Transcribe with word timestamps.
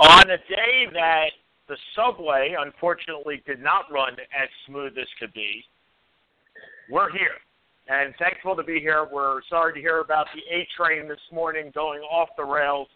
On 0.00 0.30
a 0.30 0.38
day 0.38 0.88
that 0.94 1.30
the 1.68 1.76
subway 1.94 2.56
unfortunately 2.58 3.42
did 3.46 3.60
not 3.60 3.84
run 3.92 4.14
as 4.14 4.48
smooth 4.66 4.96
as 4.98 5.06
could 5.20 5.32
be, 5.34 5.62
we're 6.90 7.12
here. 7.12 7.36
And 7.88 8.14
thankful 8.18 8.56
to 8.56 8.62
be 8.62 8.80
here. 8.80 9.06
We're 9.12 9.40
sorry 9.50 9.74
to 9.74 9.80
hear 9.80 10.00
about 10.00 10.26
the 10.34 10.42
A 10.54 10.66
train 10.76 11.08
this 11.08 11.20
morning 11.32 11.70
going 11.74 12.00
off 12.00 12.28
the 12.36 12.44
rails. 12.44 12.88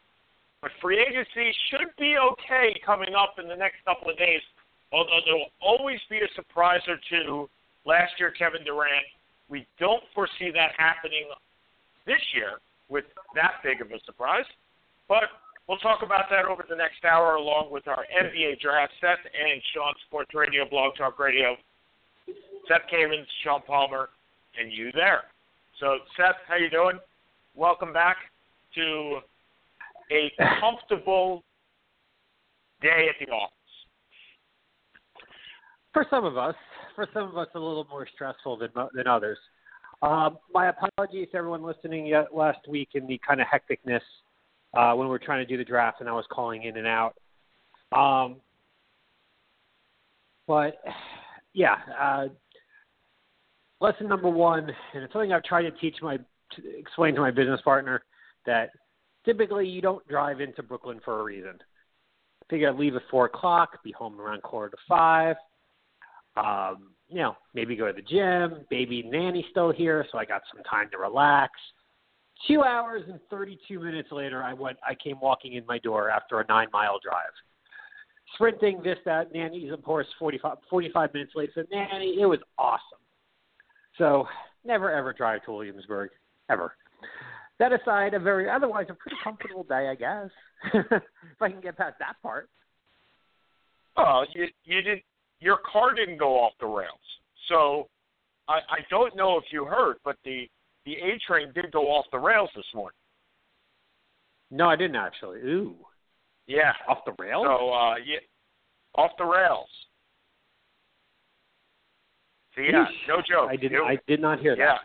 But 0.62 0.70
free 0.80 0.98
agency 0.98 1.52
should 1.68 1.88
be 1.98 2.16
okay 2.16 2.74
coming 2.86 3.14
up 3.14 3.34
in 3.38 3.48
the 3.48 3.56
next 3.56 3.84
couple 3.84 4.10
of 4.10 4.16
days, 4.16 4.40
although 4.92 5.20
there 5.26 5.34
will 5.34 5.52
always 5.60 6.00
be 6.08 6.18
a 6.18 6.28
surprise 6.34 6.80
or 6.88 6.96
two. 7.10 7.50
Last 7.84 8.12
year, 8.18 8.30
Kevin 8.30 8.64
Durant, 8.64 9.04
we 9.50 9.66
don't 9.78 10.02
foresee 10.14 10.50
that 10.54 10.72
happening 10.78 11.28
this 12.06 12.22
year 12.34 12.60
with 12.88 13.04
that 13.34 13.60
big 13.62 13.82
of 13.82 13.90
a 13.90 14.00
surprise. 14.06 14.46
But 15.06 15.24
We'll 15.68 15.78
talk 15.78 16.02
about 16.02 16.26
that 16.30 16.44
over 16.44 16.64
the 16.68 16.76
next 16.76 17.04
hour, 17.04 17.36
along 17.36 17.68
with 17.70 17.88
our 17.88 18.04
NBA 18.12 18.60
draft. 18.60 18.92
Seth 19.00 19.24
and 19.24 19.62
Sean 19.74 19.94
Sports 20.06 20.30
Radio, 20.34 20.68
Blog 20.68 20.94
Talk 20.96 21.18
Radio. 21.18 21.56
Seth 22.68 22.82
Cavins, 22.92 23.26
Sean 23.42 23.62
Palmer, 23.66 24.10
and 24.58 24.70
you 24.70 24.90
there. 24.92 25.22
So, 25.80 25.98
Seth, 26.16 26.36
how 26.48 26.56
you 26.56 26.68
doing? 26.68 26.98
Welcome 27.54 27.92
back 27.92 28.16
to 28.74 29.20
a 30.12 30.32
comfortable 30.60 31.42
day 32.82 33.08
at 33.08 33.26
the 33.26 33.32
office. 33.32 33.54
For 35.92 36.06
some 36.10 36.24
of 36.24 36.36
us, 36.36 36.54
for 36.94 37.06
some 37.14 37.28
of 37.28 37.38
us, 37.38 37.48
a 37.54 37.58
little 37.58 37.86
more 37.88 38.06
stressful 38.14 38.58
than 38.58 38.70
than 38.94 39.06
others. 39.06 39.38
Um, 40.02 40.38
my 40.52 40.68
apologies 40.68 41.28
to 41.32 41.38
everyone 41.38 41.62
listening 41.62 42.06
yet 42.06 42.34
last 42.34 42.68
week 42.68 42.90
in 42.94 43.06
the 43.06 43.18
kind 43.26 43.40
of 43.40 43.46
hecticness 43.46 44.00
uh, 44.76 44.94
when 44.94 45.06
we 45.06 45.10
were 45.10 45.18
trying 45.18 45.44
to 45.44 45.50
do 45.50 45.56
the 45.56 45.64
draft 45.64 46.00
and 46.00 46.08
I 46.08 46.12
was 46.12 46.24
calling 46.30 46.64
in 46.64 46.76
and 46.76 46.86
out. 46.86 47.14
Um, 47.92 48.36
but 50.46 50.76
yeah, 51.52 51.76
uh, 52.00 52.26
lesson 53.80 54.08
number 54.08 54.28
one, 54.28 54.70
and 54.94 55.04
it's 55.04 55.12
something 55.12 55.32
I've 55.32 55.44
tried 55.44 55.62
to 55.62 55.70
teach 55.72 55.96
my, 56.02 56.16
to 56.16 56.78
explain 56.78 57.14
to 57.14 57.20
my 57.20 57.30
business 57.30 57.60
partner 57.62 58.02
that 58.46 58.70
typically 59.24 59.66
you 59.66 59.80
don't 59.80 60.06
drive 60.08 60.40
into 60.40 60.62
Brooklyn 60.62 61.00
for 61.04 61.20
a 61.20 61.24
reason. 61.24 61.58
Figure 62.50 62.68
I'd 62.68 62.76
leave 62.76 62.94
at 62.94 63.02
four 63.10 63.26
o'clock, 63.26 63.82
be 63.82 63.92
home 63.92 64.20
around 64.20 64.42
quarter 64.42 64.70
to 64.70 64.76
five. 64.88 65.36
Um, 66.36 66.90
you 67.08 67.20
know, 67.20 67.36
maybe 67.54 67.76
go 67.76 67.86
to 67.86 67.92
the 67.92 68.02
gym. 68.02 68.66
Baby 68.68 69.02
nanny's 69.02 69.44
still 69.50 69.72
here, 69.72 70.04
so 70.10 70.18
I 70.18 70.24
got 70.24 70.42
some 70.52 70.62
time 70.64 70.90
to 70.90 70.98
relax. 70.98 71.52
Two 72.48 72.62
hours 72.62 73.02
and 73.08 73.20
32 73.30 73.80
minutes 73.80 74.10
later, 74.12 74.42
I 74.42 74.52
went. 74.52 74.76
I 74.86 74.94
came 74.94 75.18
walking 75.20 75.54
in 75.54 75.64
my 75.66 75.78
door 75.78 76.10
after 76.10 76.40
a 76.40 76.46
nine 76.48 76.68
mile 76.72 76.98
drive, 77.02 77.32
sprinting 78.34 78.80
this 78.82 78.98
that. 79.04 79.32
Nanny's 79.32 79.72
of 79.72 79.82
course 79.82 80.06
45, 80.18 80.58
45 80.68 81.14
minutes 81.14 81.32
late 81.34 81.50
So 81.54 81.62
nanny. 81.70 82.18
It 82.20 82.26
was 82.26 82.40
awesome. 82.58 82.98
So 83.98 84.26
never 84.64 84.90
ever 84.90 85.12
drive 85.12 85.44
to 85.44 85.52
Williamsburg 85.52 86.10
ever. 86.50 86.74
That 87.60 87.72
aside, 87.72 88.14
a 88.14 88.18
very 88.18 88.50
otherwise 88.50 88.86
a 88.90 88.94
pretty 88.94 89.16
comfortable 89.22 89.62
day, 89.62 89.88
I 89.88 89.94
guess. 89.94 90.28
if 90.74 91.40
I 91.40 91.50
can 91.50 91.60
get 91.60 91.76
past 91.76 91.96
that 92.00 92.16
part. 92.22 92.48
Oh, 93.96 94.24
you 94.34 94.46
you 94.64 94.82
did 94.82 94.98
your 95.40 95.58
car 95.70 95.94
didn't 95.94 96.18
go 96.18 96.40
off 96.40 96.52
the 96.60 96.66
rails. 96.66 96.98
So 97.48 97.88
I, 98.48 98.54
I 98.54 98.78
don't 98.90 99.14
know 99.16 99.36
if 99.38 99.44
you 99.52 99.64
heard, 99.64 99.96
but 100.04 100.16
the 100.24 100.48
the 100.84 100.94
A 100.94 101.18
train 101.26 101.52
did 101.54 101.70
go 101.72 101.86
off 101.88 102.06
the 102.12 102.18
rails 102.18 102.50
this 102.54 102.64
morning. 102.74 102.96
No, 104.50 104.68
I 104.68 104.76
didn't 104.76 104.96
actually. 104.96 105.38
Ooh, 105.40 105.74
Yeah. 106.46 106.72
off 106.88 106.98
the 107.06 107.14
rails. 107.18 107.44
So 107.46 107.72
uh 107.72 107.94
yeah 108.04 108.18
off 108.94 109.10
the 109.18 109.24
rails. 109.24 109.68
So 112.54 112.60
yeah, 112.60 112.84
Yeesh. 112.84 113.08
no 113.08 113.16
joke. 113.28 113.48
I 113.50 113.56
did. 113.56 113.72
It- 113.72 113.80
I 113.82 113.98
did 114.06 114.20
not 114.20 114.38
hear 114.38 114.54
yeah. 114.56 114.78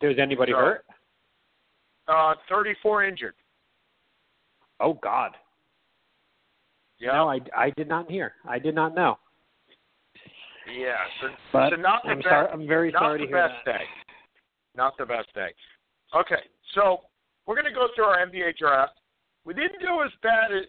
that. 0.00 0.06
Was 0.08 0.18
anybody 0.18 0.52
So- 0.52 0.58
hurt? 0.58 0.84
Uh 2.08 2.34
thirty 2.48 2.74
four 2.82 3.04
injured. 3.04 3.34
Oh 4.80 4.94
God. 4.94 5.32
Yeah. 6.98 7.12
No, 7.12 7.30
I, 7.30 7.40
I 7.56 7.70
did 7.70 7.88
not 7.88 8.10
hear. 8.10 8.34
I 8.48 8.58
did 8.58 8.74
not 8.74 8.94
know. 8.94 9.18
Yeah. 10.72 10.94
So, 11.20 11.28
But 11.52 11.70
so 11.70 11.76
not 11.76 12.02
the 12.04 12.10
I'm 12.10 12.18
best 12.18 12.28
sorry. 12.28 12.48
I'm 12.52 12.66
very 12.68 12.92
not 12.92 13.00
sorry 13.00 13.18
to 13.20 13.26
hear 13.26 13.48
best 13.48 13.54
that. 13.66 13.78
day. 13.78 13.84
Not 14.76 14.96
the 14.98 15.06
best 15.06 15.32
day. 15.34 15.50
Okay, 16.14 16.42
so 16.74 17.00
we're 17.46 17.54
going 17.54 17.66
to 17.66 17.72
go 17.72 17.88
through 17.94 18.04
our 18.04 18.26
NBA 18.26 18.56
draft. 18.56 18.98
We 19.44 19.54
didn't 19.54 19.80
do 19.80 20.02
as 20.02 20.10
bad 20.22 20.52
as, 20.52 20.64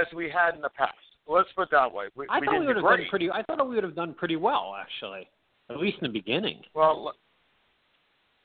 as 0.00 0.06
we 0.14 0.30
had 0.30 0.54
in 0.54 0.60
the 0.60 0.70
past. 0.70 0.94
Let's 1.26 1.48
put 1.54 1.64
it 1.64 1.68
that 1.72 1.92
way. 1.92 2.06
We, 2.16 2.26
I 2.30 2.40
we 2.40 2.46
thought 2.46 2.52
didn't 2.52 2.60
we 2.60 2.66
would 2.68 2.76
have 2.76 2.84
done 2.84 3.06
pretty. 3.10 3.30
I 3.30 3.42
thought 3.42 3.68
we 3.68 3.74
would 3.74 3.84
have 3.84 3.94
done 3.96 4.14
pretty 4.14 4.36
well, 4.36 4.74
actually, 4.78 5.28
at 5.70 5.78
least 5.78 5.98
in 6.00 6.06
the 6.06 6.12
beginning. 6.12 6.62
Well, 6.74 7.12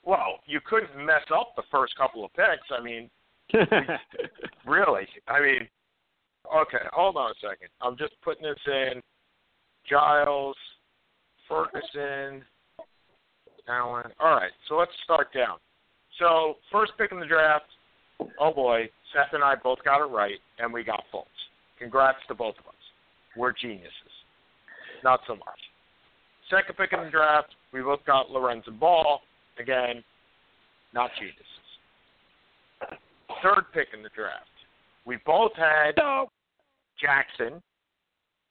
well, 0.04 0.40
you 0.46 0.60
couldn't 0.66 0.96
mess 0.98 1.24
up 1.34 1.54
the 1.56 1.64
first 1.72 1.96
couple 1.96 2.26
of 2.26 2.34
picks. 2.34 2.68
I 2.78 2.84
mean, 2.84 3.10
really. 4.66 5.08
I 5.28 5.40
mean, 5.40 5.68
okay, 6.54 6.86
hold 6.92 7.16
on 7.16 7.32
a 7.32 7.34
second. 7.42 7.70
I'm 7.82 7.98
just 7.98 8.14
putting 8.22 8.44
this 8.44 8.60
in. 8.68 9.02
Giles, 9.90 10.56
Ferguson, 11.48 12.44
Allen. 13.68 14.12
All 14.20 14.36
right, 14.36 14.52
so 14.68 14.76
let's 14.76 14.92
start 15.04 15.34
down. 15.34 15.58
So 16.20 16.56
first 16.72 16.94
pick 16.98 17.12
in 17.12 17.20
the 17.20 17.26
draft. 17.26 17.66
Oh 18.40 18.54
boy, 18.54 18.90
Seth 19.14 19.34
and 19.34 19.44
I 19.44 19.56
both 19.56 19.80
got 19.84 20.02
it 20.02 20.10
right, 20.10 20.40
and 20.60 20.72
we 20.72 20.84
got 20.84 21.04
Fultz. 21.14 21.26
Congrats 21.80 22.20
to 22.28 22.36
both 22.36 22.56
of 22.60 22.68
us. 22.68 22.74
We're 23.36 23.54
geniuses. 23.54 23.92
Not 25.04 25.22
so 25.28 25.36
much. 25.36 25.60
Second 26.50 26.78
pick 26.78 26.94
in 26.94 27.04
the 27.06 27.10
draft, 27.10 27.50
we 27.72 27.82
both 27.82 28.06
got 28.06 28.30
Lonzo 28.30 28.72
Ball. 28.72 29.22
Again, 29.60 30.04
not 30.94 31.12
geniuses. 31.18 31.42
Third 33.42 33.66
pick 33.74 33.88
in 33.94 34.04
the 34.04 34.10
draft, 34.16 34.46
we 35.06 35.18
both 35.26 35.52
had 35.56 35.96
Jackson, 37.02 37.62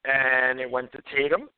and 0.05 0.59
it 0.59 0.69
went 0.69 0.91
to 0.91 0.99
Tatum, 1.15 1.49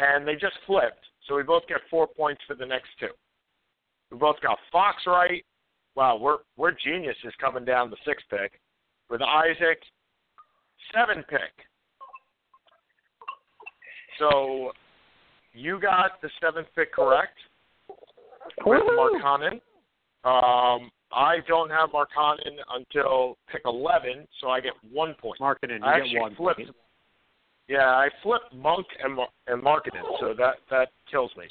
and 0.00 0.26
they 0.26 0.34
just 0.34 0.56
flipped. 0.66 1.04
So 1.30 1.36
we 1.36 1.44
both 1.44 1.62
get 1.68 1.78
four 1.88 2.08
points 2.08 2.42
for 2.48 2.56
the 2.56 2.66
next 2.66 2.88
two. 2.98 3.06
We 4.10 4.18
both 4.18 4.40
got 4.42 4.58
Fox 4.72 5.04
right. 5.06 5.44
Wow, 5.94 6.18
we're 6.20 6.38
we're 6.56 6.72
geniuses 6.72 7.32
coming 7.40 7.64
down 7.64 7.88
the 7.88 7.96
sixth 8.04 8.26
pick 8.28 8.60
with 9.08 9.22
Isaac, 9.22 9.78
seven 10.92 11.22
pick. 11.28 11.54
So 14.18 14.72
you 15.52 15.80
got 15.80 16.20
the 16.20 16.30
seventh 16.40 16.66
pick 16.74 16.92
correct 16.92 17.38
with 18.66 18.82
Woohoo! 18.82 19.20
Markkanen. 19.22 19.60
Um, 20.24 20.90
I 21.12 21.36
don't 21.46 21.70
have 21.70 21.90
Markkanen 21.90 22.58
until 22.74 23.38
pick 23.50 23.62
11, 23.64 24.26
so 24.40 24.48
I 24.48 24.60
get 24.60 24.72
one 24.92 25.14
point. 25.20 25.40
Markkanen, 25.40 25.78
you 25.78 25.84
I 25.84 26.00
get 26.00 26.20
one 26.20 26.34
flipped. 26.34 26.58
point. 26.58 26.70
Yeah, 27.70 27.86
I 27.86 28.08
flipped 28.24 28.52
Monk 28.52 28.84
and 29.00 29.14
Mar- 29.14 29.28
and 29.46 29.62
Markkanen, 29.62 30.02
so 30.18 30.34
that 30.36 30.56
that 30.70 30.88
kills 31.08 31.30
me. 31.38 31.44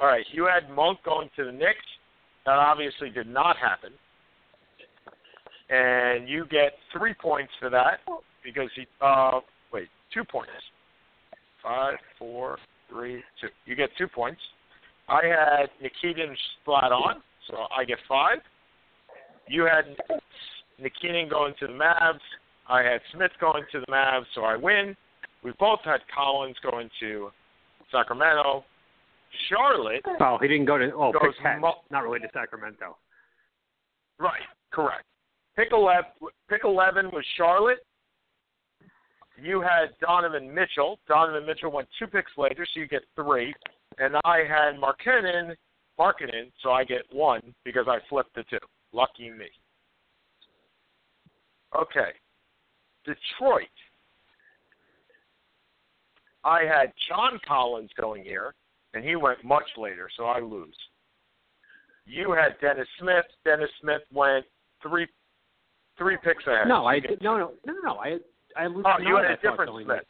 All 0.00 0.08
right, 0.08 0.24
you 0.32 0.44
had 0.44 0.68
Monk 0.68 0.98
going 1.04 1.30
to 1.36 1.44
the 1.44 1.52
Knicks. 1.52 1.86
That 2.46 2.56
obviously 2.56 3.10
did 3.10 3.28
not 3.28 3.56
happen, 3.56 3.92
and 5.70 6.28
you 6.28 6.46
get 6.50 6.72
three 6.92 7.14
points 7.14 7.52
for 7.60 7.70
that 7.70 8.00
because 8.42 8.70
he. 8.74 8.88
Uh, 9.00 9.38
wait, 9.72 9.86
two 10.12 10.24
points. 10.24 10.50
Five, 11.62 11.94
four, 12.18 12.58
three, 12.90 13.22
two. 13.40 13.46
You 13.64 13.76
get 13.76 13.90
two 13.96 14.08
points. 14.08 14.40
I 15.08 15.20
had 15.26 15.70
Ntilikina 15.80 16.34
splat 16.60 16.90
on, 16.90 17.22
so 17.48 17.56
I 17.72 17.84
get 17.84 17.98
five. 18.08 18.38
You 19.46 19.62
had 19.62 19.84
Ntilikina 20.80 21.30
going 21.30 21.54
to 21.60 21.68
the 21.68 21.72
Mavs. 21.72 22.18
I 22.68 22.82
had 22.82 23.00
Smith 23.14 23.30
going 23.40 23.62
to 23.70 23.78
the 23.78 23.86
Mavs, 23.86 24.24
so 24.34 24.42
I 24.42 24.56
win. 24.56 24.96
We 25.42 25.52
both 25.58 25.80
had 25.84 26.00
Collins 26.14 26.56
going 26.68 26.88
to 27.00 27.30
Sacramento. 27.90 28.64
Charlotte, 29.48 30.02
Oh, 30.20 30.36
he 30.40 30.46
didn't 30.46 30.66
go 30.66 30.76
to. 30.78 30.92
Oh, 30.94 31.10
Goes 31.12 31.22
pick 31.34 31.42
ten. 31.42 31.60
Mo- 31.60 31.80
Not 31.90 32.02
really 32.04 32.20
to 32.20 32.28
Sacramento. 32.34 32.96
right, 34.18 34.42
correct. 34.72 35.04
Pick 35.56 35.68
eleven, 35.72 36.10
pick 36.50 36.62
eleven 36.64 37.06
was 37.12 37.24
Charlotte. 37.36 37.78
you 39.42 39.60
had 39.62 39.90
Donovan 40.00 40.52
Mitchell. 40.54 40.98
Donovan 41.08 41.46
Mitchell 41.46 41.72
went 41.72 41.88
two 41.98 42.06
picks 42.06 42.30
later, 42.36 42.66
so 42.74 42.80
you 42.80 42.86
get 42.86 43.02
three. 43.16 43.54
And 43.98 44.16
I 44.24 44.40
had 44.48 44.78
Markkanen, 44.78 45.54
Markkanen, 45.98 46.50
so 46.62 46.70
I 46.72 46.84
get 46.84 47.02
one 47.10 47.40
because 47.64 47.86
I 47.88 47.98
flipped 48.10 48.34
the 48.34 48.44
two. 48.44 48.58
Lucky 48.92 49.30
me. 49.30 49.46
Okay. 51.74 52.10
Detroit. 53.04 53.66
I 56.44 56.62
had 56.62 56.92
John 57.08 57.38
Collins 57.46 57.90
going 58.00 58.24
here, 58.24 58.54
and 58.94 59.04
he 59.04 59.16
went 59.16 59.44
much 59.44 59.66
later, 59.76 60.08
so 60.16 60.24
I 60.24 60.40
lose. 60.40 60.76
You 62.04 62.32
had 62.32 62.58
Dennis 62.60 62.88
Smith. 62.98 63.24
Dennis 63.44 63.70
Smith 63.80 64.02
went 64.12 64.44
three 64.82 65.06
three 65.96 66.16
picks 66.22 66.46
ahead. 66.46 66.66
No, 66.66 66.86
I 66.86 66.98
did, 66.98 67.22
no 67.22 67.38
no 67.38 67.52
no 67.64 67.74
no 67.84 67.94
I 67.94 68.18
I 68.56 68.66
lose. 68.66 68.84
Oh, 68.86 69.00
you 69.00 69.16
had 69.16 69.26
a 69.26 69.36
different 69.36 69.70
Smith. 69.84 70.04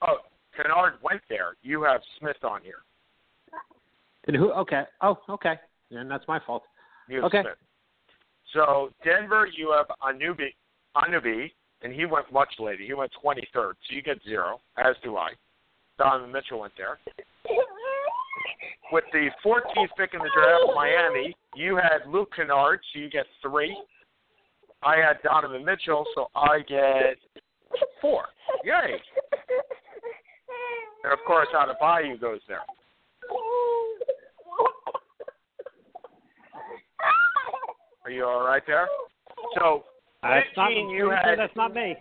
Oh, 0.00 0.18
Kennard 0.56 0.94
went 1.02 1.20
there. 1.28 1.56
You 1.62 1.82
have 1.82 2.00
Smith 2.18 2.42
on 2.42 2.62
here. 2.62 2.82
And 4.26 4.36
who? 4.36 4.52
Okay. 4.52 4.82
Oh, 5.00 5.18
okay. 5.28 5.54
Then 5.90 6.08
that's 6.08 6.26
my 6.28 6.40
fault. 6.46 6.62
You 7.08 7.16
have 7.16 7.24
Okay. 7.26 7.42
Smith. 7.42 7.58
So 8.52 8.90
Denver, 9.04 9.48
you 9.56 9.72
have 9.72 9.86
Anunoby, 10.02 10.54
Anunoby, 10.96 11.52
and 11.82 11.92
he 11.92 12.06
went 12.06 12.32
much 12.32 12.48
later. 12.58 12.82
He 12.82 12.94
went 12.94 13.12
23rd, 13.24 13.42
so 13.54 13.74
you 13.90 14.02
get 14.02 14.18
zero, 14.24 14.60
as 14.76 14.94
do 15.02 15.16
I. 15.16 15.30
Donovan 15.98 16.32
Mitchell 16.32 16.60
went 16.60 16.72
there. 16.76 16.98
With 18.90 19.04
the 19.12 19.28
14th 19.44 19.88
pick 19.96 20.14
in 20.14 20.20
the 20.20 20.30
draft, 20.34 20.64
Miami, 20.74 21.34
you 21.54 21.76
had 21.76 22.10
Luke 22.10 22.30
Kennard, 22.36 22.80
so 22.92 23.00
you 23.00 23.10
get 23.10 23.26
three. 23.40 23.76
I 24.82 24.96
had 24.96 25.22
Donovan 25.22 25.64
Mitchell, 25.64 26.04
so 26.14 26.26
I 26.34 26.58
get 26.68 27.16
four. 28.00 28.24
Yay! 28.64 28.96
And 31.04 31.12
of 31.12 31.18
course, 31.26 31.48
Adebayo 31.54 32.20
goes 32.20 32.40
there. 32.48 32.60
Are 38.04 38.10
you 38.10 38.24
all 38.24 38.44
right 38.44 38.62
there? 38.66 38.88
So, 39.58 39.84
That's 40.22 40.46
not, 40.56 40.68
15, 40.68 40.88
you 40.90 41.10
had 41.10 41.38
that's 41.38 41.56
not 41.56 41.74
me. 41.74 41.96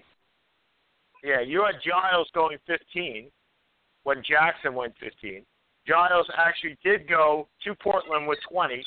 yeah, 1.24 1.42
you 1.42 1.66
had 1.66 1.76
Giles 1.84 2.30
going 2.34 2.58
15 2.68 3.30
when 4.04 4.24
Jackson 4.28 4.74
went 4.76 4.94
15. 5.00 5.44
Giles 5.88 6.28
actually 6.38 6.78
did 6.84 7.08
go 7.10 7.48
to 7.64 7.74
Portland 7.76 8.28
with 8.28 8.38
20, 8.52 8.84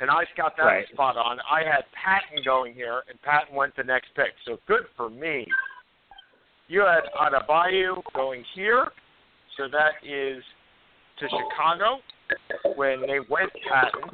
and 0.00 0.10
I 0.10 0.24
got 0.36 0.56
that 0.56 0.64
Right. 0.64 0.88
spot 0.88 1.16
on. 1.16 1.38
I 1.48 1.62
had 1.62 1.84
Patton 1.92 2.42
going 2.44 2.74
here, 2.74 3.02
and 3.08 3.20
Patton 3.22 3.54
went 3.54 3.76
the 3.76 3.84
next 3.84 4.12
pick. 4.14 4.34
So 4.44 4.58
good 4.66 4.86
for 4.96 5.08
me. 5.08 5.46
You 6.66 6.80
had 6.80 7.04
Adebayo 7.14 8.02
going 8.14 8.44
here, 8.54 8.90
so 9.56 9.68
that 9.68 9.92
is 10.04 10.42
to 11.18 11.28
Chicago 11.28 12.00
when 12.74 13.00
they 13.02 13.20
went 13.20 13.50
Patton. 13.70 14.10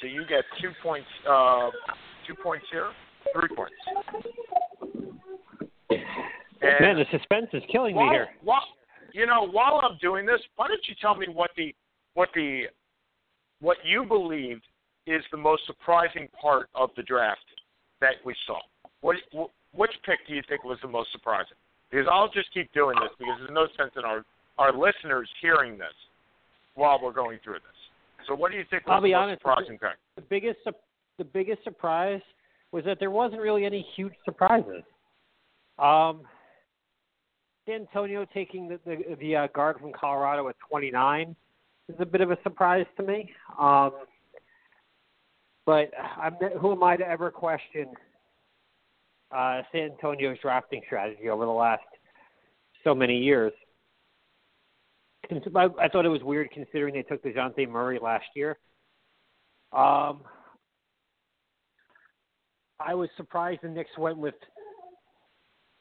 So 0.00 0.06
you 0.06 0.24
get 0.26 0.44
two 0.60 0.70
points, 0.82 1.08
uh, 1.28 1.70
two 2.26 2.34
points 2.42 2.66
here, 2.70 2.90
three 3.32 3.48
points. 3.54 3.74
And 5.90 6.80
Man, 6.80 6.96
the 6.96 7.04
suspense 7.16 7.46
is 7.52 7.62
killing 7.70 7.96
me 7.96 8.08
here. 8.10 8.28
while, 8.42 8.62
you 9.12 9.26
know, 9.26 9.46
while 9.48 9.80
I'm 9.82 9.98
doing 10.00 10.26
this, 10.26 10.40
why 10.56 10.68
don't 10.68 10.80
you 10.88 10.94
tell 11.00 11.14
me 11.14 11.26
what 11.32 11.50
the 11.56 11.74
what 12.14 12.28
the 12.34 12.64
what 13.60 13.76
you 13.84 14.04
believed 14.04 14.64
is 15.06 15.22
the 15.30 15.36
most 15.36 15.62
surprising 15.66 16.28
part 16.40 16.68
of 16.74 16.90
the 16.96 17.02
draft 17.02 17.40
that 18.00 18.14
we 18.24 18.34
saw? 18.46 18.58
What, 19.00 19.16
wh- 19.32 19.78
which 19.78 19.92
pick 20.04 20.26
do 20.26 20.34
you 20.34 20.42
think 20.48 20.64
was 20.64 20.78
the 20.82 20.88
most 20.88 21.12
surprising? 21.12 21.56
Because 21.90 22.06
I'll 22.10 22.30
just 22.30 22.52
keep 22.52 22.72
doing 22.72 22.96
this 23.00 23.10
because 23.18 23.34
there's 23.38 23.50
no 23.54 23.66
sense 23.76 23.92
in 23.96 24.04
our 24.04 24.24
our 24.58 24.72
listeners 24.72 25.28
hearing 25.40 25.76
this 25.78 25.92
while 26.74 26.98
we're 27.02 27.12
going 27.12 27.38
through 27.44 27.54
this. 27.60 27.78
So, 28.26 28.34
what 28.34 28.50
do 28.50 28.56
you 28.58 28.64
think 28.70 28.86
was 28.86 28.94
I'll 28.94 29.02
be 29.02 29.10
the 29.10 29.14
most 29.16 29.22
honest, 29.22 29.40
surprising 29.42 29.78
pick? 29.78 29.96
The 30.16 30.22
biggest 30.22 30.58
the 31.18 31.24
biggest 31.24 31.62
surprise 31.64 32.20
was 32.72 32.84
that 32.84 32.98
there 33.00 33.10
wasn't 33.10 33.40
really 33.40 33.64
any 33.64 33.86
huge 33.94 34.12
surprises. 34.24 34.82
Um, 35.78 36.22
San 37.66 37.80
Antonio 37.82 38.26
taking 38.32 38.68
the 38.68 38.80
the, 38.84 39.16
the 39.20 39.36
uh, 39.36 39.46
guard 39.54 39.78
from 39.80 39.92
Colorado 39.92 40.48
at 40.48 40.56
29 40.68 41.34
is 41.88 41.96
a 41.98 42.06
bit 42.06 42.20
of 42.20 42.30
a 42.30 42.38
surprise 42.42 42.86
to 42.96 43.02
me. 43.02 43.30
Um, 43.58 43.92
but 45.64 45.90
I'm, 46.20 46.34
who 46.60 46.72
am 46.72 46.82
I 46.84 46.96
to 46.96 47.06
ever 47.06 47.30
question 47.30 47.88
uh, 49.34 49.62
San 49.72 49.90
Antonio's 49.90 50.38
drafting 50.40 50.80
strategy 50.86 51.28
over 51.28 51.44
the 51.44 51.50
last 51.50 51.82
so 52.84 52.94
many 52.94 53.18
years? 53.18 53.52
I, 55.56 55.68
I 55.80 55.88
thought 55.88 56.06
it 56.06 56.10
was 56.10 56.22
weird 56.22 56.50
considering 56.52 56.94
they 56.94 57.02
took 57.02 57.22
Dejounte 57.24 57.68
Murray 57.68 57.98
last 58.00 58.26
year. 58.36 58.58
Um, 59.72 60.20
I 62.80 62.94
was 62.94 63.08
surprised 63.16 63.60
the 63.62 63.68
Knicks 63.68 63.90
went 63.98 64.18
with. 64.18 64.34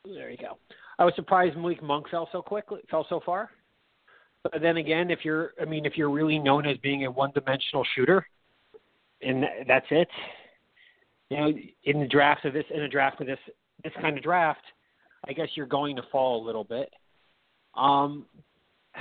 There 0.05 0.29
you 0.29 0.37
go. 0.37 0.57
I 0.99 1.05
was 1.05 1.13
surprised 1.15 1.57
Malik 1.57 1.83
Monk 1.83 2.09
fell 2.09 2.29
so 2.31 2.41
quickly, 2.41 2.81
fell 2.89 3.05
so 3.09 3.19
far. 3.25 3.49
But 4.43 4.61
then 4.61 4.77
again, 4.77 5.09
if 5.09 5.19
you're, 5.23 5.53
I 5.59 5.65
mean, 5.65 5.85
if 5.85 5.97
you're 5.97 6.11
really 6.11 6.37
known 6.37 6.67
as 6.67 6.77
being 6.77 7.05
a 7.05 7.11
one-dimensional 7.11 7.83
shooter, 7.95 8.27
and 9.21 9.43
that's 9.67 9.87
it, 9.89 10.07
you 11.29 11.37
know, 11.37 11.51
in 11.85 11.99
the 11.99 12.07
draft 12.07 12.45
of 12.45 12.53
this, 12.53 12.65
in 12.73 12.83
a 12.83 12.87
draft 12.87 13.19
of 13.21 13.27
this, 13.27 13.39
this 13.83 13.93
kind 13.99 14.15
of 14.15 14.23
draft, 14.23 14.61
I 15.27 15.33
guess 15.33 15.47
you're 15.55 15.65
going 15.65 15.95
to 15.95 16.03
fall 16.11 16.43
a 16.43 16.45
little 16.45 16.63
bit. 16.63 16.93
Um, 17.75 18.25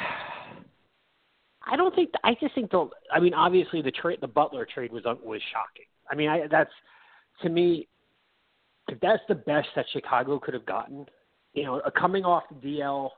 I 1.67 1.77
don't 1.77 1.95
think. 1.95 2.11
I 2.23 2.35
just 2.41 2.55
think 2.55 2.71
the. 2.71 2.89
I 3.11 3.21
mean, 3.21 3.33
obviously 3.33 3.81
the 3.81 3.91
trade, 3.91 4.19
the 4.21 4.27
Butler 4.27 4.67
trade 4.67 4.93
was 4.93 5.03
was 5.05 5.41
shocking. 5.51 5.87
I 6.11 6.15
mean, 6.15 6.29
I, 6.29 6.47
that's 6.51 6.71
to 7.43 7.49
me. 7.49 7.89
If 8.89 9.01
that's 9.01 9.23
the 9.29 9.35
best 9.35 9.69
that 9.77 9.87
Chicago 9.93 10.39
could 10.39 10.53
have 10.53 10.67
gotten, 10.67 11.07
you 11.55 11.65
know, 11.65 11.81
coming 11.99 12.25
off 12.25 12.43
the 12.51 12.69
DL, 12.69 13.09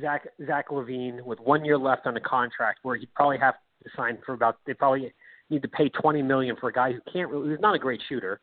Zach 0.00 0.26
Zach 0.46 0.70
LaVine 0.70 1.22
with 1.22 1.38
one 1.40 1.64
year 1.64 1.76
left 1.76 2.06
on 2.06 2.14
the 2.14 2.20
contract, 2.20 2.80
where 2.82 2.96
he'd 2.96 3.12
probably 3.14 3.38
have 3.38 3.54
to 3.82 3.90
sign 3.96 4.18
for 4.24 4.32
about. 4.32 4.58
They 4.66 4.74
probably 4.74 5.12
need 5.50 5.62
to 5.62 5.68
pay 5.68 5.88
twenty 5.90 6.22
million 6.22 6.56
for 6.60 6.68
a 6.68 6.72
guy 6.72 6.92
who 6.92 7.00
can't. 7.12 7.30
really 7.30 7.48
Who's 7.48 7.60
not 7.60 7.74
a 7.74 7.78
great 7.78 8.00
shooter. 8.08 8.40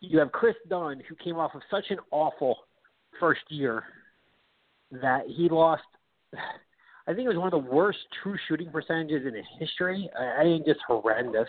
You 0.00 0.18
have 0.18 0.32
Kris 0.32 0.56
Dunn, 0.68 1.02
who 1.08 1.14
came 1.16 1.36
off 1.36 1.54
of 1.54 1.62
such 1.70 1.84
an 1.90 1.98
awful 2.10 2.56
first 3.18 3.42
year 3.48 3.84
that 4.90 5.22
he 5.26 5.48
lost. 5.48 5.82
I 7.06 7.14
think 7.14 7.24
it 7.24 7.28
was 7.28 7.38
one 7.38 7.52
of 7.52 7.64
the 7.64 7.70
worst 7.70 7.98
true 8.22 8.36
shooting 8.46 8.70
percentages 8.70 9.26
in 9.26 9.34
his 9.34 9.44
history. 9.58 10.08
I 10.18 10.40
I 10.40 10.42
think 10.44 10.66
just 10.66 10.80
horrendous. 10.86 11.48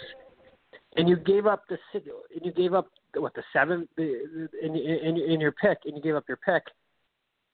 And 0.97 1.07
you 1.07 1.15
gave 1.15 1.45
up 1.45 1.63
the 1.69 1.77
and 1.93 2.45
you 2.45 2.51
gave 2.51 2.73
up 2.73 2.87
what 3.15 3.33
the 3.33 3.43
seventh 3.53 3.89
in, 3.97 4.49
in 4.61 5.17
in 5.17 5.39
your 5.39 5.53
pick, 5.53 5.79
and 5.85 5.95
you 5.95 6.01
gave 6.01 6.15
up 6.15 6.25
your 6.27 6.37
pick, 6.37 6.63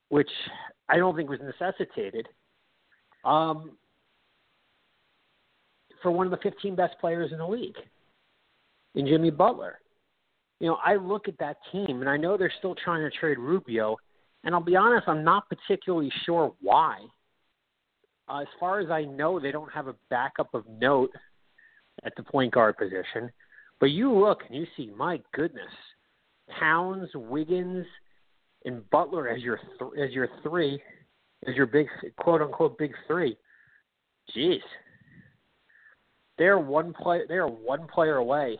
which 0.10 0.30
I 0.90 0.98
don't 0.98 1.16
think 1.16 1.30
was 1.30 1.40
necessitated. 1.42 2.28
Um, 3.24 3.78
for 6.02 6.12
one 6.12 6.28
of 6.28 6.32
the 6.32 6.38
15 6.38 6.76
best 6.76 6.96
players 7.00 7.32
in 7.32 7.40
the 7.40 7.48
league, 7.48 7.76
in 8.96 9.08
Jimmy 9.08 9.32
Butler. 9.32 9.80
You 10.60 10.68
know, 10.68 10.78
I 10.84 10.96
look 10.96 11.28
at 11.28 11.38
that 11.40 11.58
team, 11.72 12.02
and 12.02 12.10
I 12.10 12.18
know 12.18 12.38
they're 12.38 12.54
still 12.58 12.76
trying 12.76 13.02
to 13.02 13.16
trade 13.16 13.38
Rubio, 13.38 13.98
and 14.44 14.56
I'll 14.56 14.62
be 14.62 14.76
honest, 14.76 15.08
I'm 15.08 15.24
not 15.24 15.50
particularly 15.50 16.12
sure 16.26 16.54
why. 16.62 17.00
Uh, 18.30 18.42
as 18.42 18.48
far 18.60 18.80
as 18.80 18.90
I 18.90 19.04
know, 19.04 19.40
they 19.40 19.52
don't 19.52 19.72
have 19.72 19.88
a 19.88 19.96
backup 20.10 20.54
of 20.54 20.64
note 20.68 21.12
at 22.04 22.14
the 22.16 22.24
point 22.24 22.54
guard 22.54 22.78
position. 22.78 23.32
But 23.80 23.88
you 23.88 24.12
look 24.12 24.42
and 24.48 24.56
you 24.56 24.66
see, 24.76 24.92
my 24.96 25.22
goodness, 25.34 25.72
Towns, 26.60 27.10
Wiggins, 27.14 27.86
and 28.66 28.88
Butler 28.90 29.28
as 29.30 29.42
your 29.42 29.60
th- 29.80 30.08
as 30.08 30.14
your 30.14 30.28
three, 30.44 30.82
as 31.48 31.56
your 31.56 31.66
big 31.66 31.88
quote 32.18 32.42
unquote 32.42 32.78
big 32.78 32.94
three. 33.08 33.38
Jeez, 34.36 34.60
they're 36.38 36.60
one 36.60 36.94
play. 36.94 37.22
They're 37.28 37.48
one 37.48 37.88
player 37.88 38.18
away 38.18 38.58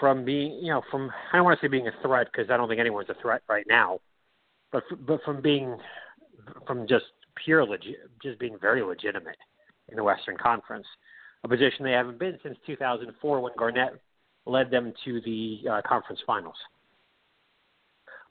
from 0.00 0.24
being, 0.24 0.58
you 0.62 0.72
know, 0.72 0.82
from 0.90 1.10
I 1.32 1.36
don't 1.36 1.44
want 1.44 1.60
to 1.60 1.64
say 1.64 1.68
being 1.70 1.88
a 1.88 2.02
threat 2.02 2.28
because 2.32 2.50
I 2.50 2.56
don't 2.56 2.68
think 2.68 2.80
anyone's 2.80 3.10
a 3.10 3.22
threat 3.22 3.42
right 3.48 3.66
now, 3.68 4.00
but 4.72 4.82
f- 4.90 4.98
but 5.06 5.20
from 5.24 5.40
being 5.40 5.76
from 6.66 6.86
just 6.88 7.04
pure 7.44 7.64
legit, 7.64 7.96
just 8.22 8.38
being 8.38 8.56
very 8.60 8.82
legitimate 8.82 9.36
in 9.88 9.96
the 9.96 10.04
Western 10.04 10.36
Conference, 10.36 10.86
a 11.44 11.48
position 11.48 11.84
they 11.84 11.92
haven't 11.92 12.18
been 12.18 12.38
since 12.42 12.56
2004 12.66 13.40
when 13.40 13.52
Garnett 13.58 14.00
led 14.46 14.70
them 14.70 14.92
to 15.04 15.20
the 15.22 15.60
uh, 15.70 15.80
conference 15.86 16.20
finals. 16.26 16.56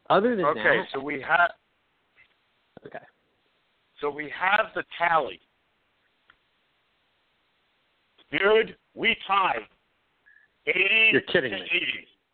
Other 0.10 0.36
than 0.36 0.46
Okay, 0.46 0.62
that, 0.62 0.86
so 0.94 1.00
we 1.00 1.22
have 1.22 1.52
okay, 2.86 3.06
so 4.00 4.10
we 4.10 4.32
have 4.38 4.68
the 4.76 4.84
tally. 4.98 5.40
Dude, 8.32 8.76
we 8.94 9.16
tied. 9.28 9.60
80 10.68 11.10
You're 11.12 11.22
kidding 11.22 11.52
to 11.52 11.58
me. 11.58 11.66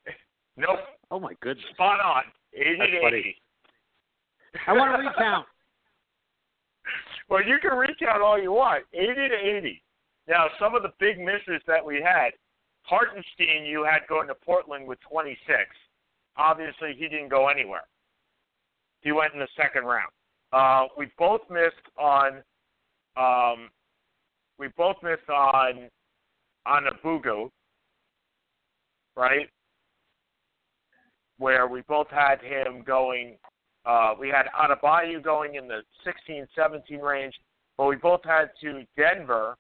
80. 0.07 0.13
Nope, 0.57 0.79
oh 1.11 1.19
my 1.19 1.33
goodness, 1.41 1.65
spot 1.73 1.99
on. 1.99 2.23
80 2.53 2.75
That's 2.77 2.91
to 2.91 3.01
funny. 3.01 3.17
80. 3.17 3.35
I 4.67 4.73
want 4.73 5.01
to 5.01 5.07
recount. 5.07 5.45
well, 7.29 7.43
you 7.43 7.57
can 7.61 7.77
recount 7.77 8.21
all 8.21 8.41
you 8.41 8.51
want. 8.51 8.85
80 8.93 9.13
to 9.13 9.57
80. 9.57 9.81
Now, 10.27 10.47
some 10.59 10.75
of 10.75 10.83
the 10.83 10.91
big 10.99 11.19
misses 11.19 11.61
that 11.67 11.83
we 11.83 12.01
had, 12.01 12.31
Hartenstein, 12.83 13.65
you 13.65 13.83
had 13.83 14.01
going 14.07 14.27
to 14.27 14.35
Portland 14.35 14.87
with 14.87 14.99
26. 15.09 15.39
Obviously, 16.37 16.93
he 16.97 17.07
didn't 17.07 17.29
go 17.29 17.47
anywhere. 17.47 17.83
He 19.01 19.11
went 19.11 19.33
in 19.33 19.39
the 19.39 19.47
second 19.55 19.85
round. 19.85 20.11
Uh, 20.51 20.87
we 20.97 21.07
both 21.17 21.41
missed 21.49 21.75
on. 21.97 22.43
Um, 23.15 23.69
we 24.57 24.67
both 24.77 24.97
missed 25.03 25.29
on 25.29 25.89
on 26.65 26.87
a 26.87 26.91
Bugu, 27.05 27.49
right? 29.15 29.49
Where 31.37 31.67
we 31.67 31.81
both 31.81 32.07
had 32.09 32.41
him 32.41 32.83
going 32.85 33.37
uh, 33.87 34.13
we 34.19 34.27
had 34.27 34.47
Adebayo 34.47 35.23
going 35.23 35.55
in 35.55 35.67
the 35.69 35.79
16, 36.03 36.45
17 36.53 36.99
range, 36.99 37.33
but 37.77 37.87
we 37.87 37.95
both 37.95 38.19
had 38.25 38.49
to 38.61 38.83
Denver, 38.97 39.55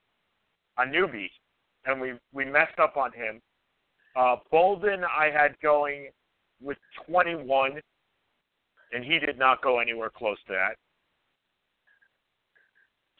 Anunoby, 0.79 1.29
and 1.85 1.99
we 1.99 2.13
we 2.33 2.45
messed 2.45 2.79
up 2.79 2.97
on 2.97 3.11
him. 3.11 3.41
Uh, 4.15 4.37
Bolden, 4.51 5.03
I 5.03 5.29
had 5.31 5.55
going 5.61 6.09
with 6.61 6.77
21, 7.05 7.79
and 8.91 9.03
he 9.03 9.19
did 9.19 9.37
not 9.37 9.61
go 9.61 9.79
anywhere 9.79 10.09
close 10.09 10.37
to 10.47 10.53
that. 10.53 10.75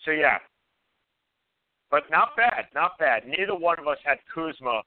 So 0.06 0.12
yeah, 0.12 0.38
but 1.92 2.04
not 2.10 2.36
bad, 2.36 2.66
not 2.74 2.98
bad. 2.98 3.24
Neither 3.28 3.56
one 3.56 3.80
of 3.80 3.88
us 3.88 3.98
had 4.04 4.18
Kuzma 4.34 4.82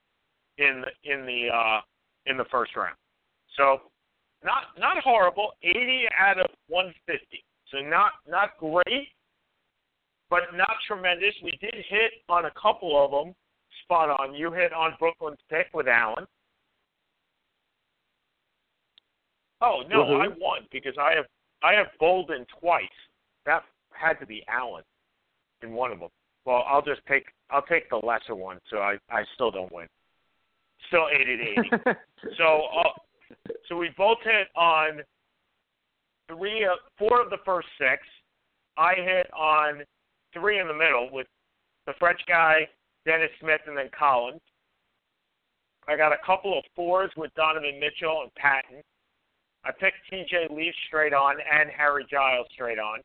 in 0.59 0.83
the, 0.83 1.13
in 1.13 1.27
the 1.27 1.49
uh, 1.55 1.81
in 2.27 2.37
the 2.37 2.45
first 2.51 2.77
round. 2.77 2.97
So 3.57 3.81
not 4.45 4.79
not 4.79 5.03
horrible. 5.03 5.53
80 5.63 6.05
out 6.19 6.41
of 6.41 6.47
150. 6.69 7.45
So 7.71 7.79
not 7.79 8.13
not 8.29 8.51
great, 8.59 9.09
but 10.31 10.43
not 10.55 10.77
tremendous. 10.87 11.35
We 11.43 11.59
did 11.61 11.75
hit 11.75 12.13
on 12.29 12.47
a 12.47 12.51
couple 12.61 13.05
of 13.05 13.11
them. 13.11 13.35
Spot 13.85 14.11
on. 14.21 14.35
You 14.35 14.53
hit 14.53 14.73
on 14.73 14.95
Brooklyn's 14.99 15.39
pick 15.51 15.67
with 15.75 15.89
Allen. 15.89 16.27
Oh 19.61 19.83
no, 19.89 20.05
Woohoo. 20.05 20.23
I 20.23 20.29
won 20.39 20.61
because 20.73 20.95
I 20.99 21.15
have 21.15 21.27
I 21.63 21.75
have 21.75 21.89
Bolden 21.99 22.47
twice. 22.61 22.85
That 23.45 23.63
had 23.93 24.15
to 24.15 24.27
be 24.27 24.45
Allen 24.49 24.85
in 25.63 25.73
one 25.73 25.93
of 25.93 25.99
them. 25.99 26.09
Well, 26.47 26.65
I'll 26.67 26.83
just 26.83 27.01
take 27.07 27.27
I'll 27.51 27.63
take 27.63 27.91
the 27.91 27.97
lesser 27.97 28.35
one, 28.35 28.59
so 28.71 28.79
I 28.79 28.97
I 29.11 29.25
still 29.35 29.51
don't 29.51 29.71
win. 29.73 29.87
Still 30.89 31.09
80 31.13 31.37
to 31.37 31.43
80. 31.43 31.99
so 32.39 32.63
uh, 32.79 33.45
so 33.69 33.77
we 33.77 33.91
both 33.97 34.19
hit 34.25 34.49
on 34.57 35.03
three, 36.29 36.65
of, 36.65 36.79
four 36.99 37.21
of 37.21 37.31
the 37.31 37.39
first 37.45 37.69
six. 37.79 38.03
I 38.77 38.95
hit 38.97 39.31
on 39.35 39.83
three 40.33 40.59
in 40.59 40.69
the 40.69 40.75
middle 40.75 41.09
with 41.13 41.27
the 41.87 41.93
French 41.99 42.21
guy, 42.29 42.69
Dennis 43.05 43.31
Smith, 43.41 43.61
and 43.67 43.77
then 43.77 43.91
Collins. 43.97 44.41
I 45.89 45.97
got 45.97 46.13
a 46.13 46.19
couple 46.25 46.57
of 46.57 46.65
fours 46.77 47.11
with 47.17 47.35
Donovan 47.35 47.81
Mitchell 47.81 48.23
and 48.23 48.35
Patton. 48.35 48.83
I 49.65 49.73
picked 49.73 49.99
T.J. 50.09 50.49
Leaf 50.51 50.75
straight 50.87 51.13
on 51.13 51.37
and 51.41 51.71
Harry 51.77 52.07
Giles 52.11 52.47
straight 52.53 52.79
on. 52.79 53.01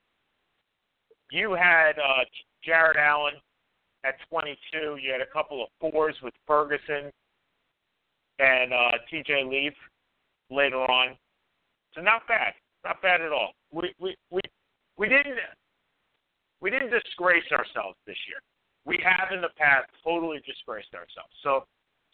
You 1.31 1.53
had 1.53 1.97
uh, 1.97 2.23
Jarrett 2.63 2.97
Allen 2.97 3.33
at 4.05 4.15
22. 4.29 4.97
You 5.01 5.11
had 5.11 5.21
a 5.21 5.31
couple 5.33 5.63
of 5.63 5.69
fours 5.79 6.15
with 6.21 6.33
Ferguson 6.45 7.11
and 8.39 8.73
uh, 8.73 8.91
T.J. 9.09 9.43
Leaf 9.45 9.73
later 10.49 10.77
on. 10.77 11.15
So 11.93 12.01
not 12.01 12.27
bad, 12.27 12.53
not 12.83 13.01
bad 13.01 13.21
at 13.21 13.31
all. 13.31 13.51
We 13.71 13.93
we 13.99 14.15
we 14.29 14.41
we 14.97 15.07
didn't 15.07 15.39
we 16.65 16.71
didn't 16.71 16.89
disgrace 16.89 17.45
ourselves 17.53 17.95
this 18.09 18.17
year. 18.27 18.41
We 18.85 18.97
have 19.05 19.29
in 19.31 19.41
the 19.41 19.53
past 19.55 19.85
totally 20.03 20.41
disgraced 20.45 20.93
ourselves. 20.97 21.29
So 21.45 21.65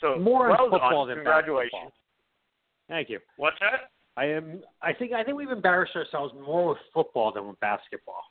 so 0.02 0.20
More 0.20 0.50
in 0.50 0.52
well 0.52 0.68
football 0.70 1.06
done. 1.08 1.16
than 1.16 1.18
Congratulations. 1.24 1.72
basketball. 1.72 2.90
Thank 2.90 3.10
you. 3.10 3.20
What's 3.38 3.56
that? 3.62 3.92
I 4.18 4.26
am. 4.26 4.62
I 4.82 4.92
think. 4.92 5.14
I 5.14 5.24
think 5.24 5.38
we've 5.38 5.52
embarrassed 5.56 5.96
ourselves 5.96 6.34
more 6.36 6.68
with 6.70 6.80
football 6.94 7.32
than 7.32 7.48
with 7.48 7.60
basketball. 7.62 8.24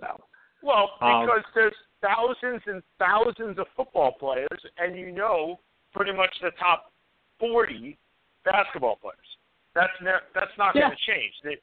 So 0.00 0.22
Well, 0.62 0.94
Um, 1.00 1.26
because 1.26 1.42
there's 1.54 1.74
thousands 2.00 2.62
and 2.66 2.82
thousands 2.98 3.58
of 3.58 3.66
football 3.74 4.12
players, 4.12 4.60
and 4.78 4.94
you 4.96 5.10
know 5.10 5.58
pretty 5.92 6.12
much 6.12 6.30
the 6.40 6.52
top 6.52 6.92
40 7.40 7.98
basketball 8.44 8.96
players. 8.96 9.28
That's 9.74 9.92
ne- 10.00 10.22
that's 10.34 10.56
not 10.56 10.76
Yeah. 10.76 10.82
going 10.82 10.96
to 10.96 11.02
change. 11.02 11.34
The, 11.42 11.56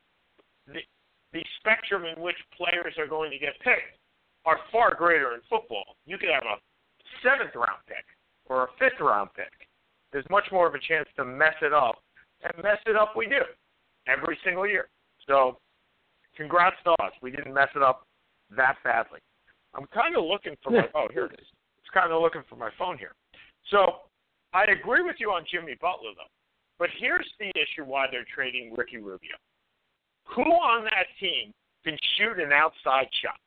the 0.68 0.82
the 1.32 1.44
spectrum 1.60 2.03
in 2.06 2.20
which 2.20 2.36
players 2.58 2.98
are 2.98 3.08
going 3.08 3.32
to 3.32 3.38
get 3.39 3.58
picked 3.62 3.96
are 4.45 4.57
far 4.71 4.95
greater 4.95 5.33
in 5.33 5.41
football. 5.50 5.95
You 6.05 6.17
could 6.17 6.29
have 6.29 6.43
a 6.43 6.57
seventh 7.24 7.55
round 7.55 7.81
pick 7.88 8.05
or 8.45 8.63
a 8.63 8.67
fifth 8.79 9.00
round 9.00 9.29
pick. 9.36 9.51
There's 10.12 10.25
much 10.29 10.45
more 10.51 10.67
of 10.67 10.75
a 10.75 10.79
chance 10.79 11.07
to 11.15 11.25
mess 11.25 11.55
it 11.62 11.74
up, 11.74 12.03
and 12.43 12.51
mess 12.63 12.77
it 12.86 12.95
up 12.95 13.13
we 13.15 13.27
do 13.27 13.41
every 14.07 14.38
single 14.43 14.67
year. 14.67 14.89
So, 15.27 15.57
congrats 16.36 16.75
to 16.83 16.91
us. 17.03 17.13
We 17.21 17.31
didn't 17.31 17.53
mess 17.53 17.69
it 17.75 17.83
up 17.83 18.05
that 18.55 18.75
badly. 18.83 19.19
I'm 19.74 19.86
kind 19.93 20.17
of 20.17 20.25
looking 20.25 20.55
for 20.63 20.71
my. 20.71 20.88
Oh, 20.95 21.07
here 21.13 21.25
it 21.25 21.39
is. 21.39 21.48
It's 21.79 21.93
kind 21.93 22.12
of 22.12 22.21
looking 22.21 22.43
for 22.50 22.55
my 22.55 22.69
phone 22.77 22.98
here. 22.98 23.13
So, 23.69 24.01
I 24.53 24.65
agree 24.65 25.01
with 25.01 25.15
you 25.19 25.31
on 25.31 25.45
Jimmy 25.50 25.75
Butler 25.79 26.12
though. 26.15 26.31
But 26.77 26.89
here's 27.00 27.27
the 27.39 27.51
issue 27.55 27.86
why 27.86 28.07
they're 28.12 28.25
trading 28.33 28.74
Ricky 28.75 28.98
Rubio. 28.98 29.38
Who 30.36 30.43
on 30.43 30.83
that 30.86 31.07
team 31.19 31.53
can 31.86 31.98
shoot 32.17 32.39
an 32.39 32.51
outside 32.51 33.07
shot? 33.21 33.38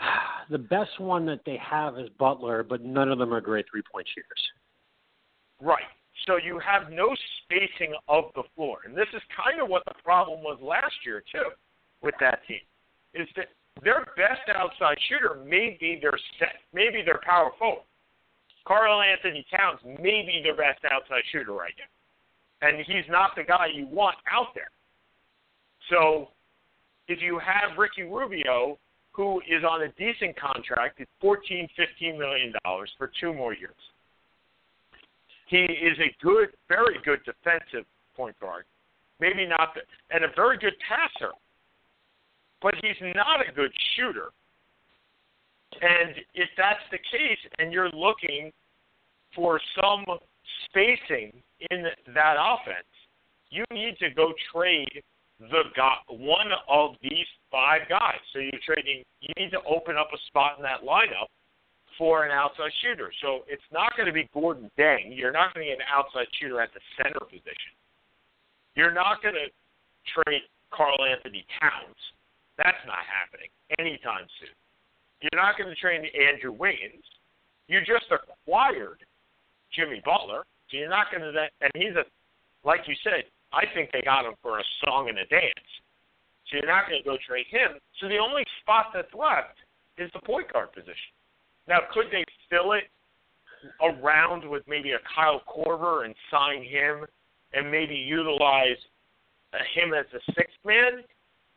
the 0.50 0.58
best 0.58 0.98
one 0.98 1.26
that 1.26 1.40
they 1.44 1.58
have 1.58 1.98
is 1.98 2.08
Butler, 2.18 2.62
but 2.62 2.84
none 2.84 3.10
of 3.10 3.18
them 3.18 3.32
are 3.32 3.40
great 3.40 3.66
three 3.70 3.82
point 3.90 4.06
shooters. 4.14 4.48
Right. 5.60 5.82
So 6.26 6.36
you 6.36 6.58
have 6.58 6.90
no 6.90 7.14
spacing 7.42 7.94
of 8.08 8.24
the 8.34 8.42
floor. 8.54 8.78
And 8.84 8.96
this 8.96 9.08
is 9.14 9.22
kind 9.34 9.60
of 9.62 9.68
what 9.68 9.84
the 9.86 9.94
problem 10.04 10.40
was 10.42 10.58
last 10.60 10.94
year, 11.04 11.22
too, 11.32 11.50
with 12.02 12.14
that 12.20 12.40
team. 12.46 12.60
Is 13.14 13.28
that 13.36 13.46
their 13.82 14.04
best 14.16 14.48
outside 14.54 14.96
shooter 15.08 15.40
may 15.46 15.76
be 15.80 15.98
their 16.00 16.18
set, 16.38 16.56
maybe 16.72 17.02
their 17.02 17.20
power 17.24 17.50
forward. 17.58 17.84
Karl-Anthony 18.66 19.46
Towns 19.50 19.80
may 19.84 20.22
be 20.22 20.40
their 20.42 20.56
best 20.56 20.84
outside 20.90 21.22
shooter 21.32 21.52
right 21.52 21.72
now. 21.78 22.68
And 22.68 22.84
he's 22.84 23.08
not 23.08 23.30
the 23.36 23.44
guy 23.44 23.68
you 23.72 23.86
want 23.86 24.16
out 24.30 24.48
there. 24.54 24.70
So 25.90 26.28
if 27.06 27.22
you 27.22 27.38
have 27.38 27.78
Ricky 27.78 28.02
Rubio, 28.02 28.78
who 29.18 29.40
is 29.50 29.64
on 29.68 29.82
a 29.82 29.88
decent 29.98 30.38
contract, 30.38 31.00
at 31.00 31.08
14, 31.20 31.68
15 31.76 32.16
million 32.16 32.54
dollars 32.62 32.88
for 32.96 33.10
two 33.20 33.34
more 33.34 33.52
years. 33.52 33.74
He 35.48 35.58
is 35.58 35.98
a 35.98 36.14
good, 36.24 36.50
very 36.68 36.98
good 37.04 37.18
defensive 37.24 37.84
point 38.16 38.38
guard. 38.38 38.64
Maybe 39.18 39.44
not, 39.44 39.74
the, 39.74 39.80
and 40.14 40.24
a 40.24 40.28
very 40.36 40.56
good 40.56 40.74
passer, 40.88 41.32
but 42.62 42.74
he's 42.80 42.94
not 43.16 43.40
a 43.40 43.50
good 43.52 43.72
shooter. 43.96 44.28
And 45.82 46.14
if 46.34 46.48
that's 46.56 46.86
the 46.92 46.98
case, 46.98 47.38
and 47.58 47.72
you're 47.72 47.90
looking 47.90 48.52
for 49.34 49.60
some 49.82 50.04
spacing 50.66 51.32
in 51.72 51.86
that 52.14 52.36
offense, 52.38 52.86
you 53.50 53.64
need 53.72 53.98
to 53.98 54.10
go 54.10 54.32
trade 54.54 55.02
the 55.40 55.62
guy, 55.76 55.94
one 56.08 56.50
of 56.68 56.96
these 57.02 57.26
five 57.50 57.82
guys. 57.88 58.18
So 58.32 58.40
you're 58.40 58.62
trading. 58.66 59.02
You 59.20 59.32
need 59.38 59.50
to 59.50 59.62
open 59.68 59.96
up 59.96 60.08
a 60.12 60.18
spot 60.26 60.58
in 60.58 60.62
that 60.62 60.82
lineup 60.82 61.30
for 61.96 62.24
an 62.24 62.30
outside 62.30 62.70
shooter. 62.82 63.10
So 63.22 63.42
it's 63.48 63.66
not 63.72 63.96
going 63.96 64.06
to 64.06 64.12
be 64.12 64.28
Gorgui 64.34 64.70
Dieng. 64.78 65.14
You're 65.14 65.32
not 65.32 65.54
going 65.54 65.66
to 65.66 65.72
get 65.72 65.80
an 65.80 65.90
outside 65.90 66.26
shooter 66.38 66.60
at 66.60 66.70
the 66.74 66.80
center 66.96 67.20
position. 67.26 67.74
You're 68.74 68.94
not 68.94 69.22
going 69.22 69.34
to 69.34 69.50
trade 70.14 70.42
Karl-Anthony 70.70 71.44
Towns. 71.58 71.98
That's 72.56 72.78
not 72.86 73.02
happening 73.06 73.50
anytime 73.78 74.26
soon. 74.38 74.54
You're 75.22 75.42
not 75.42 75.58
going 75.58 75.70
to 75.70 75.74
trade 75.74 76.06
Andrew 76.14 76.52
Wiggins. 76.52 77.02
You 77.66 77.80
just 77.80 78.06
acquired 78.10 79.02
Jimmy 79.74 80.00
Butler. 80.04 80.46
So 80.70 80.76
you're 80.76 80.90
not 80.90 81.10
going 81.10 81.22
to. 81.22 81.30
And 81.60 81.70
he's 81.74 81.94
a, 81.98 82.06
like 82.62 82.86
you 82.86 82.94
said, 83.02 83.26
I 83.52 83.64
think 83.74 83.90
they 83.92 84.02
got 84.02 84.24
him 84.24 84.34
for 84.42 84.58
a 84.58 84.64
song 84.84 85.08
and 85.08 85.18
a 85.18 85.26
dance. 85.26 85.70
So 86.50 86.58
you're 86.58 86.66
not 86.66 86.88
going 86.88 87.02
to 87.02 87.08
go 87.08 87.16
trade 87.26 87.46
him. 87.50 87.78
So 88.00 88.08
the 88.08 88.18
only 88.18 88.44
spot 88.60 88.86
that's 88.94 89.12
left 89.14 89.56
is 89.96 90.10
the 90.14 90.20
point 90.20 90.52
guard 90.52 90.72
position. 90.72 91.12
Now, 91.66 91.80
could 91.92 92.06
they 92.10 92.24
fill 92.48 92.72
it 92.72 92.84
around 93.82 94.48
with 94.48 94.62
maybe 94.66 94.92
a 94.92 94.98
Kyle 95.14 95.42
Korver 95.48 96.04
and 96.04 96.14
sign 96.30 96.62
him 96.62 97.04
and 97.52 97.70
maybe 97.70 97.94
utilize 97.94 98.78
uh, 99.52 99.58
him 99.74 99.92
as 99.92 100.06
a 100.14 100.32
sixth 100.32 100.56
man? 100.64 101.04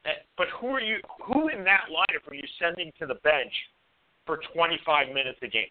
Uh, 0.06 0.10
But 0.38 0.48
who 0.60 0.68
are 0.68 0.82
you? 0.82 0.98
Who 1.28 1.48
in 1.50 1.64
that 1.64 1.86
lineup 1.90 2.30
are 2.30 2.36
you 2.36 2.48
sending 2.60 2.92
to 3.00 3.06
the 3.06 3.16
bench 3.16 3.54
for 4.26 4.40
25 4.54 5.08
minutes 5.10 5.40
a 5.42 5.48
game? 5.48 5.68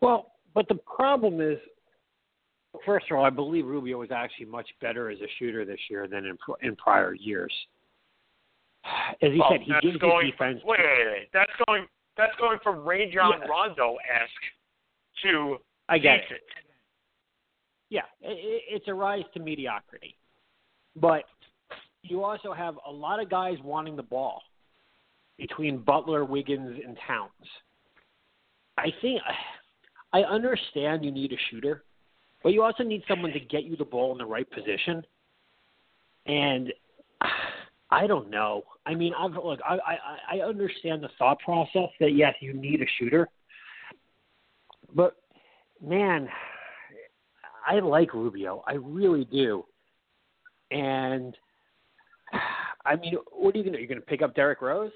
Well, 0.00 0.32
but 0.54 0.68
the 0.68 0.74
problem 0.74 1.40
is 1.40 1.58
first 2.84 3.06
of 3.10 3.16
all, 3.18 3.24
I 3.24 3.30
believe 3.30 3.66
Rubio 3.66 3.98
was 3.98 4.10
actually 4.10 4.46
much 4.46 4.68
better 4.80 5.10
as 5.10 5.18
a 5.20 5.28
shooter 5.38 5.64
this 5.64 5.80
year 5.88 6.06
than 6.08 6.26
in 6.26 6.36
in 6.62 6.76
prior 6.76 7.14
years. 7.14 7.52
As 9.22 9.32
he 9.32 9.38
well, 9.38 9.48
said, 9.50 9.60
he 9.62 9.72
gives 9.82 9.98
going, 9.98 10.26
his 10.26 10.32
defense. 10.32 10.60
Wait, 10.64 10.78
wait, 10.80 11.06
wait. 11.06 11.28
That's 11.32 11.50
going. 11.66 11.86
That's 12.16 12.34
going 12.38 12.58
from 12.62 12.84
Rajon 12.86 13.40
Yeah. 13.40 13.46
Rondo 13.46 13.96
esque 13.96 15.22
to 15.22 15.58
I 15.88 15.98
get 15.98 16.20
it. 16.30 16.42
Yeah, 17.90 18.02
i 18.24 18.28
i- 18.28 18.64
it's 18.68 18.88
a 18.88 18.94
rise 18.94 19.24
to 19.34 19.40
mediocrity. 19.40 20.16
But 20.96 21.24
you 22.02 22.24
also 22.24 22.52
have 22.52 22.78
a 22.86 22.90
lot 22.90 23.20
of 23.20 23.28
guys 23.28 23.58
wanting 23.62 23.96
the 23.96 24.02
ball 24.02 24.42
between 25.36 25.78
Butler, 25.78 26.24
Wiggins, 26.24 26.80
and 26.84 26.96
Towns. 27.06 27.30
I 28.78 28.92
think 29.02 29.20
I 30.12 30.22
understand 30.22 31.04
you 31.04 31.10
need 31.10 31.32
a 31.32 31.36
shooter, 31.50 31.84
but 32.42 32.52
you 32.52 32.62
also 32.62 32.82
need 32.82 33.02
someone 33.08 33.32
to 33.32 33.40
get 33.40 33.64
you 33.64 33.76
the 33.76 33.84
ball 33.84 34.12
in 34.12 34.18
the 34.18 34.26
right 34.26 34.48
position. 34.50 35.02
And 36.26 36.72
I 37.90 38.06
don't 38.06 38.30
know. 38.30 38.64
I 38.84 38.94
mean, 38.94 39.12
I've 39.18 39.32
look. 39.32 39.60
I 39.64 39.76
I, 39.76 40.36
I 40.36 40.40
understand 40.40 41.02
the 41.02 41.08
thought 41.18 41.38
process 41.40 41.88
that 42.00 42.14
yes, 42.14 42.34
you 42.40 42.52
need 42.52 42.82
a 42.82 42.86
shooter, 42.98 43.28
but 44.94 45.16
man, 45.80 46.28
I 47.66 47.78
like 47.78 48.12
Rubio. 48.12 48.64
I 48.66 48.74
really 48.74 49.24
do. 49.24 49.64
And 50.70 51.36
I 52.84 52.96
mean, 52.96 53.14
what 53.32 53.54
are 53.54 53.58
you 53.58 53.64
gonna? 53.64 53.78
You're 53.78 53.86
gonna 53.86 54.00
pick 54.00 54.22
up 54.22 54.34
Derrick 54.34 54.62
Rose? 54.62 54.90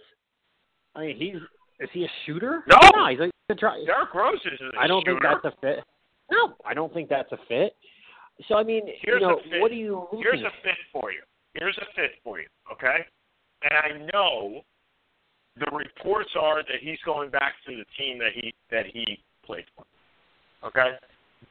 I 0.97 1.01
mean, 1.01 1.17
he's 1.17 1.37
is 1.81 1.89
he 1.93 2.05
a 2.05 2.11
shooter? 2.27 2.65
No! 2.69 2.77
no 2.95 3.09
he's 3.09 3.21
like 3.21 3.31
a 3.49 3.55
try. 3.55 3.83
Derrick 3.87 4.15
Rose 4.15 4.41
is 4.45 4.61
a 4.61 4.79
I 4.79 4.87
don't 4.87 5.03
shooter. 5.05 5.21
think 5.21 5.43
that's 5.43 5.55
a 5.55 5.61
fit. 5.61 5.85
No, 6.31 6.55
I 6.65 6.75
don't 6.75 6.93
think 6.93 7.09
that's 7.09 7.31
a 7.33 7.39
fit. 7.49 7.75
So 8.49 8.57
I 8.57 8.63
mean, 8.63 8.83
Here's 9.03 9.21
you 9.21 9.27
know, 9.27 9.39
a 9.39 9.43
fit. 9.51 9.61
what 9.61 9.71
do 9.71 9.77
you? 9.77 10.07
Here's 10.13 10.41
a 10.41 10.53
fit 10.63 10.79
for 10.93 11.13
you. 11.13 11.21
Here's 11.55 11.77
a 11.79 11.87
fit 11.95 12.13
for 12.23 12.39
you. 12.41 12.47
Okay, 12.73 13.05
and 13.63 13.73
I 13.73 14.11
know 14.13 14.63
the 15.59 15.67
reports 15.77 16.31
are 16.39 16.63
that 16.63 16.81
he's 16.81 16.99
going 17.05 17.31
back 17.31 17.55
to 17.67 17.77
the 17.77 17.85
team 17.99 18.19
that 18.19 18.33
he 18.35 18.55
that 18.71 18.87
he 18.87 19.19
played 19.45 19.65
for. 19.77 19.85
Okay, 20.67 20.97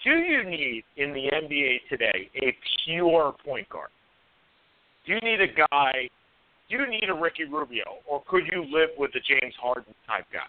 do 0.03 0.11
you 0.11 0.43
need 0.49 0.83
in 0.97 1.13
the 1.13 1.29
NBA 1.33 1.79
today 1.89 2.29
a 2.41 2.55
pure 2.85 3.35
point 3.45 3.67
guard? 3.69 3.89
Do 5.05 5.13
you 5.13 5.19
need 5.21 5.41
a 5.41 5.47
guy? 5.47 6.09
Do 6.69 6.77
you 6.77 6.87
need 6.87 7.09
a 7.09 7.13
Ricky 7.13 7.45
Rubio, 7.45 7.97
or 8.07 8.23
could 8.27 8.43
you 8.51 8.63
live 8.71 8.89
with 8.97 9.11
a 9.15 9.19
James 9.19 9.55
Harden 9.59 9.93
type 10.07 10.25
guy? 10.31 10.45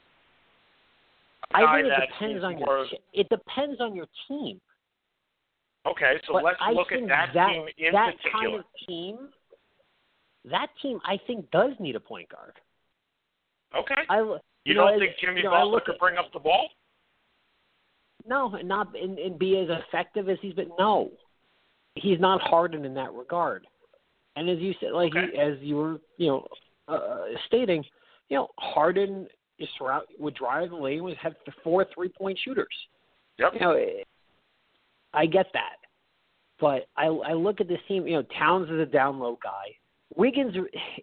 I 1.52 1.76
think 1.82 1.88
it 1.92 2.10
depends 2.12 2.44
on 2.44 2.58
your. 2.58 2.86
It 3.12 3.28
depends 3.28 3.80
on 3.80 3.94
your 3.94 4.06
team. 4.28 4.60
Okay, 5.86 6.14
so 6.26 6.34
But 6.34 6.44
let's 6.44 6.58
I 6.60 6.72
look 6.72 6.92
at 6.92 7.00
that, 7.08 7.30
that 7.34 7.48
team 7.52 7.66
in 7.78 7.92
that 7.92 8.14
particular. 8.18 8.42
kind 8.42 8.54
of 8.56 8.64
team. 8.86 9.18
That 10.50 10.68
team, 10.82 11.00
I 11.06 11.18
think, 11.26 11.50
does 11.50 11.72
need 11.80 11.96
a 11.96 12.00
point 12.00 12.28
guard. 12.28 12.52
okay. 13.76 14.02
I 14.08 14.18
You, 14.18 14.38
you 14.64 14.74
don't 14.74 14.94
as- 14.94 15.00
think 15.00 15.12
Jimmy 15.20 15.38
you 15.38 15.44
know, 15.44 15.50
Butler 15.50 15.80
could 15.80 15.98
bring 15.98 16.16
up 16.18 16.32
the 16.32 16.38
ball? 16.38 16.68
No, 18.26 18.54
and 18.54 18.68
not 18.68 18.94
and, 18.94 19.18
and 19.18 19.38
be 19.38 19.58
as 19.58 19.68
effective 19.70 20.28
as 20.28 20.36
he's 20.42 20.52
been. 20.54 20.70
No, 20.78 21.10
he's 21.94 22.20
not 22.20 22.40
hardened 22.42 22.84
in 22.84 22.92
that 22.94 23.12
regard. 23.14 23.66
And 24.36 24.48
as 24.50 24.58
you 24.58 24.74
said, 24.80 24.92
like 24.92 25.14
Okay. 25.16 25.28
you, 25.34 25.40
as 25.40 25.58
you 25.60 25.76
were, 25.76 26.00
you 26.18 26.26
know, 26.28 26.46
uh, 26.88 27.24
stating, 27.46 27.82
you 28.28 28.36
know, 28.36 28.48
Harden 28.58 29.26
is 29.60 29.68
surround, 29.78 30.06
would 30.18 30.34
drive 30.34 30.70
the 30.70 30.76
lane, 30.76 31.02
would 31.04 31.16
have 31.16 31.34
four 31.62 31.86
three 31.94 32.08
point 32.08 32.38
shooters. 32.42 32.74
Yep. 33.38 33.52
You 33.54 33.60
know, 33.60 33.86
I 35.14 35.26
get 35.26 35.46
that, 35.52 35.76
but 36.60 36.86
I 36.96 37.06
I 37.06 37.32
look 37.32 37.60
at 37.60 37.68
this 37.68 37.80
team. 37.86 38.06
You 38.06 38.16
know, 38.16 38.22
Towns 38.38 38.70
is 38.70 38.80
a 38.80 38.86
down 38.86 39.18
low 39.18 39.38
guy. 39.42 39.74
Wiggins 40.16 40.54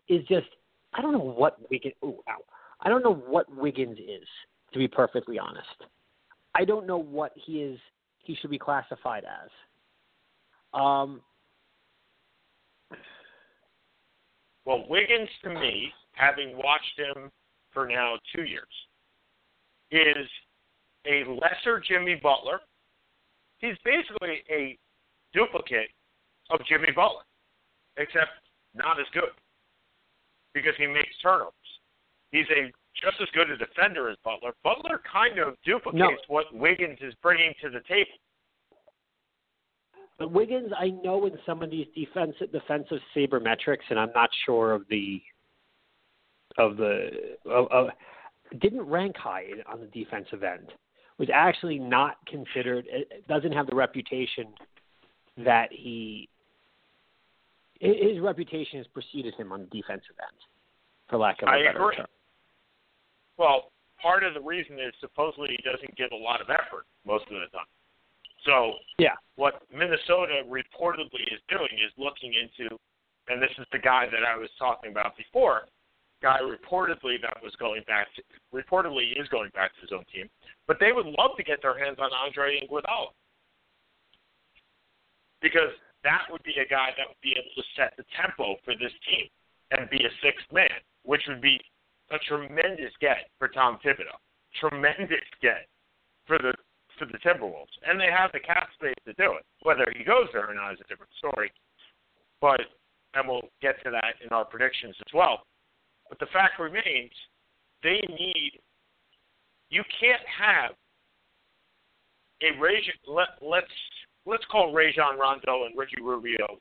is 0.10 0.26
just 0.28 0.48
I 0.94 1.02
don't 1.02 1.14
know 1.14 1.20
what 1.20 1.58
Wiggins. 1.70 1.96
Ooh, 2.04 2.20
ow. 2.30 2.44
I 2.82 2.90
don't 2.90 3.04
know 3.04 3.16
what 3.16 3.54
Wiggins 3.56 3.98
is 3.98 4.28
to 4.74 4.80
be 4.80 4.88
perfectly 4.88 5.40
honest. 5.40 5.68
I 6.54 6.66
don't 6.66 6.86
know 6.86 6.98
what 6.98 7.32
he 7.36 7.62
is. 7.62 7.80
He 8.20 8.36
should 8.36 8.50
be 8.52 8.60
classified 8.60 9.24
as. 9.24 9.50
Um, 10.74 11.22
Well, 14.68 14.84
Wiggins, 14.90 15.30
to 15.46 15.50
me, 15.50 15.94
having 16.12 16.58
watched 16.58 17.00
him 17.00 17.32
for 17.78 17.86
now 17.88 18.16
two 18.36 18.42
years, 18.42 18.66
is 19.92 20.26
a 21.06 21.24
lesser 21.30 21.80
Jimmy 21.80 22.16
Butler. 22.16 22.60
He's 23.60 23.76
basically 23.86 24.42
a 24.50 24.76
duplicate 25.32 25.90
of 26.50 26.60
Jimmy 26.68 26.90
Butler, 26.96 27.22
except 27.98 28.32
not 28.74 29.00
as 29.00 29.06
good 29.14 29.30
because 30.56 30.74
he 30.80 30.88
makes 30.88 31.14
turnovers. 31.22 31.54
He's 32.32 32.48
a 32.50 32.72
just 33.00 33.22
as 33.22 33.28
good 33.36 33.52
a 33.52 33.58
defender 33.58 34.10
as 34.10 34.18
Butler. 34.26 34.54
Butler 34.64 35.00
kind 35.12 35.38
of 35.38 35.54
duplicates 35.64 36.02
No. 36.02 36.34
what 36.34 36.46
Wiggins 36.52 36.98
is 37.02 37.14
bringing 37.22 37.54
to 37.62 37.70
the 37.70 37.82
table. 37.88 38.18
but 40.18 40.32
Wiggins, 40.32 40.72
I 40.76 40.90
know 41.04 41.28
in 41.28 41.38
some 41.46 41.62
of 41.62 41.70
these 41.70 41.86
defensive 41.94 42.52
defensive 42.52 43.02
sabermetrics, 43.16 43.86
and 43.92 44.00
I'm 44.00 44.12
not 44.16 44.32
sure 44.48 44.74
of 44.74 44.82
the 44.90 45.22
of 46.58 46.78
the 46.78 47.10
of, 47.46 47.68
of 47.72 47.88
didn't 48.60 48.82
rank 48.82 49.16
high 49.18 49.46
on 49.72 49.80
the 49.82 49.88
defensive 49.88 50.44
end. 50.44 50.72
Was 51.18 51.30
actually 51.34 51.80
not 51.80 52.18
considered. 52.28 52.86
Doesn't 53.28 53.52
have 53.52 53.66
the 53.68 53.76
reputation 53.76 54.54
that 55.38 55.70
he. 55.72 56.30
His 57.80 58.20
reputation 58.20 58.78
has 58.78 58.88
preceded 58.88 59.34
him 59.36 59.52
on 59.52 59.62
the 59.62 59.82
defensive 59.82 60.16
end, 60.22 60.38
for 61.10 61.18
lack 61.18 61.42
of 61.42 61.50
a 61.50 61.52
I 61.52 61.64
better 61.64 61.84
agree. 61.84 61.96
term. 61.98 62.06
Well, 63.38 63.72
part 64.02 64.24
of 64.24 64.34
the 64.34 64.42
reason 64.42 64.80
is 64.80 64.94
supposedly 65.00 65.50
he 65.50 65.62
doesn't 65.64 65.96
give 65.96 66.12
a 66.12 66.16
lot 66.16 66.42
of 66.42 66.50
effort 66.50 66.86
most 67.06 67.26
of 67.26 67.38
the 67.38 67.50
time. 67.54 67.70
So 68.46 68.74
Yeah. 68.98 69.14
what 69.36 69.62
Minnesota 69.72 70.42
reportedly 70.48 71.22
is 71.34 71.42
doing 71.50 71.70
is 71.78 71.92
looking 71.98 72.34
into, 72.34 72.80
and 73.28 73.42
this 73.42 73.52
is 73.58 73.66
the 73.72 73.80
guy 73.80 74.08
that 74.08 74.24
I 74.24 74.38
was 74.38 74.50
talking 74.58 74.92
about 74.92 75.18
before, 75.18 75.68
guy 76.22 76.40
reportedly 76.42 77.22
that 77.22 77.38
was 77.44 77.54
going 77.60 77.84
back 77.88 78.08
to, 78.16 78.22
reportedly 78.54 79.20
is 79.20 79.28
going 79.30 79.52
back 79.54 79.74
to 79.76 79.82
his 79.82 79.92
own 79.92 80.06
team, 80.14 80.30
but 80.68 80.78
they 80.80 80.92
would 80.92 81.06
love 81.06 81.32
to 81.38 81.44
get 81.44 81.62
their 81.62 81.78
hands 81.78 81.98
on 82.00 82.10
Andre 82.14 82.60
Iguodala 82.62 83.14
because 85.42 85.72
that 86.04 86.26
would 86.32 86.44
be 86.44 86.56
a 86.60 86.68
guy 86.68 86.90
that 86.98 87.08
would 87.08 87.22
be 87.22 87.34
able 87.38 87.54
to 87.56 87.64
set 87.76 87.94
the 87.98 88.06
tempo 88.16 88.56
for 88.66 88.74
this 88.74 88.94
team 89.06 89.28
and 89.72 89.90
be 89.90 89.98
a 89.98 90.14
sixth 90.24 90.48
man, 90.52 90.82
which 91.04 91.22
would 91.28 91.42
be 91.42 91.60
a 92.12 92.18
tremendous 92.20 92.94
get 93.02 93.30
for 93.38 93.48
Tom 93.48 93.78
Thibodeau, 93.84 94.18
tremendous 94.60 95.28
get 95.42 95.68
for 96.26 96.38
the 96.38 96.54
for 96.98 97.06
the 97.06 97.20
Timberwolves, 97.20 97.78
and 97.86 98.00
they 98.00 98.10
have 98.10 98.32
the 98.32 98.40
cap 98.40 98.70
space 98.74 98.98
to 99.06 99.14
do 99.14 99.38
it. 99.38 99.46
Whether 99.62 99.86
he 99.96 100.04
goes 100.04 100.28
there 100.34 100.50
or 100.50 100.56
not 100.56 100.74
is 100.74 100.80
a 100.82 100.88
different 100.90 101.14
story, 101.18 101.52
but 102.42 102.60
and 103.14 103.28
we'll 103.28 103.50
get 103.62 103.82
to 103.84 103.92
that 103.92 104.18
in 104.24 104.30
our 104.30 104.46
predictions 104.46 104.96
as 105.00 105.14
well. 105.14 105.44
But 106.10 106.20
the 106.20 106.28
fact 106.28 106.60
remains, 106.60 107.12
they 107.84 108.02
need. 108.10 108.60
You 109.70 109.84
can't 110.00 110.22
have 110.40 110.72
a 112.42 112.58
Rajon. 112.60 112.94
Let, 113.08 113.28
let's 113.42 113.68
let's 114.26 114.46
call 114.52 114.74
Rajon 114.74 115.18
Rondo 115.20 115.66
and 115.66 115.78
Ricky 115.78 116.02
Rubio. 116.02 116.60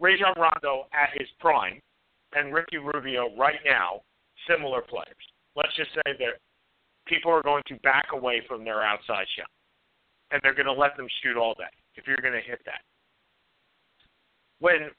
Rajon 0.00 0.34
Rondo 0.36 0.86
at 0.92 1.10
his 1.18 1.28
prime, 1.40 1.80
and 2.34 2.54
Ricky 2.54 2.78
Rubio 2.78 3.36
right 3.36 3.60
now 3.64 4.02
similar 4.48 4.80
players. 4.80 5.24
Let's 5.56 5.74
just 5.76 5.90
say 5.94 6.12
that 6.18 6.40
people 7.06 7.30
are 7.32 7.42
going 7.42 7.62
to 7.68 7.76
back 7.76 8.08
away 8.12 8.42
from 8.48 8.64
their 8.64 8.82
outside 8.82 9.26
shot, 9.36 9.50
and 10.30 10.40
they're 10.42 10.54
going 10.54 10.66
to 10.66 10.72
let 10.72 10.96
them 10.96 11.08
shoot 11.22 11.36
all 11.36 11.54
day. 11.54 11.64
If 11.96 12.06
you're 12.06 12.22
going 12.22 12.34
to 12.34 12.48
hit 12.48 12.60
that, 12.64 12.80
when 14.60 14.90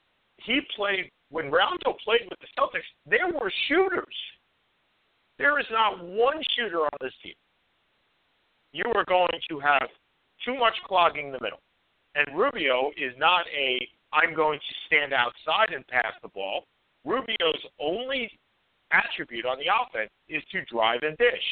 he 0.45 0.61
played, 0.75 1.09
when 1.29 1.51
Rondo 1.51 1.95
played 2.03 2.27
with 2.29 2.39
the 2.39 2.47
Celtics, 2.57 2.87
there 3.05 3.27
were 3.27 3.51
shooters. 3.67 4.15
There 5.37 5.59
is 5.59 5.65
not 5.71 6.03
one 6.03 6.41
shooter 6.55 6.81
on 6.81 6.97
this 6.99 7.13
team. 7.23 7.33
You 8.73 8.85
are 8.95 9.05
going 9.05 9.39
to 9.49 9.59
have 9.59 9.87
too 10.45 10.57
much 10.57 10.73
clogging 10.85 11.31
the 11.31 11.39
middle, 11.41 11.59
and 12.15 12.37
Rubio 12.37 12.91
is 12.97 13.13
not 13.17 13.45
a 13.47 13.79
I'm 14.13 14.35
going 14.35 14.59
to 14.59 14.75
stand 14.87 15.13
outside 15.13 15.73
and 15.73 15.87
pass 15.87 16.13
the 16.21 16.27
ball. 16.29 16.65
Rubio's 17.05 17.63
only 17.79 18.29
attribute 18.91 19.45
on 19.45 19.57
the 19.57 19.71
offense 19.71 20.11
is 20.27 20.43
to 20.51 20.65
drive 20.65 20.99
and 21.03 21.17
dish. 21.17 21.47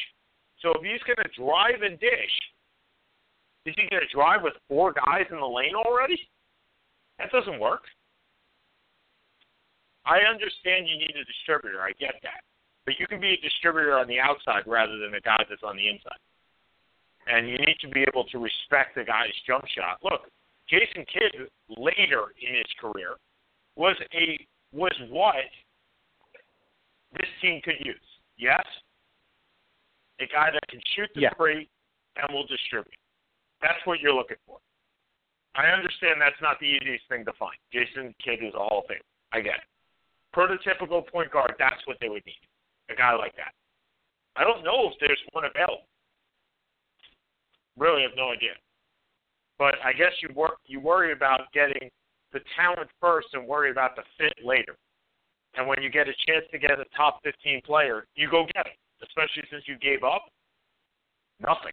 So 0.60 0.72
if 0.74 0.82
he's 0.82 1.02
going 1.08 1.24
to 1.24 1.42
drive 1.42 1.82
and 1.82 1.98
dish, 1.98 2.36
is 3.64 3.74
he 3.76 3.88
going 3.88 4.02
to 4.02 4.14
drive 4.14 4.42
with 4.42 4.54
four 4.68 4.92
guys 4.92 5.24
in 5.30 5.40
the 5.40 5.46
lane 5.46 5.74
already? 5.74 6.20
That 7.18 7.32
doesn't 7.32 7.58
work. 7.58 7.82
I 10.04 10.20
understand 10.20 10.88
you 10.88 10.98
need 10.98 11.14
a 11.16 11.24
distributor. 11.24 11.80
I 11.80 11.92
get 12.00 12.14
that. 12.22 12.42
But 12.86 12.98
you 12.98 13.06
can 13.06 13.20
be 13.20 13.34
a 13.34 13.40
distributor 13.40 13.98
on 13.98 14.08
the 14.08 14.18
outside 14.18 14.64
rather 14.66 14.98
than 14.98 15.14
a 15.14 15.20
guy 15.20 15.44
that's 15.48 15.62
on 15.62 15.76
the 15.76 15.88
inside. 15.88 16.18
And 17.26 17.48
you 17.48 17.58
need 17.58 17.76
to 17.80 17.88
be 17.88 18.02
able 18.08 18.24
to 18.24 18.38
respect 18.38 18.96
the 18.96 19.04
guy's 19.04 19.34
jump 19.46 19.64
shot. 19.68 19.98
Look, 20.02 20.22
Jason 20.68 21.04
Kidd 21.12 21.48
later 21.68 22.32
in 22.40 22.54
his 22.54 22.70
career 22.80 23.16
was 23.76 23.96
a 24.14 24.38
was 24.72 24.94
what 25.10 25.34
this 27.18 27.28
team 27.42 27.60
could 27.62 27.78
use. 27.84 27.96
Yes, 28.38 28.64
a 30.20 30.26
guy 30.26 30.50
that 30.52 30.66
can 30.68 30.80
shoot 30.94 31.10
the 31.14 31.22
Yeah. 31.22 31.34
three 31.34 31.68
and 32.16 32.32
will 32.32 32.46
distribute. 32.46 32.94
That's 33.60 33.84
what 33.84 34.00
you're 34.00 34.14
looking 34.14 34.38
for. 34.46 34.58
I 35.54 35.68
understand 35.68 36.20
that's 36.20 36.40
not 36.40 36.58
the 36.60 36.66
easiest 36.66 37.06
thing 37.08 37.24
to 37.24 37.32
find. 37.34 37.56
Jason 37.72 38.14
Kidd 38.22 38.42
is 38.42 38.54
a 38.54 38.58
Hall 38.58 38.80
of 38.80 38.86
Fame. 38.86 39.02
I 39.32 39.40
get 39.40 39.56
it. 39.56 39.64
Prototypical 40.34 41.06
point 41.06 41.30
guard, 41.30 41.54
that's 41.58 41.80
what 41.86 41.96
they 42.00 42.08
would 42.08 42.24
need. 42.26 42.40
A 42.90 42.94
guy 42.94 43.14
like 43.14 43.34
that. 43.36 43.52
I 44.36 44.44
don't 44.44 44.64
know 44.64 44.88
if 44.88 44.94
there's 45.00 45.18
one 45.32 45.44
available. 45.44 45.86
Really 47.76 48.02
have 48.02 48.12
no 48.16 48.30
idea. 48.30 48.54
But 49.58 49.74
I 49.84 49.92
guess 49.92 50.12
you 50.22 50.30
work 50.34 50.58
you 50.66 50.80
worry 50.80 51.12
about 51.12 51.52
getting 51.52 51.90
the 52.32 52.40
talent 52.56 52.88
first 53.00 53.28
and 53.32 53.46
worry 53.46 53.70
about 53.70 53.96
the 53.96 54.02
fit 54.18 54.34
later. 54.44 54.76
And 55.56 55.66
when 55.66 55.82
you 55.82 55.90
get 55.90 56.08
a 56.08 56.14
chance 56.26 56.46
to 56.52 56.58
get 56.58 56.78
a 56.78 56.84
top 56.96 57.20
15 57.24 57.62
player, 57.66 58.06
you 58.14 58.30
go 58.30 58.46
get 58.54 58.66
it. 58.66 58.78
Especially 59.02 59.42
since 59.50 59.64
you 59.66 59.76
gave 59.78 60.04
up 60.04 60.26
nothing. 61.40 61.72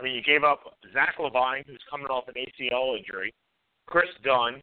I 0.00 0.02
mean, 0.02 0.14
you 0.14 0.22
gave 0.22 0.44
up 0.44 0.60
Zach 0.92 1.16
LaVine, 1.18 1.66
who's 1.66 1.82
coming 1.90 2.06
off 2.08 2.28
an 2.28 2.34
ACL 2.34 2.98
injury, 2.98 3.32
Kris 3.86 4.08
Dunn, 4.24 4.60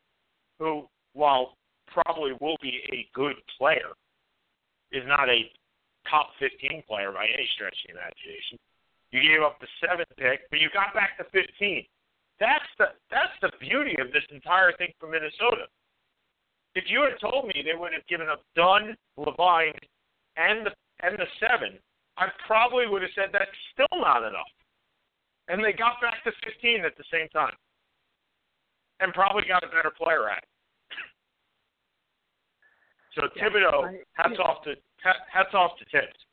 who, 0.60 0.88
while 1.13 1.58
probably 1.88 2.34
will 2.41 2.58
be 2.62 2.82
a 2.91 3.08
good 3.13 3.36
player, 3.58 3.93
is 4.91 5.04
not 5.08 5.30
a 5.30 5.49
top 6.10 6.30
15 6.39 6.84
player 6.88 7.12
by 7.12 7.26
any 7.26 7.47
stretch 7.56 7.76
of 7.86 7.93
the 7.93 7.99
imagination. 7.99 8.58
You 9.12 9.21
gave 9.21 9.41
up 9.45 9.62
the 9.62 9.69
seventh 9.80 10.10
pick, 10.17 10.49
but 10.49 10.60
you 10.60 10.69
got 10.73 10.93
back 10.93 11.17
to 11.17 11.26
15. 11.32 11.86
That's 12.39 12.65
the 12.78 12.97
that's 13.13 13.38
the 13.41 13.52
beauty 13.62 13.95
of 14.02 14.12
this 14.12 14.26
entire 14.34 14.73
thing 14.78 14.89
for 14.99 15.08
Minnesota. 15.08 15.69
If 16.73 16.86
you 16.89 17.06
had 17.06 17.21
told 17.21 17.45
me 17.45 17.62
they 17.62 17.78
would 17.78 17.93
have 17.93 18.06
given 18.10 18.28
up 18.28 18.41
Dunn, 18.56 18.97
LaVine, 19.17 19.78
and 20.36 20.65
the 20.65 20.73
and 21.06 21.17
the 21.17 21.30
seven, 21.39 21.78
I 22.17 22.28
probably 22.47 22.88
would 22.88 23.02
have 23.02 23.13
said 23.13 23.30
that's 23.32 23.54
still 23.73 24.02
not 24.02 24.26
enough. 24.26 24.49
And 25.47 25.63
they 25.63 25.73
got 25.73 26.02
back 26.02 26.23
to 26.23 26.32
15 26.45 26.86
at 26.86 26.97
the 26.97 27.04
same 27.12 27.28
time, 27.30 27.54
and 28.99 29.13
probably 29.13 29.43
got 29.47 29.63
a 29.63 29.67
better 29.67 29.91
player 29.95 30.30
at 30.30 30.41
it. 30.41 30.53
So 33.15 33.28
Yeah, 33.36 33.49
Thibodeau, 33.49 33.86
I- 33.86 34.04
hats 34.13 34.39
off 34.39 34.63
to 34.63 34.76
hats 35.04 35.54
off 35.54 35.78
to 35.78 35.86
Thibs. 35.86 36.26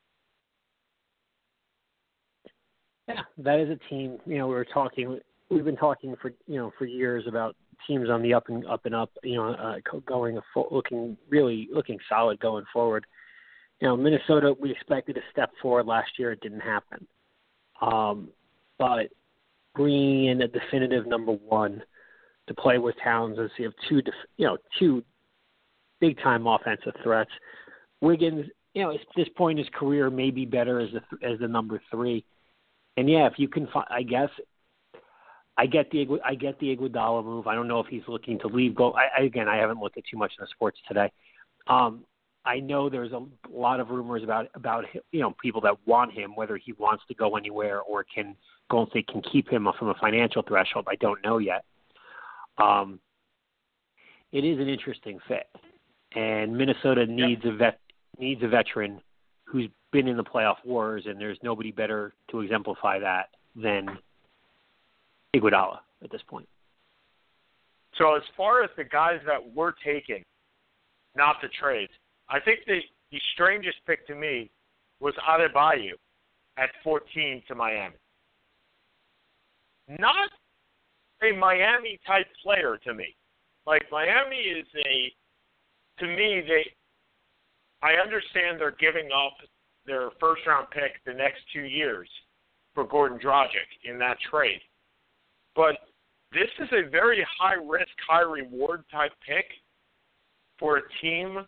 Yeah, 3.09 3.23
that 3.39 3.59
is 3.59 3.71
a 3.71 3.77
team. 3.89 4.19
You 4.25 4.39
know, 4.39 4.49
we 4.49 4.55
were 4.55 4.65
talking. 4.65 5.21
We've 5.51 5.65
been 5.65 5.77
talking 5.77 6.15
for 6.17 6.33
you 6.47 6.57
know 6.57 6.73
for 6.79 6.87
years 6.87 7.27
about 7.27 7.57
teams 7.87 8.09
on 8.09 8.23
the 8.23 8.33
up 8.33 8.49
and 8.49 8.67
up 8.67 8.87
and 8.87 8.95
up. 8.95 9.11
You 9.23 9.37
know, 9.37 9.49
uh, 9.51 9.77
going 10.07 10.39
a 10.39 10.43
looking 10.71 11.17
really 11.29 11.69
looking 11.73 11.99
solid 12.09 12.39
going 12.41 12.65
forward. 12.73 13.05
You 13.81 13.89
know, 13.89 13.97
Minnesota. 13.97 14.55
We 14.59 14.71
expected 14.71 15.17
a 15.17 15.23
step 15.33 15.51
forward 15.61 15.87
last 15.87 16.19
year. 16.19 16.33
It 16.33 16.41
didn't 16.41 16.61
happen. 16.61 17.07
Um, 17.81 18.29
but 18.79 19.11
bringing 19.75 20.27
in 20.27 20.43
a 20.43 20.49
definitive 20.49 21.07
number 21.07 21.33
one 21.33 21.83
to 22.47 22.55
play 22.55 22.79
with 22.79 22.95
Towns 23.03 23.39
as 23.39 23.51
you 23.59 23.65
have 23.65 23.75
two, 23.89 24.03
def- 24.03 24.15
you 24.37 24.47
know, 24.47 24.59
two 24.79 25.05
big 26.01 26.19
time 26.19 26.47
offensive 26.47 26.95
threats. 27.03 27.31
Wiggins, 28.01 28.47
you 28.75 28.83
know, 28.83 28.93
at 28.93 29.01
this 29.17 29.29
point 29.37 29.59
in 29.59 29.65
his 29.65 29.75
career, 29.75 30.11
may 30.11 30.31
be 30.31 30.45
better 30.45 30.81
as 30.81 30.91
the 30.93 31.27
as 31.27 31.39
the 31.39 31.49
number 31.49 31.81
three. 31.91 32.25
And 32.97 33.09
yeah, 33.09 33.27
if 33.27 33.35
you 33.37 33.49
can 33.49 33.67
find, 33.69 33.87
I 33.91 34.03
guess, 34.03 34.31
I 35.57 35.67
get 35.67 35.91
the 35.91 36.07
I 36.25 36.35
get 36.35 36.59
the 36.59 36.75
Iguodala 36.75 37.25
move. 37.25 37.47
I 37.47 37.55
don't 37.55 37.69
know 37.69 37.81
if 37.81 37.87
he's 37.87 38.03
looking 38.09 38.39
to 38.41 38.47
leave. 38.47 38.75
Go 38.75 38.93
I, 38.93 39.23
again. 39.23 39.49
I 39.49 39.57
haven't 39.57 39.81
looked 39.81 39.99
at 39.99 40.05
too 40.11 40.17
much 40.17 40.33
in 40.39 40.45
the 40.45 40.49
sports 40.51 40.79
today. 40.89 41.13
Um, 41.67 42.05
I 42.45 42.59
know 42.59 42.89
there's 42.89 43.13
a 43.13 43.23
lot 43.51 43.81
of 43.81 43.91
rumors 43.91 44.23
about 44.23 44.49
about 44.55 44.85
you 45.13 45.21
know 45.21 45.35
people 45.43 45.61
that 45.63 45.77
want 45.87 46.13
him, 46.13 46.35
whether 46.35 46.57
he 46.57 46.73
wants 46.73 47.05
to 47.09 47.15
go 47.15 47.37
anywhere 47.37 47.81
or 47.81 48.05
can 48.05 48.35
Golden 48.71 48.91
State 48.91 49.09
can 49.09 49.21
keep 49.21 49.49
him 49.49 49.69
from 49.79 49.89
a 49.89 49.95
financial 49.95 50.43
threshold. 50.43 50.87
I 50.89 50.97
don't 50.97 51.23
know 51.23 51.39
yet. 51.39 51.65
Um, 52.59 53.01
it 54.33 54.45
is 54.45 54.59
an 54.59 54.69
interesting 54.69 55.19
fit, 55.29 55.47
and 56.15 56.57
Minnesota 56.57 57.07
needs 57.07 57.43
a 57.45 57.53
vet 57.53 57.79
needs 58.19 58.43
a 58.43 58.49
veteran 58.49 59.01
who's 59.45 59.69
been 59.93 60.07
in 60.09 60.17
the 60.17 60.25
playoff 60.25 60.57
wars, 60.65 61.05
and 61.07 61.21
there's 61.21 61.39
nobody 61.43 61.73
better 61.73 62.13
to 62.31 62.41
exemplify 62.41 62.99
that 62.99 63.31
than 63.57 63.87
Iguodala 65.35 65.79
at 66.05 66.11
this 66.11 66.23
point. 66.29 66.49
So 67.99 68.15
as 68.15 68.23
far 68.37 68.63
as 68.63 68.71
the 68.77 68.85
guys 68.85 69.21
that 69.27 69.39
we're 69.55 69.73
taking, 69.85 70.23
not 71.17 71.37
the 71.43 71.49
trades, 71.61 71.93
I 72.29 72.39
think 72.41 72.61
the 72.67 72.81
the 73.11 73.21
strangest 73.35 73.79
pick 73.87 74.07
to 74.07 74.15
me 74.15 74.51
was 75.01 75.15
Adebayo 75.29 75.95
at 76.59 76.71
14 76.85 77.43
to 77.49 77.55
Miami. 77.55 77.97
Not 79.99 80.31
a 81.23 81.37
Miami 81.37 81.99
type 82.07 82.27
player 82.43 82.79
to 82.85 82.95
me. 82.95 83.17
Like 83.67 83.83
Miami 83.91 84.37
is 84.37 84.67
a 84.87 85.13
to 86.01 86.07
me 86.07 86.43
they 86.47 86.65
I 87.83 87.95
understand 87.95 88.61
they're 88.61 88.77
giving 88.79 89.09
up 89.13 89.35
their 89.87 90.11
first 90.21 90.47
round 90.47 90.69
pick 90.71 91.03
the 91.07 91.15
next 91.15 91.41
two 91.53 91.63
years 91.63 92.09
for 92.75 92.87
Goran 92.87 93.21
Dragic 93.21 93.69
in 93.85 93.99
that 93.99 94.19
trade. 94.31 94.61
But 95.57 95.77
this 96.33 96.49
is 96.61 96.69
a 96.73 96.89
very 96.89 97.27
high 97.39 97.55
risk, 97.55 97.91
high 98.09 98.21
reward 98.21 98.85
type 98.93 99.13
pick 99.27 99.47
for 100.59 100.77
a 100.77 100.83
team 101.01 101.39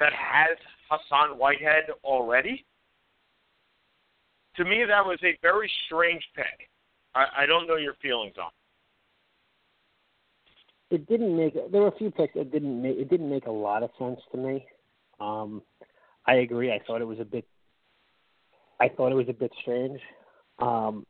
that 0.00 0.12
has 0.12 0.56
Hassan 0.90 1.38
Whitehead 1.38 1.84
already. 2.02 2.64
To 4.56 4.64
me, 4.64 4.84
that 4.88 5.04
was 5.04 5.18
a 5.22 5.36
very 5.42 5.70
strange 5.86 6.22
pick. 6.34 6.68
I, 7.14 7.26
I 7.42 7.46
don't 7.46 7.66
know 7.68 7.76
your 7.76 7.94
feelings 8.02 8.34
on. 8.38 8.48
it. 8.48 8.63
It 10.90 11.06
didn't 11.08 11.36
make. 11.36 11.54
There 11.72 11.80
were 11.82 11.88
a 11.88 11.98
few 11.98 12.10
picks 12.10 12.34
that 12.34 12.52
didn't 12.52 12.80
make. 12.80 12.96
It 12.98 13.08
didn't 13.08 13.30
make 13.30 13.46
a 13.46 13.50
lot 13.50 13.82
of 13.82 13.90
sense 13.98 14.20
to 14.32 14.38
me. 14.38 14.66
Um, 15.20 15.62
I 16.26 16.34
agree. 16.36 16.70
I 16.72 16.80
thought 16.86 17.00
it 17.00 17.06
was 17.06 17.20
a 17.20 17.24
bit. 17.24 17.46
I 18.80 18.88
thought 18.88 19.12
it 19.12 19.16
was 19.16 19.28
a 19.28 19.32
bit 19.32 19.52
strange. 19.62 20.00
Um, 20.58 21.06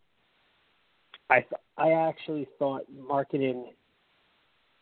I 1.30 1.40
th- 1.40 1.60
I 1.76 1.92
actually 1.92 2.46
thought 2.58 2.84
Markkanen 2.92 3.64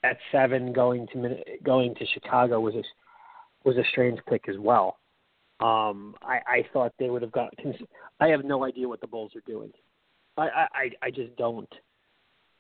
at 0.03 0.19
seven 0.31 0.73
going 0.73 1.07
to 1.13 1.37
going 1.63 1.95
to 1.95 2.07
Chicago 2.07 2.61
was 2.61 2.75
a 2.75 2.83
was 3.65 3.77
a 3.77 3.85
strange 3.91 4.19
pick 4.29 4.49
as 4.49 4.59
well. 4.59 4.99
Um, 5.61 6.17
I, 6.23 6.41
I 6.47 6.67
thought 6.73 6.93
they 6.99 7.09
would 7.09 7.23
have 7.23 7.33
got. 7.33 7.55
I 8.21 8.29
have 8.29 8.45
no 8.45 8.65
idea 8.65 8.89
what 8.89 9.01
the 9.01 9.07
Bulls 9.07 9.33
are 9.37 9.43
doing. 9.47 9.73
I 10.37 10.67
I 10.73 10.91
I 11.03 11.11
just 11.11 11.37
don't. 11.37 11.73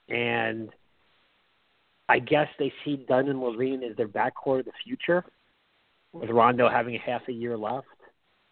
And 0.08 0.70
I 2.08 2.18
guess 2.18 2.48
they 2.58 2.72
see 2.84 3.04
Dunn 3.08 3.28
and 3.28 3.38
LaVine 3.38 3.88
as 3.88 3.96
their 3.96 4.08
backcourt 4.08 4.60
of 4.60 4.64
the 4.66 4.72
future, 4.84 5.24
with 6.12 6.30
Rondo 6.30 6.68
having 6.68 6.98
half 6.98 7.22
a 7.28 7.32
year 7.32 7.56
left. 7.56 7.86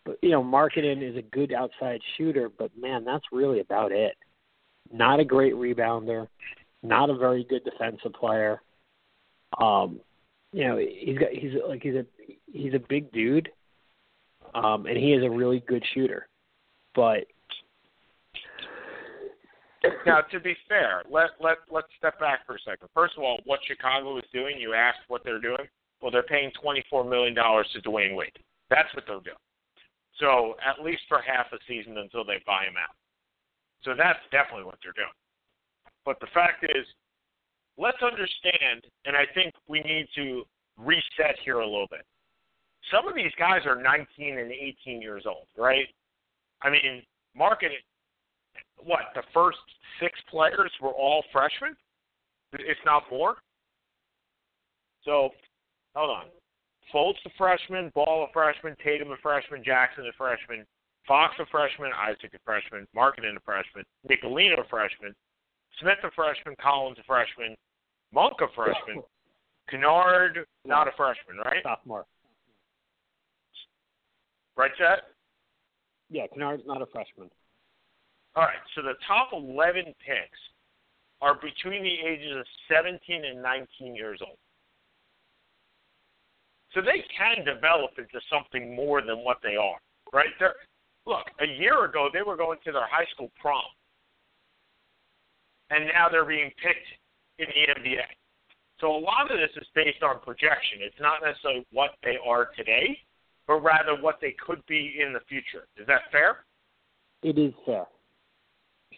But 0.05 0.19
you 0.23 0.31
know, 0.31 0.43
Markkanen 0.43 1.09
is 1.09 1.17
a 1.17 1.23
good 1.23 1.53
outside 1.53 2.01
shooter, 2.17 2.49
but 2.49 2.71
man, 2.79 3.05
that's 3.05 3.25
really 3.33 3.61
about 3.61 3.93
it. 3.93 4.17
Not 4.93 5.21
a 5.21 5.25
great 5.25 5.55
rebounder, 5.55 6.27
not 6.83 7.11
a 7.11 7.17
very 7.17 7.45
good 7.45 7.65
defensive 7.65 8.13
player. 8.15 8.61
Um, 9.61 10.01
you 10.53 10.67
know, 10.67 10.79
he's 10.79 11.19
got 11.19 11.31
he's 11.31 11.53
like 11.69 11.83
he's 11.83 11.95
a 11.95 12.07
he's 12.53 12.75
a 12.75 12.81
big 12.89 13.13
dude, 13.13 13.51
um, 14.55 14.87
and 14.87 14.97
he 14.97 15.13
is 15.13 15.23
a 15.23 15.31
really 15.31 15.63
good 15.67 15.85
shooter. 15.95 16.27
But 16.95 17.27
Now, 20.05 20.21
to 20.21 20.41
be 20.41 20.55
fair, 20.69 21.03
let 21.11 21.31
let 21.41 21.59
let's 21.71 21.89
step 21.97 22.21
back 22.21 22.47
for 22.47 22.57
a 22.57 22.61
second. 22.61 22.89
First 22.93 23.15
of 23.17 23.23
all, 23.23 23.41
what 23.45 23.61
Chicago 23.67 24.19
is 24.19 24.25
doing, 24.33 24.59
you 24.59 24.75
asked 24.75 25.09
what 25.09 25.23
they're 25.25 25.41
doing. 25.41 25.67
Well, 26.03 26.11
they're 26.11 26.23
paying 26.23 26.51
twenty 26.61 26.85
four 26.91 27.05
million 27.05 27.35
dollars 27.35 27.67
to 27.73 27.81
Dwyane 27.81 28.15
Wade. 28.15 28.39
That's 28.69 28.93
what 28.95 29.05
they're 29.07 29.21
doing. 29.21 29.41
So 30.19 30.57
at 30.61 30.85
least 30.85 31.03
for 31.09 31.21
half 31.23 31.47
a 31.53 31.59
season 31.67 31.97
until 31.99 32.25
they 32.25 32.43
buy 32.47 32.65
him 32.65 32.77
out. 32.77 32.95
So 33.83 33.95
that's 33.97 34.21
definitely 34.31 34.65
what 34.65 34.79
they're 34.83 34.93
doing. 34.93 35.17
But 36.05 36.21
the 36.21 36.29
fact 36.35 36.65
is, 36.65 36.85
let's 37.79 38.03
understand, 38.03 38.85
and 39.07 39.17
I 39.17 39.25
think 39.35 39.55
we 39.67 39.81
need 39.81 40.07
to 40.17 40.45
reset 40.77 41.37
here 41.45 41.61
a 41.61 41.67
little 41.67 41.89
bit. 41.91 42.05
Some 42.93 43.09
of 43.09 43.15
these 43.15 43.33
guys 43.39 43.61
are 43.67 43.81
19 43.81 44.39
and 44.39 44.53
18 44.53 45.01
years 45.01 45.25
old, 45.27 45.47
right? 45.57 45.89
I 46.63 46.71
mean, 46.71 47.03
market 47.35 47.73
what 48.83 49.01
the 49.15 49.23
first 49.35 49.59
six 50.01 50.19
players 50.31 50.71
were 50.81 50.93
all 50.93 51.23
freshmen, 51.33 51.77
if 52.53 52.79
not 52.85 53.05
more. 53.11 53.37
So, 55.05 55.31
hold 55.95 56.11
on. 56.11 56.25
Fultz 56.93 57.25
a 57.25 57.31
freshman, 57.39 57.91
Ball 57.95 58.27
a 58.29 58.33
freshman, 58.33 58.77
Tatum 58.83 59.13
a 59.13 59.17
freshman, 59.23 59.63
Jackson 59.65 60.07
a 60.07 60.13
freshman, 60.17 60.67
Fox 61.07 61.35
a 61.39 61.47
freshman, 61.47 61.91
Isaac 61.97 62.33
a 62.35 62.39
freshman, 62.45 62.87
Markkanen 62.97 63.37
a 63.37 63.41
freshman, 63.45 63.85
Ntilikina 64.09 64.61
a 64.61 64.69
freshman, 64.69 65.15
Smith 65.81 65.99
a 66.05 66.11
freshman, 66.11 66.57
Collins 66.61 66.99
a 66.99 67.05
freshman, 67.05 67.55
Monk 68.13 68.35
a 68.41 68.47
freshman, 68.55 69.03
Kennard 69.71 70.45
not 70.65 70.89
a 70.89 70.93
freshman, 70.97 71.37
right? 71.45 71.63
Sophomore. 71.63 72.07
Right, 74.57 74.73
Chet? 74.77 75.05
Yeah, 76.11 76.27
Kennard's 76.35 76.65
not 76.67 76.83
a 76.83 76.87
freshman. 76.87 77.31
All 78.37 78.45
right, 78.45 78.63
so 78.75 78.83
the 78.83 78.95
top 79.07 79.31
11 79.33 79.85
picks 79.99 80.39
are 81.21 81.35
between 81.35 81.83
the 81.83 81.97
ages 82.07 82.37
of 82.39 82.47
17 82.69 83.25
and 83.25 83.43
19 83.43 83.95
years 83.95 84.21
old. 84.23 84.39
So 86.75 86.81
they 86.81 87.05
can 87.17 87.45
develop 87.45 87.91
into 87.99 88.21
something 88.31 88.75
more 88.75 89.03
than 89.03 89.25
what 89.25 89.39
they 89.43 89.57
are, 89.57 89.79
right? 90.13 90.31
They're, 90.39 90.55
look, 91.07 91.27
a 91.41 91.47
year 91.47 91.85
ago 91.85 92.09
they 92.13 92.23
were 92.23 92.37
going 92.37 92.59
to 92.65 92.73
their 92.73 92.87
high 92.87 93.07
school 93.13 93.31
prom, 93.41 93.63
and 95.71 95.87
now 95.93 96.09
they're 96.09 96.25
being 96.25 96.51
picked 96.63 96.87
in 97.41 97.47
the 97.49 97.81
NBA. 97.81 98.07
So 98.81 98.95
a 98.95 98.99
lot 98.99 99.31
of 99.31 99.39
this 99.39 99.51
is 99.57 99.67
based 99.75 100.03
on 100.03 100.21
projection. 100.21 100.79
It's 100.81 101.01
not 101.01 101.21
necessarily 101.23 101.67
what 101.73 101.91
they 102.03 102.17
are 102.25 102.49
today, 102.57 102.97
but 103.47 103.57
rather 103.57 104.01
what 104.01 104.19
they 104.21 104.35
could 104.47 104.65
be 104.67 105.01
in 105.05 105.13
the 105.13 105.21
future. 105.29 105.67
Is 105.77 105.87
that 105.89 106.03
fair? 106.13 106.45
It 107.23 107.37
is 107.37 107.53
fair. 107.67 107.87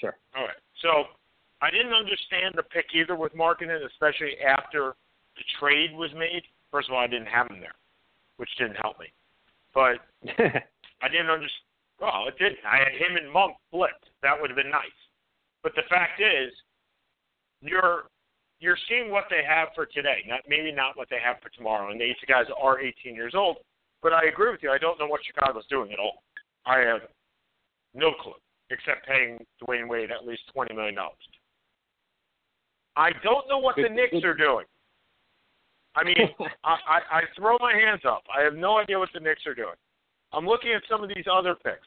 Sure. 0.02 0.18
All 0.34 0.42
right. 0.42 0.58
So 0.82 1.14
I 1.62 1.70
didn't 1.70 1.94
understand 1.94 2.54
the 2.56 2.64
pick 2.64 2.86
either 2.92 3.14
with 3.14 3.32
Markkanen, 3.34 3.86
especially 3.86 4.34
after 4.42 4.94
the 5.38 5.44
trade 5.60 5.94
was 5.94 6.10
made. 6.18 6.42
First 6.72 6.88
of 6.88 6.94
all, 6.94 7.00
I 7.00 7.06
didn't 7.06 7.30
have 7.30 7.46
him 7.46 7.60
there, 7.60 7.78
which 8.36 8.50
didn't 8.58 8.82
help 8.82 8.98
me. 8.98 9.06
But 9.72 10.02
I 10.26 11.06
didn't 11.06 11.30
understand. 11.30 11.70
Well, 12.00 12.26
it 12.26 12.36
didn't. 12.36 12.58
I 12.66 12.78
had 12.82 12.98
him 12.98 13.16
and 13.16 13.32
Monk 13.32 13.54
flipped. 13.70 14.10
That 14.22 14.34
would 14.34 14.50
have 14.50 14.56
been 14.56 14.74
nice. 14.74 14.98
But 15.62 15.72
the 15.76 15.86
fact 15.88 16.20
is, 16.20 16.50
you're 17.60 18.10
you're 18.58 18.78
seeing 18.88 19.10
what 19.10 19.24
they 19.30 19.42
have 19.46 19.68
for 19.74 19.86
today, 19.86 20.26
not 20.26 20.40
maybe 20.48 20.72
not 20.72 20.96
what 20.96 21.08
they 21.10 21.22
have 21.24 21.36
for 21.40 21.48
tomorrow. 21.50 21.90
And 21.90 22.00
these 22.00 22.18
guys 22.26 22.46
are 22.60 22.80
18 22.80 23.14
years 23.14 23.34
old. 23.36 23.58
But 24.02 24.12
I 24.12 24.26
agree 24.26 24.50
with 24.50 24.64
you. 24.64 24.70
I 24.70 24.78
don't 24.78 24.98
know 24.98 25.06
what 25.06 25.20
Chicago's 25.24 25.66
doing 25.70 25.92
at 25.92 26.00
all. 26.00 26.24
I 26.66 26.78
have 26.78 27.02
no 27.94 28.10
clue, 28.20 28.34
except 28.72 29.06
paying 29.06 29.44
Dwyane 29.62 29.88
Wade 29.88 30.10
at 30.10 30.26
least 30.26 30.42
$20 30.56 30.74
million. 30.74 30.96
I 32.96 33.10
don't 33.22 33.48
know 33.48 33.58
what 33.58 33.76
the 33.76 33.88
Knicks 33.88 34.24
are 34.24 34.34
doing. 34.34 34.64
I 35.94 36.04
mean, 36.04 36.16
I, 36.64 36.76
I, 36.88 36.98
I 37.18 37.22
throw 37.36 37.56
my 37.60 37.74
hands 37.74 38.02
up. 38.06 38.22
I 38.34 38.42
have 38.42 38.54
no 38.54 38.78
idea 38.78 38.98
what 38.98 39.10
the 39.14 39.20
Knicks 39.20 39.46
are 39.46 39.54
doing. 39.54 39.76
I'm 40.32 40.46
looking 40.46 40.72
at 40.72 40.82
some 40.90 41.02
of 41.02 41.08
these 41.14 41.26
other 41.30 41.54
picks. 41.54 41.86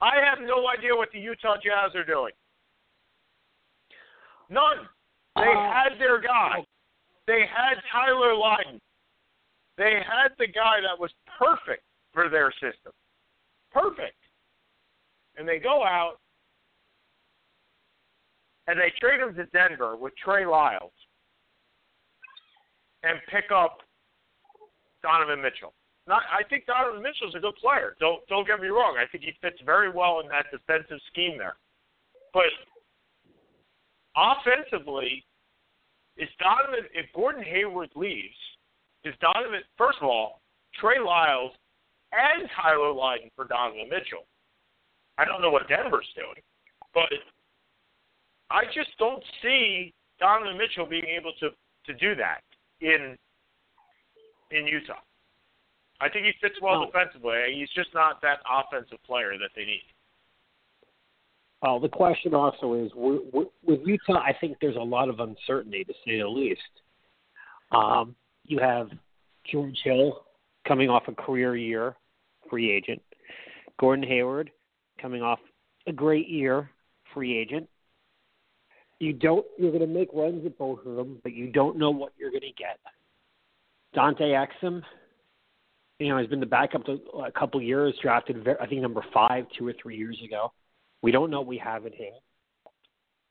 I 0.00 0.16
have 0.24 0.38
no 0.46 0.68
idea 0.68 0.94
what 0.94 1.08
the 1.12 1.18
Utah 1.18 1.56
Jazz 1.56 1.94
are 1.94 2.04
doing. 2.04 2.32
None. 4.48 4.88
They 5.34 5.42
Uh, 5.42 5.72
had 5.72 5.98
their 5.98 6.20
guy. 6.20 6.64
They 7.26 7.40
had 7.46 7.82
Tyler 7.90 8.34
Lydon. 8.34 8.80
They 9.76 10.00
had 10.06 10.28
the 10.38 10.46
guy 10.46 10.80
that 10.80 10.98
was 10.98 11.10
perfect 11.38 11.82
for 12.12 12.28
their 12.28 12.52
system. 12.52 12.92
Perfect. 13.72 14.16
And 15.36 15.46
they 15.46 15.58
go 15.58 15.84
out 15.84 16.18
and 18.66 18.78
they 18.78 18.92
trade 19.00 19.20
him 19.20 19.34
to 19.34 19.46
Denver 19.46 19.96
with 19.96 20.12
Trey 20.16 20.46
Lyles 20.46 20.92
and 23.02 23.18
pick 23.30 23.50
up 23.54 23.78
Donovan 25.02 25.40
Mitchell. 25.40 25.72
Not, 26.08 26.22
I 26.30 26.46
think 26.48 26.66
Donovan 26.66 27.02
Mitchell's 27.02 27.34
a 27.34 27.40
good 27.40 27.56
player. 27.56 27.96
Don't 27.98 28.26
don't 28.28 28.46
get 28.46 28.60
me 28.60 28.68
wrong. 28.68 28.96
I 28.98 29.06
think 29.10 29.24
he 29.24 29.32
fits 29.40 29.58
very 29.64 29.90
well 29.90 30.20
in 30.20 30.28
that 30.28 30.46
defensive 30.52 31.00
scheme 31.10 31.36
there. 31.36 31.56
But 32.32 32.50
offensively, 34.16 35.24
is 36.16 36.28
Donovan 36.38 36.86
if 36.94 37.06
Gordon 37.14 37.42
Hayward 37.42 37.90
leaves, 37.96 38.36
is 39.04 39.14
Donovan 39.20 39.60
first 39.76 39.98
of 40.00 40.08
all, 40.08 40.40
Trey 40.80 41.00
Lyles 41.04 41.52
and 42.12 42.48
Tyler 42.54 42.92
Lydon 42.92 43.30
for 43.34 43.44
Donovan 43.44 43.88
Mitchell. 43.90 44.26
I 45.18 45.24
don't 45.24 45.40
know 45.40 45.50
what 45.50 45.68
Denver's 45.68 46.08
doing, 46.14 46.42
but 46.94 47.08
I 48.50 48.64
just 48.66 48.90
don't 48.98 49.22
see 49.42 49.92
Donovan 50.20 50.58
Mitchell 50.58 50.86
being 50.86 51.06
able 51.06 51.32
to 51.40 51.50
to 51.86 51.94
do 51.94 52.14
that 52.16 52.40
in 52.80 53.16
in 54.50 54.66
Utah. 54.66 55.00
I 56.00 56.08
think 56.10 56.26
he 56.26 56.32
fits 56.40 56.60
well 56.60 56.80
No. 56.80 56.86
defensively. 56.86 57.54
He's 57.54 57.70
just 57.70 57.92
not 57.94 58.20
that 58.22 58.40
offensive 58.50 59.02
player 59.04 59.38
that 59.38 59.50
they 59.56 59.64
need. 59.64 59.84
Well, 61.62 61.80
the 61.80 61.88
question 61.88 62.34
also 62.34 62.74
is 62.74 62.92
with 62.94 63.48
Utah. 63.86 64.20
I 64.20 64.34
think 64.40 64.58
there's 64.60 64.76
a 64.76 64.80
lot 64.80 65.08
of 65.08 65.20
uncertainty, 65.20 65.84
to 65.84 65.94
say 66.04 66.18
the 66.18 66.28
least. 66.28 66.60
Um, 67.72 68.14
you 68.44 68.58
have 68.58 68.90
George 69.50 69.78
Hill 69.82 70.26
coming 70.68 70.90
off 70.90 71.08
a 71.08 71.14
career 71.14 71.56
year, 71.56 71.96
free 72.50 72.70
agent. 72.70 73.02
Gordon 73.80 74.06
Hayward 74.06 74.50
coming 75.00 75.22
off 75.22 75.38
a 75.86 75.92
great 75.92 76.28
year, 76.28 76.70
free 77.14 77.36
agent. 77.36 77.68
You 78.98 79.12
don't. 79.12 79.44
You're 79.58 79.70
going 79.70 79.80
to 79.80 79.86
make 79.86 80.08
runs 80.12 80.44
at 80.46 80.56
both 80.56 80.80
of 80.86 80.96
them, 80.96 81.18
but 81.22 81.32
you 81.32 81.48
don't 81.50 81.76
know 81.76 81.90
what 81.90 82.12
you're 82.18 82.30
going 82.30 82.40
to 82.40 82.52
get. 82.56 82.78
Dante 83.94 84.24
Exum, 84.32 84.82
you 85.98 86.08
know, 86.08 86.18
has 86.18 86.26
been 86.26 86.40
the 86.40 86.46
backup 86.46 86.84
to 86.86 86.98
a 87.24 87.32
couple 87.32 87.60
years, 87.60 87.94
drafted, 88.02 88.42
ver- 88.44 88.58
I 88.60 88.66
think 88.66 88.82
number 88.82 89.04
five, 89.12 89.46
two 89.58 89.66
or 89.66 89.74
three 89.80 89.96
years 89.96 90.20
ago. 90.24 90.52
We 91.02 91.12
don't 91.12 91.30
know 91.30 91.40
what 91.40 91.46
we 91.46 91.58
have 91.58 91.86
in 91.86 91.92
him. 91.92 92.12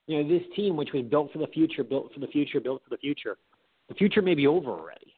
You 0.08 0.24
know, 0.24 0.30
this 0.30 0.48
team, 0.56 0.78
which 0.78 0.90
was 0.94 1.04
built 1.04 1.32
for 1.32 1.40
the 1.40 1.48
future, 1.48 1.84
built 1.84 2.14
for 2.14 2.20
the 2.20 2.28
future, 2.28 2.60
built 2.60 2.84
for 2.84 2.92
the 2.92 2.98
future, 2.98 3.38
the 3.90 3.96
future 3.96 4.22
may 4.22 4.36
be 4.36 4.48
over 4.48 4.70
already. 4.70 5.14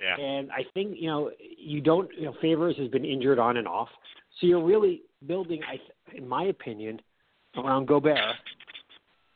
Yeah. 0.00 0.22
And 0.22 0.50
I 0.50 0.64
think 0.74 0.96
you 0.98 1.08
know 1.08 1.30
you 1.38 1.80
don't. 1.80 2.10
You 2.16 2.26
know, 2.26 2.34
Favors 2.40 2.76
has 2.78 2.88
been 2.88 3.04
injured 3.04 3.38
on 3.38 3.56
and 3.56 3.68
off, 3.68 3.88
so 4.40 4.46
you're 4.46 4.64
really 4.64 5.02
building, 5.26 5.60
I, 5.68 5.78
in 6.16 6.26
my 6.28 6.44
opinion, 6.44 7.00
around 7.56 7.86
Gobert 7.86 8.18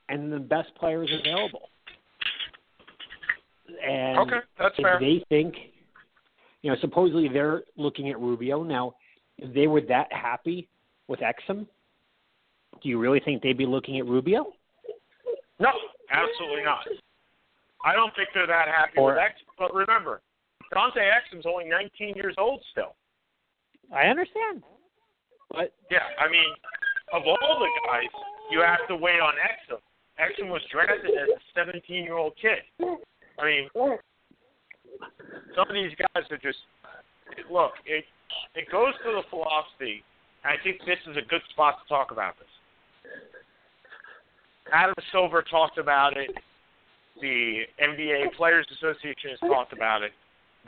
and 0.08 0.32
the 0.32 0.38
best 0.38 0.74
players 0.74 1.10
available. 1.20 1.70
And 3.86 4.18
Okay, 4.18 4.38
that's 4.58 4.74
if 4.78 4.82
fair. 4.82 4.98
they 5.00 5.24
think, 5.28 5.54
you 6.62 6.70
know, 6.70 6.76
supposedly 6.80 7.28
they're 7.28 7.62
looking 7.76 8.08
at 8.10 8.18
Rubio 8.18 8.62
now. 8.62 8.94
If 9.36 9.54
they 9.54 9.66
were 9.66 9.82
that 9.82 10.12
happy 10.12 10.68
with 11.06 11.20
Exum, 11.20 11.66
do 12.82 12.88
you 12.88 12.98
really 12.98 13.20
think 13.20 13.42
they'd 13.42 13.58
be 13.58 13.66
looking 13.66 13.98
at 13.98 14.06
Rubio? 14.06 14.52
No, 15.60 15.70
absolutely 16.10 16.64
not. 16.64 16.86
I 17.84 17.92
don't 17.94 18.14
think 18.16 18.30
they're 18.34 18.46
that 18.46 18.68
happy 18.68 18.98
Or- 18.98 19.12
with 19.14 19.18
X. 19.18 19.34
But 19.58 19.72
remember, 19.74 20.22
Dante 20.72 21.00
Exum's 21.00 21.46
only 21.46 21.64
19 21.66 22.14
years 22.16 22.34
old 22.38 22.62
still. 22.72 22.94
I 23.94 24.06
understand, 24.06 24.62
but 25.50 25.72
Yeah, 25.90 26.04
I 26.18 26.30
mean, 26.30 26.50
of 27.12 27.22
all 27.26 27.58
the 27.58 27.70
guys, 27.86 28.12
you 28.50 28.60
have 28.60 28.86
to 28.88 28.96
wait 28.96 29.20
on 29.20 29.34
Exum. 29.34 29.80
Exum 30.18 30.50
was 30.50 30.62
drafted 30.70 31.10
as 31.10 31.28
a 31.28 31.58
17-year-old 31.58 32.34
kid. 32.40 32.64
I 33.38 33.44
mean, 33.44 33.68
some 35.54 35.68
of 35.68 35.74
these 35.74 35.92
guys 35.96 36.24
are 36.30 36.38
just 36.38 36.58
look. 37.50 37.72
It 37.86 38.04
it 38.54 38.70
goes 38.70 38.94
to 39.04 39.12
the 39.12 39.22
philosophy. 39.30 40.02
I 40.44 40.54
think 40.62 40.78
this 40.86 40.98
is 41.10 41.16
a 41.16 41.26
good 41.28 41.42
spot 41.50 41.76
to 41.82 41.88
talk 41.88 42.10
about 42.10 42.34
this. 42.38 42.48
Adam 44.72 44.94
Silver 45.12 45.42
talked 45.42 45.78
about 45.78 46.16
it. 46.16 46.30
The 47.20 47.62
NBA 47.82 48.34
Players 48.36 48.66
Association 48.76 49.30
has 49.30 49.40
talked 49.40 49.72
about 49.72 50.02
it. 50.02 50.12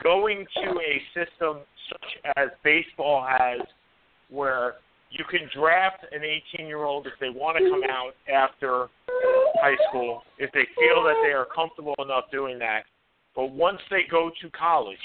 Going 0.03 0.45
to 0.55 0.79
a 0.79 1.01
system 1.13 1.59
such 1.89 2.33
as 2.35 2.49
baseball 2.63 3.25
has, 3.27 3.61
where 4.31 4.75
you 5.11 5.23
can 5.29 5.49
draft 5.53 6.05
an 6.11 6.21
18 6.55 6.65
year 6.65 6.83
old 6.83 7.05
if 7.05 7.13
they 7.19 7.29
want 7.29 7.57
to 7.57 7.69
come 7.69 7.83
out 7.89 8.13
after 8.31 8.87
high 9.61 9.75
school, 9.89 10.23
if 10.39 10.51
they 10.53 10.65
feel 10.79 11.03
that 11.03 11.15
they 11.23 11.33
are 11.33 11.45
comfortable 11.53 11.95
enough 11.99 12.25
doing 12.31 12.57
that. 12.59 12.83
But 13.35 13.51
once 13.51 13.79
they 13.89 14.03
go 14.09 14.31
to 14.41 14.49
college, 14.51 14.97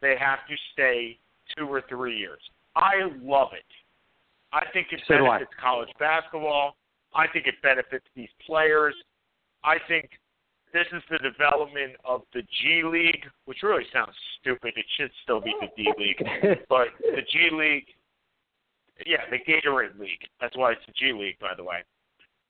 they 0.00 0.16
have 0.18 0.38
to 0.48 0.56
stay 0.72 1.18
two 1.56 1.66
or 1.66 1.82
three 1.88 2.16
years. 2.16 2.40
I 2.76 3.10
love 3.22 3.48
it. 3.52 3.64
I 4.52 4.64
think 4.72 4.88
it 4.90 5.00
So 5.06 5.14
benefits 5.14 5.50
college 5.60 5.90
basketball. 5.98 6.76
I 7.14 7.26
think 7.28 7.46
it 7.46 7.54
benefits 7.62 8.06
these 8.14 8.28
players. 8.46 8.94
I 9.64 9.76
think 9.88 10.10
this 10.72 10.86
is 10.92 11.02
the 11.10 11.18
development 11.18 11.92
of 12.04 12.22
the 12.32 12.42
G 12.42 12.82
League, 12.84 13.26
which 13.44 13.58
really 13.62 13.84
sounds 13.92 14.14
stupid. 14.40 14.72
It 14.76 14.86
should 14.96 15.10
still 15.22 15.40
be 15.40 15.54
the 15.60 15.68
D 15.76 15.92
League 15.98 16.58
but 16.68 16.88
the 17.00 17.22
G 17.30 17.48
League, 17.52 17.86
yeah, 19.06 19.22
the 19.30 19.38
Gatorade 19.38 19.98
League. 19.98 20.28
That's 20.40 20.56
why 20.56 20.72
it's 20.72 20.84
the 20.86 20.92
G 20.92 21.12
League, 21.12 21.38
by 21.40 21.54
the 21.56 21.64
way. 21.64 21.82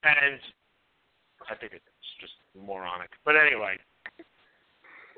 And 0.02 0.40
I 1.50 1.54
think 1.54 1.72
it's 1.72 1.84
just 2.20 2.32
moronic. 2.54 3.10
But 3.24 3.34
anyway, 3.36 3.76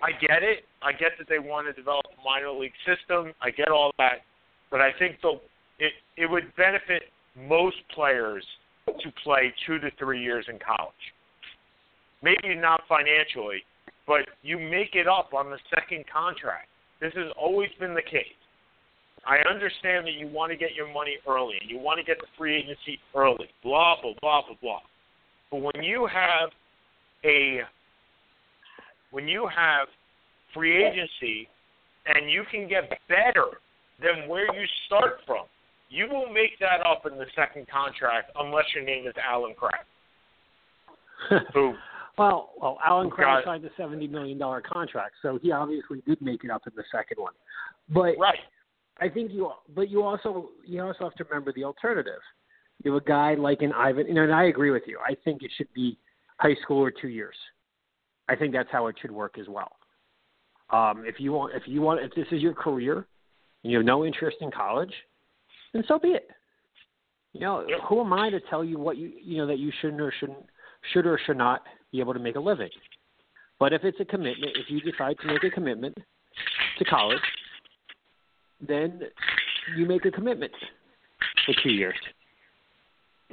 I 0.02 0.10
get 0.12 0.42
it. 0.42 0.64
I 0.82 0.92
get 0.92 1.12
that 1.18 1.28
they 1.28 1.38
want 1.38 1.66
to 1.68 1.72
develop 1.72 2.06
a 2.06 2.24
minor 2.24 2.50
league 2.50 2.72
system. 2.84 3.32
I 3.40 3.50
get 3.50 3.68
all 3.68 3.92
that, 3.98 4.22
but 4.70 4.80
I 4.80 4.90
think 4.98 5.20
the 5.22 5.40
it 5.78 5.92
it 6.16 6.26
would 6.26 6.54
benefit 6.56 7.04
most 7.36 7.76
players 7.94 8.44
to 8.86 9.12
play 9.22 9.54
two 9.66 9.78
to 9.78 9.90
three 9.98 10.22
years 10.22 10.46
in 10.48 10.58
college. 10.58 10.92
Maybe 12.22 12.54
not 12.54 12.82
financially, 12.88 13.64
but 14.06 14.26
you 14.42 14.58
make 14.58 14.94
it 14.94 15.06
up 15.06 15.34
on 15.34 15.50
the 15.50 15.58
second 15.74 16.04
contract. 16.12 16.68
This 17.00 17.12
has 17.14 17.32
always 17.40 17.70
been 17.78 17.94
the 17.94 18.02
case. 18.02 18.38
I 19.26 19.38
understand 19.48 20.06
that 20.06 20.14
you 20.14 20.26
want 20.26 20.50
to 20.50 20.56
get 20.56 20.74
your 20.74 20.92
money 20.92 21.16
early 21.28 21.54
and 21.60 21.70
you 21.70 21.78
want 21.78 21.98
to 21.98 22.04
get 22.04 22.18
the 22.18 22.26
free 22.36 22.56
agency 22.56 22.98
early, 23.14 23.48
blah, 23.62 23.96
blah, 24.02 24.14
blah, 24.20 24.42
blah, 24.46 24.56
blah. 24.60 24.80
But 25.50 25.60
when 25.60 25.84
you 25.84 26.08
have 26.12 26.50
a 27.24 27.60
when 29.10 29.28
you 29.28 29.48
have 29.54 29.88
free 30.54 30.84
agency 30.84 31.48
and 32.06 32.30
you 32.30 32.44
can 32.50 32.68
get 32.68 32.90
better 33.08 33.58
than 34.00 34.28
where 34.28 34.52
you 34.54 34.66
start 34.86 35.20
from, 35.26 35.44
you 35.88 36.08
will 36.08 36.32
make 36.32 36.58
that 36.58 36.84
up 36.86 37.06
in 37.06 37.18
the 37.18 37.26
second 37.36 37.68
contract 37.68 38.32
unless 38.36 38.64
your 38.74 38.82
name 38.82 39.06
is 39.06 39.14
Allen 39.22 39.54
Crabbe. 39.56 39.86
who 41.54 41.74
well, 42.18 42.50
well, 42.60 42.78
Allen 42.84 43.08
Crabbe 43.08 43.44
signed 43.44 43.64
a 43.64 43.70
seventy 43.76 44.06
million 44.06 44.38
dollar 44.38 44.60
contract, 44.60 45.14
so 45.22 45.38
he 45.40 45.52
obviously 45.52 46.02
did 46.06 46.20
make 46.20 46.44
it 46.44 46.50
up 46.50 46.62
in 46.66 46.72
the 46.76 46.84
second 46.92 47.22
one. 47.22 47.32
But 47.88 48.18
right. 48.18 48.38
I 49.00 49.08
think 49.08 49.32
you, 49.32 49.50
but 49.74 49.90
you 49.90 50.02
also 50.02 50.50
you 50.64 50.82
also 50.82 51.04
have 51.04 51.14
to 51.14 51.24
remember 51.24 51.52
the 51.52 51.64
alternative. 51.64 52.20
You 52.84 52.92
have 52.92 53.02
a 53.02 53.04
guy 53.04 53.34
like 53.34 53.62
an 53.62 53.72
Ivan, 53.72 54.06
you 54.06 54.14
know, 54.14 54.22
and 54.22 54.34
I 54.34 54.44
agree 54.44 54.70
with 54.70 54.82
you. 54.86 54.98
I 55.06 55.14
think 55.24 55.42
it 55.42 55.50
should 55.56 55.72
be 55.72 55.98
high 56.38 56.56
school 56.62 56.78
or 56.78 56.90
two 56.90 57.08
years. 57.08 57.36
I 58.28 58.36
think 58.36 58.52
that's 58.52 58.68
how 58.70 58.86
it 58.88 58.96
should 59.00 59.10
work 59.10 59.38
as 59.38 59.46
well. 59.48 59.72
Um, 60.70 61.04
if 61.06 61.16
you 61.18 61.32
want, 61.32 61.54
if 61.54 61.62
you 61.66 61.80
want, 61.80 62.00
if 62.00 62.14
this 62.14 62.26
is 62.32 62.42
your 62.42 62.54
career, 62.54 63.06
and 63.62 63.70
you 63.70 63.78
have 63.78 63.86
no 63.86 64.04
interest 64.04 64.38
in 64.40 64.50
college, 64.50 64.92
then 65.72 65.84
so 65.86 65.98
be 65.98 66.08
it. 66.08 66.28
You 67.32 67.40
know, 67.40 67.66
who 67.88 68.00
am 68.00 68.12
I 68.12 68.30
to 68.30 68.40
tell 68.50 68.64
you 68.64 68.78
what 68.78 68.96
you 68.96 69.12
you 69.22 69.38
know 69.38 69.46
that 69.46 69.58
you 69.58 69.72
shouldn't 69.80 70.00
or 70.00 70.12
shouldn't 70.18 70.44
should 70.92 71.06
or 71.06 71.18
should 71.24 71.38
not 71.38 71.62
be 71.90 72.00
able 72.00 72.14
to 72.14 72.20
make 72.20 72.36
a 72.36 72.40
living? 72.40 72.70
But 73.58 73.72
if 73.72 73.84
it's 73.84 74.00
a 74.00 74.04
commitment, 74.04 74.56
if 74.56 74.68
you 74.68 74.80
decide 74.80 75.16
to 75.20 75.26
make 75.26 75.44
a 75.44 75.50
commitment 75.50 75.96
to 76.78 76.84
college, 76.84 77.20
then 78.66 79.02
you 79.76 79.86
make 79.86 80.04
a 80.04 80.10
commitment 80.10 80.52
for 81.46 81.54
two 81.62 81.70
years, 81.70 81.96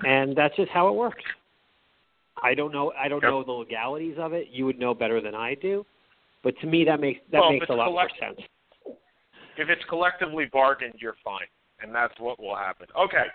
and 0.03 0.35
that's 0.35 0.55
just 0.55 0.69
how 0.71 0.87
it 0.87 0.95
works. 0.95 1.23
I 2.41 2.53
don't 2.53 2.71
know. 2.71 2.93
I 2.97 3.07
don't 3.07 3.21
Yep. 3.21 3.31
know 3.31 3.43
the 3.43 3.51
legalities 3.51 4.17
of 4.17 4.33
it. 4.33 4.47
You 4.49 4.65
would 4.65 4.79
know 4.79 4.93
better 4.93 5.21
than 5.21 5.35
I 5.35 5.55
do, 5.55 5.85
but 6.43 6.57
to 6.59 6.67
me, 6.67 6.85
that 6.85 6.99
makes 6.99 7.19
that 7.31 7.39
Well, 7.41 7.51
makes 7.51 7.69
a 7.69 7.73
lot 7.73 7.91
more 7.91 8.09
sense. 8.19 8.39
If 9.57 9.69
it's 9.69 9.83
collectively 9.85 10.45
bargained, 10.45 10.95
you're 10.99 11.17
fine, 11.23 11.47
and 11.81 11.93
that's 11.93 12.17
what 12.19 12.39
will 12.39 12.55
happen. 12.55 12.87
Okay, 12.95 13.25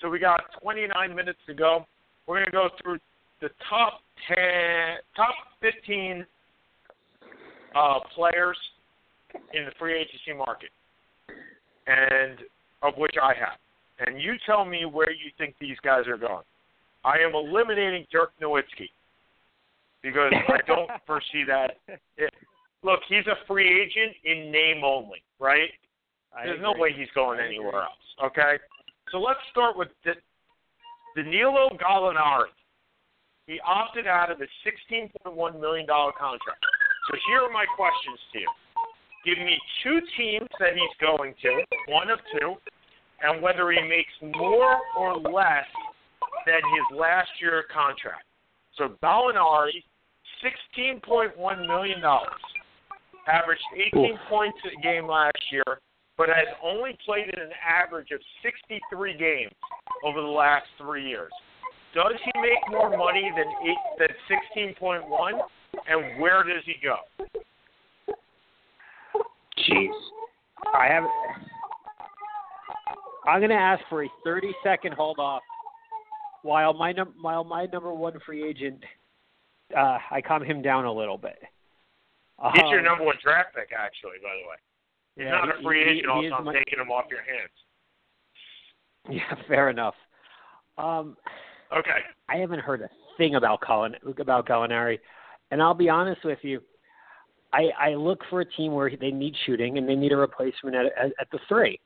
so 0.00 0.08
we 0.08 0.18
got 0.18 0.40
29 0.62 1.14
minutes 1.14 1.38
to 1.46 1.54
go. 1.54 1.86
We're 2.26 2.36
going 2.36 2.46
to 2.46 2.50
go 2.52 2.70
through 2.82 2.98
the 3.40 3.50
top 3.68 4.00
10, 4.28 4.36
top 5.14 5.34
15 5.60 6.24
uh, 7.74 8.00
players 8.14 8.56
in 9.52 9.66
the 9.66 9.72
free 9.78 9.94
agency 9.94 10.32
market, 10.32 10.70
and 11.86 12.38
of 12.82 12.94
which 12.96 13.14
I 13.22 13.34
have. 13.34 13.58
And 14.00 14.20
you 14.20 14.34
tell 14.46 14.64
me 14.64 14.84
where 14.84 15.10
you 15.10 15.30
think 15.38 15.54
these 15.60 15.76
guys 15.82 16.06
are 16.06 16.16
going. 16.16 16.44
I 17.04 17.18
am 17.18 17.34
eliminating 17.34 18.06
Dirk 18.10 18.32
Nowitzki 18.42 18.88
because 20.02 20.32
I 20.48 20.58
don't 20.66 20.90
foresee 21.06 21.44
that. 21.46 21.78
It, 22.16 22.32
look, 22.82 23.00
he's 23.08 23.26
a 23.26 23.36
free 23.46 23.82
agent 23.82 24.16
in 24.24 24.50
name 24.50 24.82
only, 24.84 25.22
right? 25.38 25.70
I 26.36 26.46
There's 26.46 26.62
no 26.62 26.74
way 26.76 26.92
he's 26.96 27.08
going 27.14 27.40
anywhere 27.40 27.82
else. 27.82 28.04
Okay, 28.24 28.58
so 29.12 29.18
let's 29.18 29.40
start 29.50 29.76
with 29.76 29.88
D- 30.04 30.12
Danilo 31.16 31.70
Gallinari. 31.80 32.50
He 33.46 33.60
opted 33.60 34.06
out 34.06 34.30
of 34.30 34.38
the 34.38 34.46
$16.1 34.64 35.60
million 35.60 35.86
contract. 35.86 36.64
So 37.10 37.16
here 37.28 37.42
are 37.42 37.52
my 37.52 37.66
questions 37.76 38.18
to 38.32 38.38
you. 38.40 38.48
Give 39.24 39.38
me 39.38 39.58
two 39.82 40.00
teams 40.16 40.48
that 40.60 40.74
he's 40.74 40.96
going 41.00 41.34
to, 41.42 41.62
one 41.88 42.10
of 42.10 42.18
two, 42.38 42.54
and 43.22 43.42
whether 43.42 43.70
he 43.70 43.80
makes 43.80 44.12
more 44.38 44.78
or 44.98 45.16
less 45.16 45.66
than 46.46 46.56
his 46.56 46.98
last 46.98 47.30
year 47.40 47.64
contract. 47.72 48.24
So 48.76 48.96
Gallinari, 49.02 49.82
$16.1 50.76 51.66
million, 51.66 52.02
averaged 53.26 53.62
18 53.94 54.12
Oof. 54.12 54.18
points 54.28 54.58
a 54.66 54.82
game 54.82 55.06
last 55.06 55.40
year, 55.50 55.80
but 56.18 56.28
has 56.28 56.48
only 56.62 56.96
played 57.04 57.28
in 57.32 57.40
an 57.40 57.50
average 57.66 58.10
of 58.12 58.20
63 58.42 59.16
games 59.16 59.52
over 60.04 60.20
the 60.20 60.26
last 60.26 60.66
three 60.78 61.08
years. 61.08 61.32
Does 61.94 62.14
he 62.24 62.40
make 62.40 62.58
more 62.70 62.90
money 62.90 63.30
than 63.34 63.46
eight, 63.64 63.78
than 63.98 64.68
16.1? 64.76 65.40
And 65.86 66.20
where 66.20 66.42
does 66.42 66.62
he 66.66 66.74
go? 66.82 66.96
Jeez. 69.68 69.90
I 70.74 70.86
have. 70.86 71.04
I'm 73.26 73.40
going 73.40 73.50
to 73.50 73.56
ask 73.56 73.82
for 73.88 74.04
a 74.04 74.08
30 74.24 74.52
second 74.62 74.92
hold 74.94 75.18
off 75.18 75.42
while 76.42 76.74
my 76.74 76.92
num- 76.92 77.14
while 77.22 77.42
my 77.44 77.66
number 77.66 77.92
one 77.92 78.18
free 78.26 78.46
agent, 78.46 78.84
uh, 79.76 79.98
I 80.10 80.20
calm 80.20 80.44
him 80.44 80.60
down 80.60 80.84
a 80.84 80.92
little 80.92 81.16
bit. 81.16 81.38
He's 82.52 82.62
your 82.70 82.80
Um, 82.80 82.84
number 82.84 83.04
one 83.04 83.16
draft 83.22 83.54
pick, 83.54 83.70
actually. 83.72 84.18
By 84.22 84.28
the 84.42 84.48
way, 84.48 84.56
he's 85.16 85.24
yeah, 85.24 85.30
not 85.30 85.58
a 85.58 85.62
free 85.62 85.82
agent. 85.82 86.00
he 86.00 86.06
Also, 86.06 86.34
I'm 86.34 86.44
my- 86.44 86.52
taking 86.52 86.78
him 86.78 86.90
off 86.90 87.06
your 87.10 87.22
hands. 87.22 87.50
Yeah, 89.08 89.34
fair 89.48 89.70
enough. 89.70 89.94
Um, 90.76 91.16
Okay. 91.72 92.00
I 92.28 92.36
haven't 92.36 92.60
heard 92.60 92.82
a 92.82 92.90
thing 93.16 93.36
about 93.36 93.60
Colin 93.62 93.96
about 94.18 94.46
Gallinari, 94.46 94.98
and 95.50 95.62
I'll 95.62 95.72
be 95.74 95.88
honest 95.88 96.22
with 96.24 96.38
you. 96.44 96.62
I, 97.54 97.90
I 97.90 97.94
look 97.94 98.20
for 98.28 98.40
a 98.40 98.44
team 98.44 98.72
where 98.72 98.90
they 99.00 99.12
need 99.12 99.34
shooting 99.46 99.78
and 99.78 99.88
they 99.88 99.94
need 99.94 100.10
a 100.12 100.16
replacement 100.16 100.74
at, 100.74 100.86
at, 100.86 101.12
at 101.20 101.30
the 101.30 101.38
three. 101.48 101.78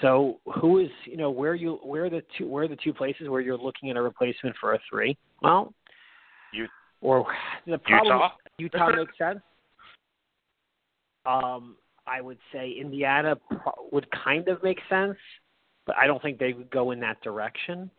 So 0.00 0.40
who 0.60 0.80
is 0.80 0.88
you 1.04 1.16
know 1.16 1.30
where 1.30 1.54
you 1.54 1.78
where 1.84 2.06
are 2.06 2.10
the 2.10 2.22
two 2.36 2.48
where 2.48 2.64
are 2.64 2.68
the 2.68 2.76
two 2.82 2.92
places 2.92 3.28
where 3.28 3.40
you're 3.40 3.56
looking 3.56 3.90
at 3.90 3.96
a 3.96 4.02
replacement 4.02 4.56
for 4.60 4.74
a 4.74 4.78
three? 4.90 5.16
Well, 5.40 5.72
You- 6.52 6.68
or 7.00 7.26
the 7.66 7.78
problem 7.78 8.30
Utah. 8.58 8.88
Utah 8.88 8.96
makes 8.96 9.16
sense. 9.18 9.40
Um, 11.26 11.76
I 12.06 12.20
would 12.20 12.38
say 12.52 12.72
Indiana 12.72 13.36
pro- 13.36 13.88
would 13.92 14.06
kind 14.10 14.48
of 14.48 14.62
make 14.62 14.78
sense, 14.90 15.16
but 15.86 15.96
I 15.96 16.06
don't 16.06 16.20
think 16.20 16.38
they 16.38 16.52
would 16.54 16.70
go 16.70 16.90
in 16.90 17.00
that 17.00 17.20
direction. 17.22 17.90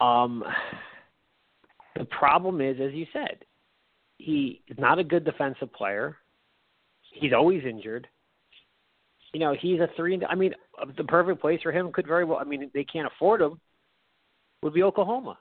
Um, 0.00 0.42
the 1.96 2.04
problem 2.06 2.60
is, 2.60 2.80
as 2.80 2.92
you 2.94 3.06
said, 3.12 3.44
he 4.24 4.62
is 4.68 4.78
not 4.78 4.98
a 4.98 5.04
good 5.04 5.24
defensive 5.24 5.72
player. 5.72 6.16
He's 7.12 7.32
always 7.34 7.62
injured. 7.64 8.08
You 9.34 9.40
know, 9.40 9.54
he's 9.58 9.80
a 9.80 9.88
three. 9.96 10.18
I 10.28 10.34
mean, 10.34 10.54
the 10.96 11.04
perfect 11.04 11.40
place 11.40 11.60
for 11.62 11.72
him 11.72 11.92
could 11.92 12.06
very 12.06 12.24
well. 12.24 12.38
I 12.38 12.44
mean, 12.44 12.70
they 12.72 12.84
can't 12.84 13.06
afford 13.06 13.42
him. 13.42 13.60
Would 14.62 14.72
be 14.72 14.82
Oklahoma, 14.82 15.36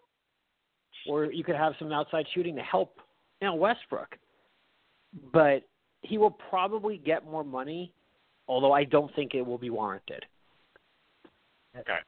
or 1.07 1.31
you 1.31 1.45
could 1.45 1.55
have 1.55 1.73
some 1.79 1.93
outside 1.93 2.25
shooting 2.33 2.55
to 2.57 2.61
help. 2.61 2.97
You 3.41 3.47
know, 3.47 3.55
Westbrook, 3.55 4.17
but 5.31 5.63
he 6.01 6.17
will 6.17 6.31
probably 6.49 6.97
get 6.97 7.25
more 7.25 7.43
money, 7.43 7.93
although 8.47 8.73
I 8.73 8.83
don't 8.83 9.13
think 9.15 9.33
it 9.33 9.45
will 9.45 9.57
be 9.57 9.69
warranted. 9.69 10.25
Okay. 11.77 11.99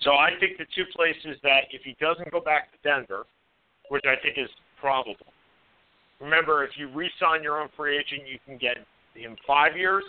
So 0.00 0.12
I 0.12 0.30
think 0.38 0.58
the 0.58 0.66
two 0.74 0.84
places 0.94 1.40
that 1.42 1.62
if 1.70 1.82
he 1.82 1.96
doesn't 2.00 2.30
go 2.30 2.40
back 2.40 2.70
to 2.72 2.78
Denver, 2.88 3.26
which 3.88 4.04
I 4.06 4.14
think 4.22 4.38
is 4.38 4.48
probable. 4.80 5.31
Remember, 6.22 6.62
if 6.62 6.70
you 6.76 6.88
re-sign 6.94 7.42
your 7.42 7.60
own 7.60 7.68
free 7.76 7.98
agent, 7.98 8.28
you 8.30 8.38
can 8.46 8.56
get 8.56 8.76
him 9.14 9.36
five 9.44 9.76
years. 9.76 10.04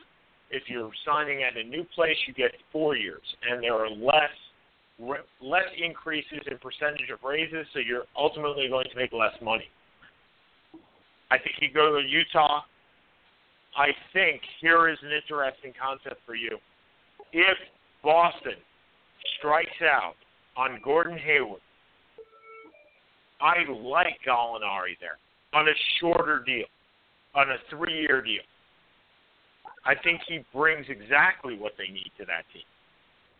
If 0.51 0.63
you're 0.67 0.91
signing 1.03 1.41
at 1.41 1.57
a 1.57 1.63
new 1.63 1.83
place, 1.95 2.15
you 2.27 2.33
get 2.35 2.51
four 2.71 2.95
years, 2.95 3.23
and 3.49 3.63
there 3.63 3.73
are 3.73 3.89
less 3.89 4.29
less 5.41 5.65
increases 5.83 6.39
in 6.45 6.57
percentage 6.59 7.09
of 7.11 7.17
raises, 7.23 7.65
so 7.73 7.79
you're 7.79 8.05
ultimately 8.15 8.69
going 8.69 8.85
to 8.85 8.95
make 8.95 9.11
less 9.11 9.33
money. 9.41 9.67
I 11.31 11.39
think 11.39 11.55
you 11.59 11.73
go 11.73 11.99
to 11.99 12.07
Utah. 12.07 12.61
I 13.75 13.87
think 14.13 14.39
here 14.61 14.89
is 14.89 14.99
an 15.01 15.09
interesting 15.11 15.73
concept 15.81 16.21
for 16.27 16.35
you. 16.35 16.59
If 17.33 17.57
Boston 18.03 18.53
strikes 19.39 19.81
out 19.81 20.13
on 20.55 20.79
Gordon 20.83 21.17
Hayward. 21.17 21.61
I 23.41 23.69
like 23.69 24.19
Gallinari 24.25 24.95
there 25.01 25.17
on 25.53 25.67
a 25.67 25.73
shorter 25.99 26.43
deal, 26.45 26.65
on 27.35 27.49
a 27.49 27.57
three-year 27.69 28.21
deal. 28.21 28.41
I 29.85 29.95
think 29.95 30.21
he 30.27 30.43
brings 30.53 30.85
exactly 30.89 31.57
what 31.57 31.73
they 31.77 31.91
need 31.91 32.11
to 32.17 32.25
that 32.25 32.45
team, 32.53 32.63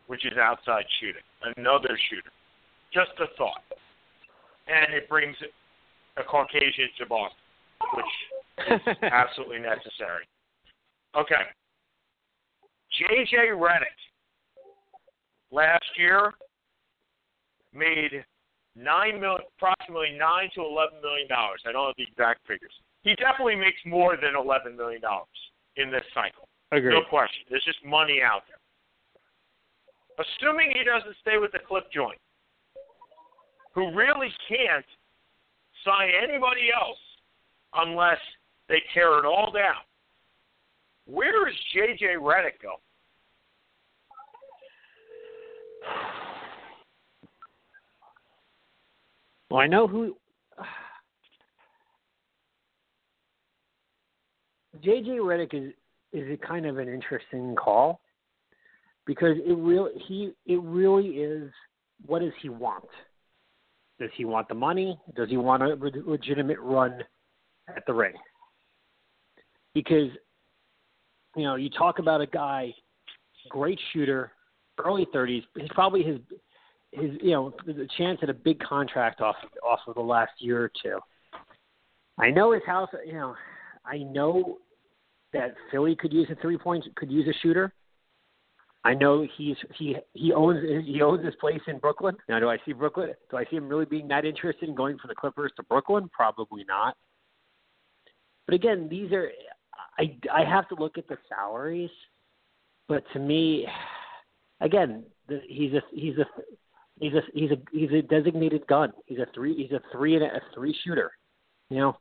which 0.08 0.26
is 0.26 0.38
outside 0.38 0.86
shooting, 1.00 1.24
another 1.58 1.98
shooter. 2.10 2.32
Just 2.94 3.12
a 3.20 3.28
thought. 3.38 3.64
And 4.68 4.94
it 4.94 5.10
brings 5.10 5.36
a 6.18 6.24
Caucasian 6.24 6.90
to 7.00 7.06
Boston, 7.06 7.38
which 7.96 8.06
is 8.70 8.98
absolutely 9.02 9.60
necessary. 9.60 10.28
Okay. 11.16 11.44
JJ 13.02 13.58
Redick 13.58 14.00
last 15.52 15.86
year 15.98 16.34
made 17.74 18.24
nine 18.76 19.20
mil, 19.20 19.38
approximately 19.58 20.18
nine 20.18 20.50
to 20.56 20.62
eleven 20.62 21.02
million 21.02 21.28
dollars. 21.28 21.62
I 21.68 21.72
don't 21.72 21.88
have 21.88 21.96
the 21.98 22.04
exact 22.04 22.46
figures. 22.48 22.74
He 23.04 23.16
definitely 23.16 23.56
makes 23.56 23.80
more 23.86 24.18
than 24.18 24.36
eleven 24.36 24.76
million 24.76 25.02
dollars 25.02 25.28
in 25.76 25.92
this 25.92 26.04
cycle. 26.14 26.48
Agreed. 26.72 26.94
No 26.94 27.02
question. 27.10 27.46
There's 27.50 27.64
just 27.66 27.84
money 27.86 28.22
out 28.24 28.44
there. 28.48 28.58
Assuming 30.18 30.72
he 30.76 30.84
doesn't 30.84 31.16
stay 31.22 31.38
with 31.38 31.52
the 31.52 31.60
clip 31.60 31.92
joint, 31.92 32.20
who 33.74 33.94
really 33.96 34.30
can't 34.48 34.86
sign 35.84 36.10
anybody 36.22 36.70
else 36.74 36.98
unless 37.74 38.20
they 38.70 38.82
tear 38.94 39.20
it 39.20 39.26
all 39.26 39.52
down. 39.52 39.82
Where 41.06 41.48
is 41.50 41.56
JJ 41.76 42.18
Redick 42.22 42.62
go? 42.62 42.76
Well, 49.54 49.62
I 49.62 49.68
know 49.68 49.88
who. 49.88 50.18
JJ 54.84 55.20
Redick 55.20 55.54
is 55.54 55.72
is 56.12 56.28
a 56.32 56.38
kind 56.44 56.66
of 56.66 56.80
an 56.80 56.90
interesting 56.90 57.56
call 57.56 58.02
because 59.06 59.38
it 59.46 59.56
really 59.56 59.92
he 60.08 60.32
it 60.48 60.60
really 60.64 61.10
is 61.10 61.52
what 62.08 62.24
does 62.24 62.34
he 62.42 62.50
want? 62.50 62.84
Does 64.00 64.10
he 64.16 64.26
want 64.26 64.48
the 64.48 64.56
money? 64.56 65.00
Does 65.16 65.30
he 65.30 65.38
want 65.38 65.62
a 65.62 65.78
legitimate 66.04 66.60
run 66.60 67.04
at 67.70 67.86
the 67.86 67.94
ring? 67.94 68.16
Because 69.76 70.10
you 71.36 71.44
know 71.44 71.58
you 71.58 71.70
talk 71.70 72.00
about 72.00 72.22
a 72.22 72.28
guy, 72.28 72.74
great 73.50 73.80
shooter, 73.92 74.32
early 74.84 75.06
30s. 75.14 75.44
He's 75.56 75.70
probably 75.76 76.02
his 76.02 76.18
his 76.94 77.12
you 77.22 77.32
know 77.32 77.54
the 77.66 77.88
chance 77.98 78.20
at 78.22 78.30
a 78.30 78.34
big 78.34 78.60
contract 78.60 79.22
off 79.22 79.36
off 79.64 79.80
of 79.88 79.96
the 79.96 80.02
last 80.02 80.32
year 80.40 80.64
or 80.64 80.72
two. 80.82 81.00
I 82.18 82.30
know 82.30 82.52
his 82.52 82.64
house. 82.66 82.90
You 83.06 83.14
know, 83.14 83.36
I 83.86 83.98
know 83.98 84.60
that 85.34 85.56
Philly 85.72 85.96
could 85.96 86.14
use 86.14 86.28
a 86.32 86.36
three 86.42 86.58
point 86.58 86.86
could 86.96 87.12
use 87.12 87.28
a 87.28 87.34
shooter. 87.42 87.74
I 88.86 88.94
know 88.94 89.26
he's 89.38 89.56
he 89.78 89.96
he 90.14 90.34
owns 90.34 90.60
he 90.86 91.02
owns 91.02 91.26
his 91.26 91.36
place 91.36 91.62
in 91.68 91.80
Brooklyn. 91.80 92.16
Now, 92.28 92.40
do 92.40 92.50
I 92.50 92.58
see 92.66 92.74
Brooklyn? 92.74 93.14
Do 93.32 93.38
I 93.38 93.46
see 93.46 93.56
him 93.56 93.70
really 93.70 93.86
being 93.86 94.08
that 94.10 94.26
interested 94.26 94.68
in 94.68 94.76
going 94.76 94.98
from 94.98 95.08
the 95.08 95.16
Clippers 95.16 95.52
to 95.56 95.64
Brooklyn? 95.64 96.10
Probably 96.12 96.66
not. 96.68 96.98
But 98.46 98.56
again, 98.56 98.88
these 98.90 99.12
are 99.12 99.32
I 99.98 100.18
I 100.34 100.44
have 100.44 100.68
to 100.70 100.76
look 100.76 100.98
at 100.98 101.08
the 101.08 101.18
salaries. 101.30 101.90
But 102.90 103.04
to 103.14 103.20
me, 103.20 103.66
again, 104.60 105.06
the, 105.30 105.40
he's 105.48 105.74
a 105.74 105.82
he's 105.94 106.18
a 106.18 106.26
he's 107.04 107.14
a 107.14 107.22
he's 107.34 107.52
a 107.52 107.58
he's 107.72 107.92
a 107.92 108.02
designated 108.02 108.66
gun. 108.68 108.94
He's 109.06 109.20
a 109.20 109.28
three 109.34 109.56
he's 109.56 109.72
a 109.72 109.82
three 109.92 110.16
and 110.16 110.24
a, 110.24 110.38
a 110.38 110.42
three 110.54 110.76
shooter. 110.84 111.12
You 111.70 111.78
know, 111.78 111.98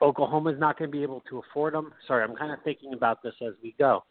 Oklahoma's 0.00 0.58
not 0.58 0.78
going 0.78 0.90
to 0.90 0.96
be 0.96 1.02
able 1.02 1.22
to 1.28 1.38
afford 1.50 1.74
him. 1.74 1.92
Sorry, 2.06 2.24
I'm 2.24 2.36
kind 2.36 2.52
of 2.52 2.58
thinking 2.62 2.94
about 2.94 3.22
this 3.22 3.34
as 3.46 3.54
we 3.62 3.74
go. 3.78 4.04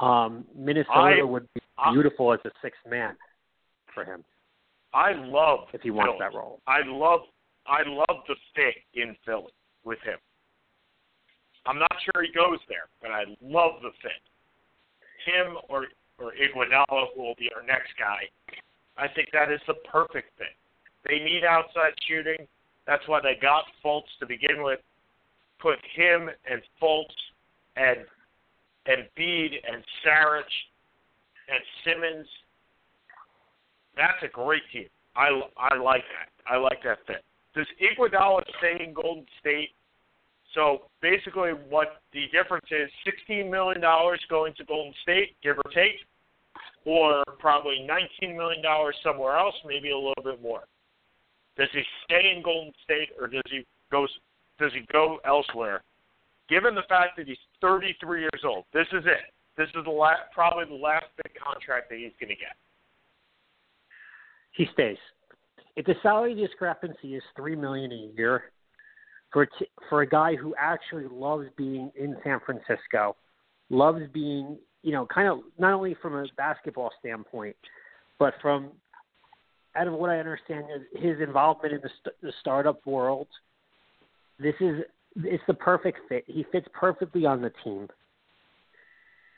Um, 0.00 0.44
Minnesota 0.56 1.18
I, 1.20 1.22
would 1.22 1.46
be 1.54 1.60
beautiful 1.92 2.30
I, 2.30 2.34
as 2.34 2.40
a 2.44 2.50
sixth 2.62 2.80
man 2.88 3.16
for 3.94 4.04
him. 4.04 4.24
I 4.92 5.12
love 5.12 5.68
if 5.72 5.82
he 5.82 5.90
wants 5.90 6.14
Philly. 6.18 6.30
that 6.30 6.36
role. 6.36 6.60
I 6.66 6.80
love 6.84 7.20
I 7.66 7.82
love 7.86 8.22
the 8.28 8.34
fit 8.54 8.74
in 8.94 9.16
Philly 9.24 9.52
with 9.84 9.98
him. 10.00 10.18
I'm 11.66 11.78
not 11.78 11.96
sure 12.04 12.22
he 12.22 12.32
goes 12.32 12.58
there, 12.68 12.88
but 13.00 13.10
I 13.10 13.24
love 13.40 13.82
the 13.82 13.90
fit. 14.02 14.22
Him 15.26 15.56
or 15.68 15.86
or 16.18 16.32
Iguodala, 16.32 17.06
who 17.14 17.22
will 17.22 17.34
be 17.38 17.50
our 17.54 17.62
next 17.62 17.90
guy. 17.98 18.28
I 18.96 19.08
think 19.08 19.28
that 19.32 19.50
is 19.50 19.60
the 19.66 19.74
perfect 19.90 20.28
fit. 20.38 20.54
They 21.08 21.18
need 21.18 21.44
outside 21.44 21.92
shooting. 22.06 22.46
That's 22.86 23.06
why 23.08 23.20
they 23.20 23.36
got 23.40 23.64
Fultz 23.84 24.08
to 24.20 24.26
begin 24.26 24.62
with. 24.62 24.80
Put 25.60 25.78
him 25.94 26.30
and 26.50 26.62
Fultz 26.80 27.06
and 27.76 27.98
and 28.86 29.08
Bede 29.16 29.52
and 29.70 29.82
Saric 30.04 30.42
and 31.48 31.60
Simmons. 31.84 32.26
That's 33.96 34.22
a 34.22 34.28
great 34.28 34.62
team. 34.72 34.88
I, 35.16 35.40
I 35.56 35.76
like 35.76 36.02
that. 36.02 36.52
I 36.52 36.56
like 36.58 36.82
that 36.84 36.98
fit. 37.06 37.24
Does 37.54 37.66
Iguodala 37.80 38.42
stay 38.58 38.84
in 38.84 38.92
Golden 38.92 39.24
State? 39.40 39.70
So 40.54 40.82
basically, 41.00 41.50
what 41.50 42.02
the 42.12 42.26
difference 42.32 42.66
is: 42.70 42.90
sixteen 43.04 43.50
million 43.50 43.80
dollars 43.80 44.20
going 44.28 44.54
to 44.58 44.64
Golden 44.64 44.92
State, 45.02 45.36
give 45.42 45.56
or 45.56 45.70
take, 45.72 46.00
or 46.84 47.22
probably 47.38 47.86
nineteen 47.86 48.36
million 48.36 48.62
dollars 48.62 48.96
somewhere 49.02 49.36
else, 49.36 49.54
maybe 49.66 49.90
a 49.90 49.96
little 49.96 50.22
bit 50.22 50.42
more. 50.42 50.64
Does 51.56 51.68
he 51.72 51.82
stay 52.04 52.32
in 52.34 52.42
Golden 52.42 52.72
State, 52.82 53.10
or 53.20 53.28
does 53.28 53.42
he 53.50 53.64
go? 53.90 54.06
Does 54.58 54.72
he 54.72 54.84
go 54.92 55.18
elsewhere? 55.24 55.82
Given 56.48 56.74
the 56.74 56.82
fact 56.88 57.16
that 57.16 57.26
he's 57.26 57.38
33 57.60 58.20
years 58.20 58.42
old, 58.44 58.64
this 58.72 58.86
is 58.92 59.04
it. 59.06 59.32
This 59.56 59.68
is 59.68 59.84
the 59.84 59.90
last, 59.90 60.20
probably 60.34 60.66
the 60.66 60.82
last 60.82 61.06
big 61.22 61.32
contract 61.42 61.88
that 61.88 61.98
he's 61.98 62.12
going 62.20 62.28
to 62.28 62.34
get. 62.34 62.56
He 64.52 64.66
stays. 64.72 64.98
If 65.76 65.86
the 65.86 65.94
salary 66.02 66.34
discrepancy 66.34 67.14
is 67.14 67.22
three 67.34 67.56
million 67.56 67.90
a 67.92 68.16
year, 68.16 68.44
for 69.32 69.46
t- 69.46 69.68
for 69.88 70.02
a 70.02 70.08
guy 70.08 70.36
who 70.36 70.54
actually 70.58 71.06
loves 71.10 71.48
being 71.56 71.90
in 71.96 72.16
San 72.22 72.40
Francisco, 72.44 73.16
loves 73.70 74.02
being 74.12 74.56
you 74.84 74.92
know 74.92 75.06
kind 75.06 75.26
of 75.26 75.40
not 75.58 75.72
only 75.72 75.96
from 76.00 76.14
a 76.14 76.26
basketball 76.36 76.92
standpoint, 77.00 77.56
but 78.20 78.34
from 78.40 78.70
out 79.74 79.88
of 79.88 79.94
what 79.94 80.10
I 80.10 80.18
understand 80.18 80.66
is 80.74 81.02
his 81.02 81.20
involvement 81.20 81.74
in 81.74 81.80
the, 81.80 81.90
st- 82.00 82.14
the 82.22 82.32
startup 82.40 82.86
world. 82.86 83.26
This 84.38 84.54
is 84.60 84.82
it's 85.16 85.42
the 85.46 85.54
perfect 85.54 85.98
fit. 86.08 86.24
He 86.26 86.44
fits 86.52 86.66
perfectly 86.72 87.24
on 87.24 87.40
the 87.40 87.50
team. 87.64 87.88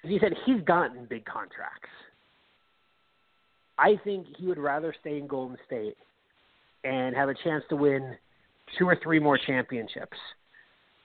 As 0.05 0.11
you 0.11 0.19
said, 0.21 0.33
he's 0.45 0.61
gotten 0.63 1.07
big 1.09 1.25
contracts. 1.25 1.89
I 3.79 4.01
think 4.05 4.27
he 4.39 4.47
would 4.47 4.59
rather 4.59 4.95
stay 5.01 5.19
in 5.19 5.27
Golden 5.27 5.59
State 5.67 5.97
and 6.85 7.15
have 7.15 7.29
a 7.29 7.35
chance 7.45 7.63
to 7.69 7.77
win 7.77 8.17
two 8.79 8.89
or 8.89 8.97
three 9.03 9.19
more 9.19 9.39
championships 9.39 10.17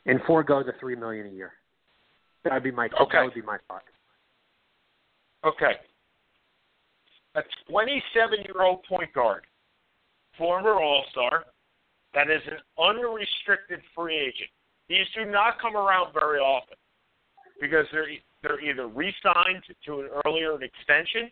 and 0.06 0.20
forego 0.26 0.64
the 0.64 0.74
three 0.80 0.96
million 0.96 1.28
a 1.28 1.30
year. 1.30 1.52
That 2.44 2.54
would 2.54 2.64
be 2.64 2.72
my 2.72 2.86
okay. 3.00 3.12
that 3.14 3.24
would 3.26 3.34
be 3.34 3.42
my 3.42 3.58
thought. 3.68 3.84
Okay. 5.46 5.74
A 7.36 7.42
27 7.70 8.40
year 8.46 8.62
old 8.62 8.84
point 8.84 9.12
guard, 9.14 9.46
former 10.38 10.74
All 10.74 11.06
Star, 11.12 11.46
that 12.14 12.30
is 12.30 12.42
an 12.48 12.58
unrestricted 12.78 13.80
free 13.96 14.18
agent. 14.18 14.50
These 14.90 15.06
do 15.16 15.26
not 15.26 15.60
come 15.62 15.78
around 15.78 16.14
very 16.14 16.40
often 16.40 16.78
because 17.60 17.86
they're 17.92 18.08
they're 18.44 18.60
either 18.60 18.88
re-signed 18.88 19.64
to 19.86 20.02
an 20.02 20.10
earlier 20.26 20.62
extension 20.62 21.30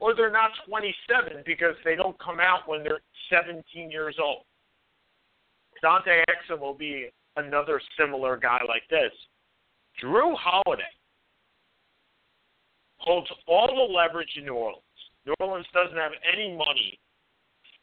or 0.00 0.14
they're 0.14 0.32
not 0.32 0.50
27 0.66 1.42
because 1.44 1.74
they 1.84 1.94
don't 1.94 2.18
come 2.18 2.40
out 2.40 2.66
when 2.66 2.82
they're 2.82 3.00
17 3.30 3.90
years 3.90 4.16
old. 4.22 4.44
Dante 5.82 6.24
Exum 6.28 6.60
will 6.60 6.74
be 6.74 7.10
another 7.36 7.80
similar 7.98 8.36
guy 8.36 8.60
like 8.66 8.82
this. 8.90 9.12
Jrue 10.02 10.34
Holiday 10.36 10.82
holds 12.98 13.28
all 13.46 13.66
the 13.66 13.92
leverage 13.92 14.30
in 14.36 14.44
New 14.44 14.54
Orleans. 14.54 14.82
New 15.26 15.34
Orleans 15.40 15.66
doesn't 15.72 15.96
have 15.96 16.12
any 16.32 16.56
money, 16.56 16.98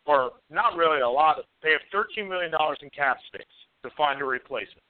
or 0.06 0.32
not 0.50 0.76
really 0.76 1.02
a 1.02 1.10
lot. 1.10 1.40
Of, 1.40 1.46
they 1.64 1.72
have 1.72 1.82
$13 1.94 2.30
million 2.30 2.52
in 2.82 2.90
cap 2.90 3.18
space 3.28 3.46
to 3.84 3.90
find 3.98 4.22
a 4.22 4.26
replacement. 4.26 4.82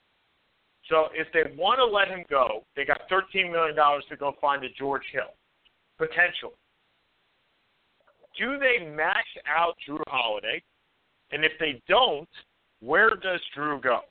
So 0.89 1.07
if 1.13 1.27
they 1.33 1.55
want 1.57 1.79
to 1.79 1.85
let 1.85 2.07
him 2.07 2.23
go, 2.29 2.63
they 2.75 2.85
got 2.85 3.01
$13 3.11 3.51
million 3.51 3.75
to 3.75 4.15
go 4.17 4.35
find 4.39 4.63
a 4.63 4.69
George 4.77 5.03
Hill, 5.11 5.33
potentially. 5.97 6.53
Do 8.37 8.57
they 8.59 8.85
max 8.85 9.25
out 9.47 9.75
Jrue 9.87 10.03
Holiday? 10.07 10.61
And 11.31 11.43
if 11.43 11.53
they 11.59 11.81
don't, 11.87 12.29
where 12.81 13.09
does 13.09 13.39
Jrue 13.57 13.81
go? 13.81 14.01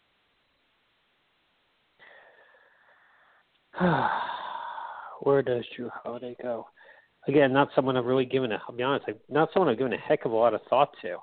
Where 5.20 5.42
does 5.42 5.64
Jrue 5.78 5.90
Holiday 6.02 6.36
go? 6.40 6.66
Again, 7.26 7.52
not 7.52 7.68
someone 7.74 7.96
I've 7.96 8.04
really 8.04 8.26
given 8.26 8.52
a. 8.52 8.60
I'll 8.68 8.74
be 8.74 8.82
honest, 8.82 9.06
not 9.28 9.48
someone 9.52 9.70
I've 9.70 9.78
given 9.78 9.92
a 9.92 9.98
heck 9.98 10.24
of 10.24 10.32
a 10.32 10.36
lot 10.36 10.54
of 10.54 10.60
thought 10.68 10.90
to. 11.02 11.16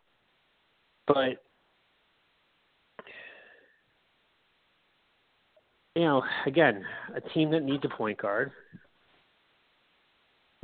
But 1.08 1.44
you 5.96 6.04
know, 6.04 6.24
again, 6.46 6.84
a 7.16 7.22
team 7.22 7.52
that 7.52 7.64
needs 7.64 7.84
a 7.86 7.96
point 7.96 8.20
guard, 8.20 8.52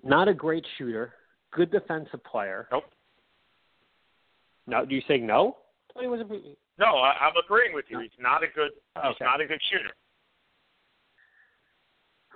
not 0.03 0.27
a 0.27 0.33
great 0.33 0.65
shooter, 0.77 1.13
good 1.51 1.71
defensive 1.71 2.23
player. 2.23 2.67
Nope. 2.71 2.85
No, 4.65 4.85
do 4.85 4.95
you 4.95 5.01
say 5.07 5.17
no? 5.17 5.57
He 5.99 6.07
was 6.07 6.19
a, 6.21 6.23
no, 6.79 6.85
I, 6.85 7.13
I'm 7.21 7.33
agreeing 7.43 7.73
with 7.73 7.85
you. 7.89 7.99
He's 7.99 8.11
not 8.19 8.43
a 8.43 8.47
good. 8.47 8.71
Okay. 8.97 9.07
He's 9.07 9.17
not 9.21 9.41
a 9.41 9.45
good 9.45 9.61
shooter. 9.71 9.93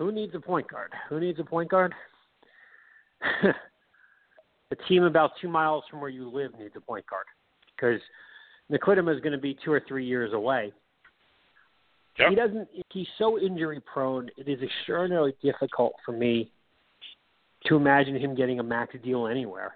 Who 0.01 0.11
needs 0.11 0.33
a 0.33 0.39
point 0.39 0.67
guard? 0.67 0.91
Who 1.09 1.19
needs 1.19 1.39
a 1.39 1.43
point 1.43 1.69
guard? 1.69 1.93
the 3.43 4.75
team 4.87 5.03
about 5.03 5.33
two 5.39 5.47
miles 5.47 5.83
from 5.91 6.01
where 6.01 6.09
you 6.09 6.27
live 6.27 6.57
needs 6.57 6.73
a 6.75 6.79
point 6.81 7.05
guard 7.05 7.25
because 7.75 8.01
Nicodemus 8.67 9.17
is 9.17 9.21
going 9.21 9.33
to 9.33 9.37
be 9.37 9.55
two 9.63 9.71
or 9.71 9.79
three 9.87 10.03
years 10.03 10.33
away. 10.33 10.73
Yep. 12.17 12.29
He 12.31 12.35
doesn't. 12.35 12.67
He's 12.91 13.05
so 13.19 13.39
injury 13.39 13.79
prone. 13.93 14.27
It 14.37 14.47
is 14.47 14.59
extraordinarily 14.63 15.35
difficult 15.43 15.93
for 16.03 16.13
me 16.13 16.49
to 17.67 17.75
imagine 17.75 18.15
him 18.15 18.33
getting 18.33 18.59
a 18.59 18.63
max 18.63 18.95
deal 19.03 19.27
anywhere. 19.27 19.75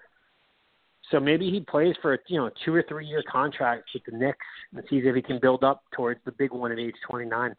So 1.12 1.20
maybe 1.20 1.52
he 1.52 1.60
plays 1.60 1.94
for 2.02 2.14
a 2.14 2.18
you 2.26 2.40
know 2.40 2.50
two 2.64 2.74
or 2.74 2.84
three 2.88 3.06
year 3.06 3.22
contract 3.30 3.90
with 3.94 4.02
the 4.06 4.18
Knicks 4.18 4.38
and 4.74 4.82
sees 4.90 5.04
if 5.06 5.14
he 5.14 5.22
can 5.22 5.38
build 5.38 5.62
up 5.62 5.84
towards 5.94 6.18
the 6.24 6.32
big 6.32 6.50
one 6.50 6.72
at 6.72 6.80
age 6.80 6.96
twenty 7.08 7.26
nine. 7.26 7.54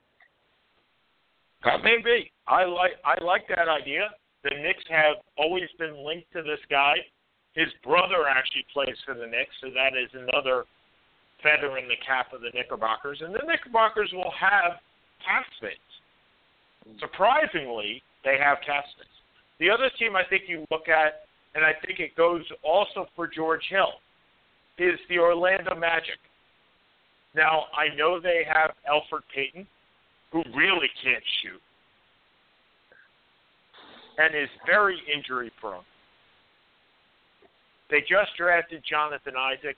That 1.68 1.84
may 1.84 1.98
be. 2.02 2.32
I 2.48 2.64
like 2.64 2.96
I 3.04 3.22
like 3.22 3.44
that 3.50 3.68
idea. 3.68 4.08
The 4.44 4.52
Knicks 4.56 4.84
have 4.90 5.18
always 5.38 5.68
been 5.78 6.06
linked 6.06 6.32
to 6.32 6.42
this 6.42 6.64
guy. 6.70 6.96
His 7.56 7.68
brother 7.84 8.24
actually 8.30 8.64
plays 8.72 8.96
for 9.06 9.16
the 9.16 9.28
Knicks, 9.28 9.52
so 9.60 9.68
that 9.76 9.92
is 9.98 10.08
another 10.14 10.64
feather 11.44 11.78
in 11.78 11.90
the 11.90 12.00
cap 12.06 12.32
of 12.32 12.40
the 12.40 12.52
Knickerbockers. 12.54 13.20
And 13.20 13.34
the 13.34 13.44
Knickerbockers 13.46 14.12
will 14.14 14.32
have 14.40 14.80
cap 15.26 15.44
space. 15.58 15.92
Surprisingly, 17.00 18.02
they 18.24 18.38
have 18.42 18.60
cap 18.66 18.86
space. 18.96 19.18
The 19.60 19.70
other 19.70 19.90
team 20.00 20.16
I 20.16 20.24
think 20.30 20.44
you 20.48 20.66
look 20.72 20.88
at, 20.88 21.28
and 21.54 21.66
I 21.66 21.74
think 21.86 22.00
it 22.00 22.16
goes 22.16 22.44
also 22.64 23.08
for 23.16 23.28
George 23.28 23.66
Hill, 23.70 24.00
is 24.78 25.00
the 25.10 25.20
Orlando 25.20 25.76
Magic. 25.76 26.22
Now, 27.36 27.66
I 27.76 27.94
know 27.96 28.22
they 28.22 28.46
have 28.48 28.72
Elfrid 28.88 29.24
Payton, 29.36 29.68
who 30.32 30.44
really 30.56 30.90
can't 31.04 31.24
shoot 31.42 31.62
and 34.18 34.36
is 34.36 34.50
very 34.66 34.98
injury 35.14 35.52
prone. 35.60 35.84
They 37.90 38.02
just 38.02 38.36
drafted 38.38 38.84
Jonathan 38.90 39.34
Isaac 39.38 39.78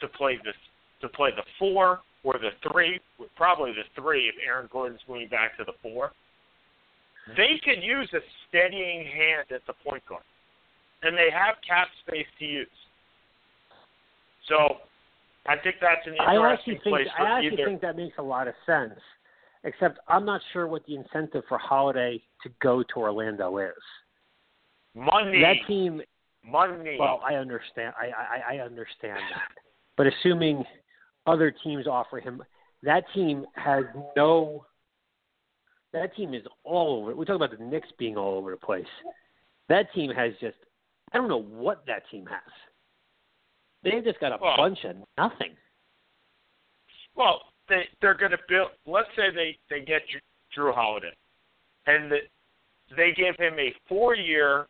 to 0.00 0.08
play 0.08 0.38
the 0.44 0.52
to 1.00 1.08
play 1.08 1.30
the 1.34 1.42
four 1.58 2.00
or 2.22 2.34
the 2.34 2.50
three, 2.70 3.00
probably 3.36 3.72
the 3.72 3.86
three 4.00 4.28
if 4.28 4.34
Aaron 4.46 4.68
Gordon's 4.72 5.00
moving 5.08 5.28
back 5.28 5.56
to 5.58 5.64
the 5.64 5.72
four. 5.82 6.12
They 7.36 7.60
could 7.62 7.82
use 7.82 8.08
a 8.14 8.20
steadying 8.48 9.04
hand 9.06 9.52
at 9.54 9.60
the 9.66 9.74
point 9.88 10.02
guard, 10.08 10.22
and 11.02 11.16
they 11.16 11.28
have 11.30 11.56
cap 11.66 11.88
space 12.06 12.26
to 12.38 12.44
use. 12.44 12.66
So, 14.48 14.78
I 15.46 15.56
think 15.56 15.76
that's 15.80 16.06
an 16.06 16.14
interesting 16.14 16.42
I 16.42 16.52
actually 16.52 16.74
think 16.74 16.82
place 16.84 17.06
for 17.16 17.22
I 17.22 17.38
actually 17.38 17.52
either. 17.52 17.66
think 17.66 17.80
that 17.82 17.96
makes 17.96 18.16
a 18.18 18.22
lot 18.22 18.48
of 18.48 18.54
sense. 18.64 18.98
Except 19.64 19.98
I'm 20.08 20.24
not 20.24 20.40
sure 20.52 20.66
what 20.66 20.84
the 20.86 20.94
incentive 20.94 21.42
for 21.48 21.58
Holiday 21.58 22.22
to 22.42 22.50
go 22.62 22.82
to 22.82 22.94
Orlando 22.96 23.58
is. 23.58 23.72
money, 24.94 25.40
That 25.40 25.56
team 25.66 26.00
money. 26.44 26.96
Well, 26.98 27.20
I 27.24 27.34
understand. 27.34 27.94
I, 28.00 28.10
I 28.52 28.54
I 28.54 28.58
understand 28.64 29.18
that. 29.32 29.48
But 29.96 30.06
assuming 30.06 30.64
other 31.26 31.50
teams 31.64 31.86
offer 31.86 32.20
him, 32.20 32.42
that 32.84 33.04
team 33.14 33.44
has 33.54 33.84
no. 34.16 34.64
That 35.92 36.14
team 36.14 36.34
is 36.34 36.42
all 36.64 37.00
over. 37.02 37.14
We 37.14 37.24
talk 37.24 37.36
about 37.36 37.56
the 37.56 37.64
Knicks 37.64 37.88
being 37.98 38.16
all 38.16 38.36
over 38.38 38.50
the 38.52 38.56
place. 38.58 38.86
That 39.68 39.92
team 39.92 40.10
has 40.12 40.32
just. 40.40 40.56
I 41.12 41.16
don't 41.18 41.28
know 41.28 41.42
what 41.42 41.84
that 41.86 42.02
team 42.10 42.26
has. 42.26 42.52
They've 43.82 44.04
just 44.04 44.20
got 44.20 44.32
a 44.32 44.38
Well- 44.40 44.56
bunch 44.56 44.84
of 44.84 44.96
nothing. 45.16 45.56
Well, 47.14 47.42
they 47.68 47.82
they're 48.00 48.14
going 48.14 48.32
to 48.32 48.38
build. 48.48 48.70
Let's 48.86 49.08
say 49.16 49.30
they 49.34 49.56
they 49.70 49.84
get 49.84 50.02
Jrue- 50.56 50.74
Holiday, 50.74 51.12
and 51.86 52.10
the, 52.10 52.18
they 52.96 53.12
give 53.12 53.36
him 53.36 53.58
a 53.58 53.72
four-year, 53.88 54.66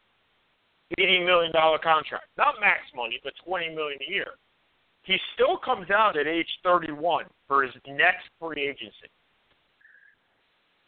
eighty 0.99 1.20
million 1.24 1.53
dollar 1.53 1.78
contract. 1.78 2.26
Not 2.36 2.55
max 2.61 2.80
money, 2.94 3.20
but 3.22 3.32
twenty 3.44 3.74
million 3.74 3.99
a 4.07 4.11
year. 4.11 4.32
He 5.05 5.16
still 5.34 5.57
comes 5.57 5.90
out 5.90 6.18
at 6.18 6.26
age 6.26 6.49
thirty-one 6.62 7.24
for 7.46 7.62
his 7.62 7.72
next 7.86 8.24
free 8.40 8.62
agency. 8.68 9.09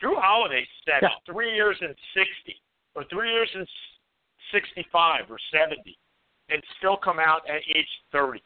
Jrue 0.02 0.20
Holiday 0.20 0.66
set 0.84 1.02
Yeah. 1.02 1.08
three 1.30 1.54
years 1.54 1.76
and 1.80 1.94
sixty, 2.14 2.60
or 2.94 3.04
three 3.04 3.32
years 3.32 3.48
and 3.54 3.66
sixty-five 4.52 5.30
or 5.30 5.38
seventy, 5.52 5.96
and 6.48 6.62
still 6.78 6.96
come 6.96 7.18
out 7.18 7.48
at 7.48 7.62
age 7.74 7.88
thirty 8.12 8.42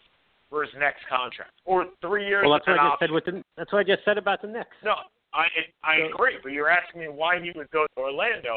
for 0.55 0.63
his 0.63 0.73
next 0.79 1.03
contract, 1.11 1.51
or 1.65 1.87
three 2.01 2.29
years. 2.29 2.45
Well, 2.47 2.53
that's 2.55 2.67
what 2.69 2.79
I 2.79 2.85
just 2.87 2.93
option. 2.95 3.09
said 3.09 3.11
with 3.11 3.25
the. 3.25 3.43
That's 3.57 3.73
what 3.73 3.81
I 3.81 3.83
just 3.83 4.05
said 4.05 4.19
about 4.19 4.41
the 4.41 4.47
Knicks. 4.47 4.77
No, 4.85 4.95
I 5.35 5.47
I 5.83 5.99
So- 5.99 6.15
agree, 6.15 6.39
but 6.45 6.53
you're 6.53 6.71
asking 6.71 7.01
me 7.01 7.09
why 7.09 7.41
he 7.41 7.51
would 7.57 7.69
go 7.73 7.87
to 7.87 7.99
Orlando 8.01 8.55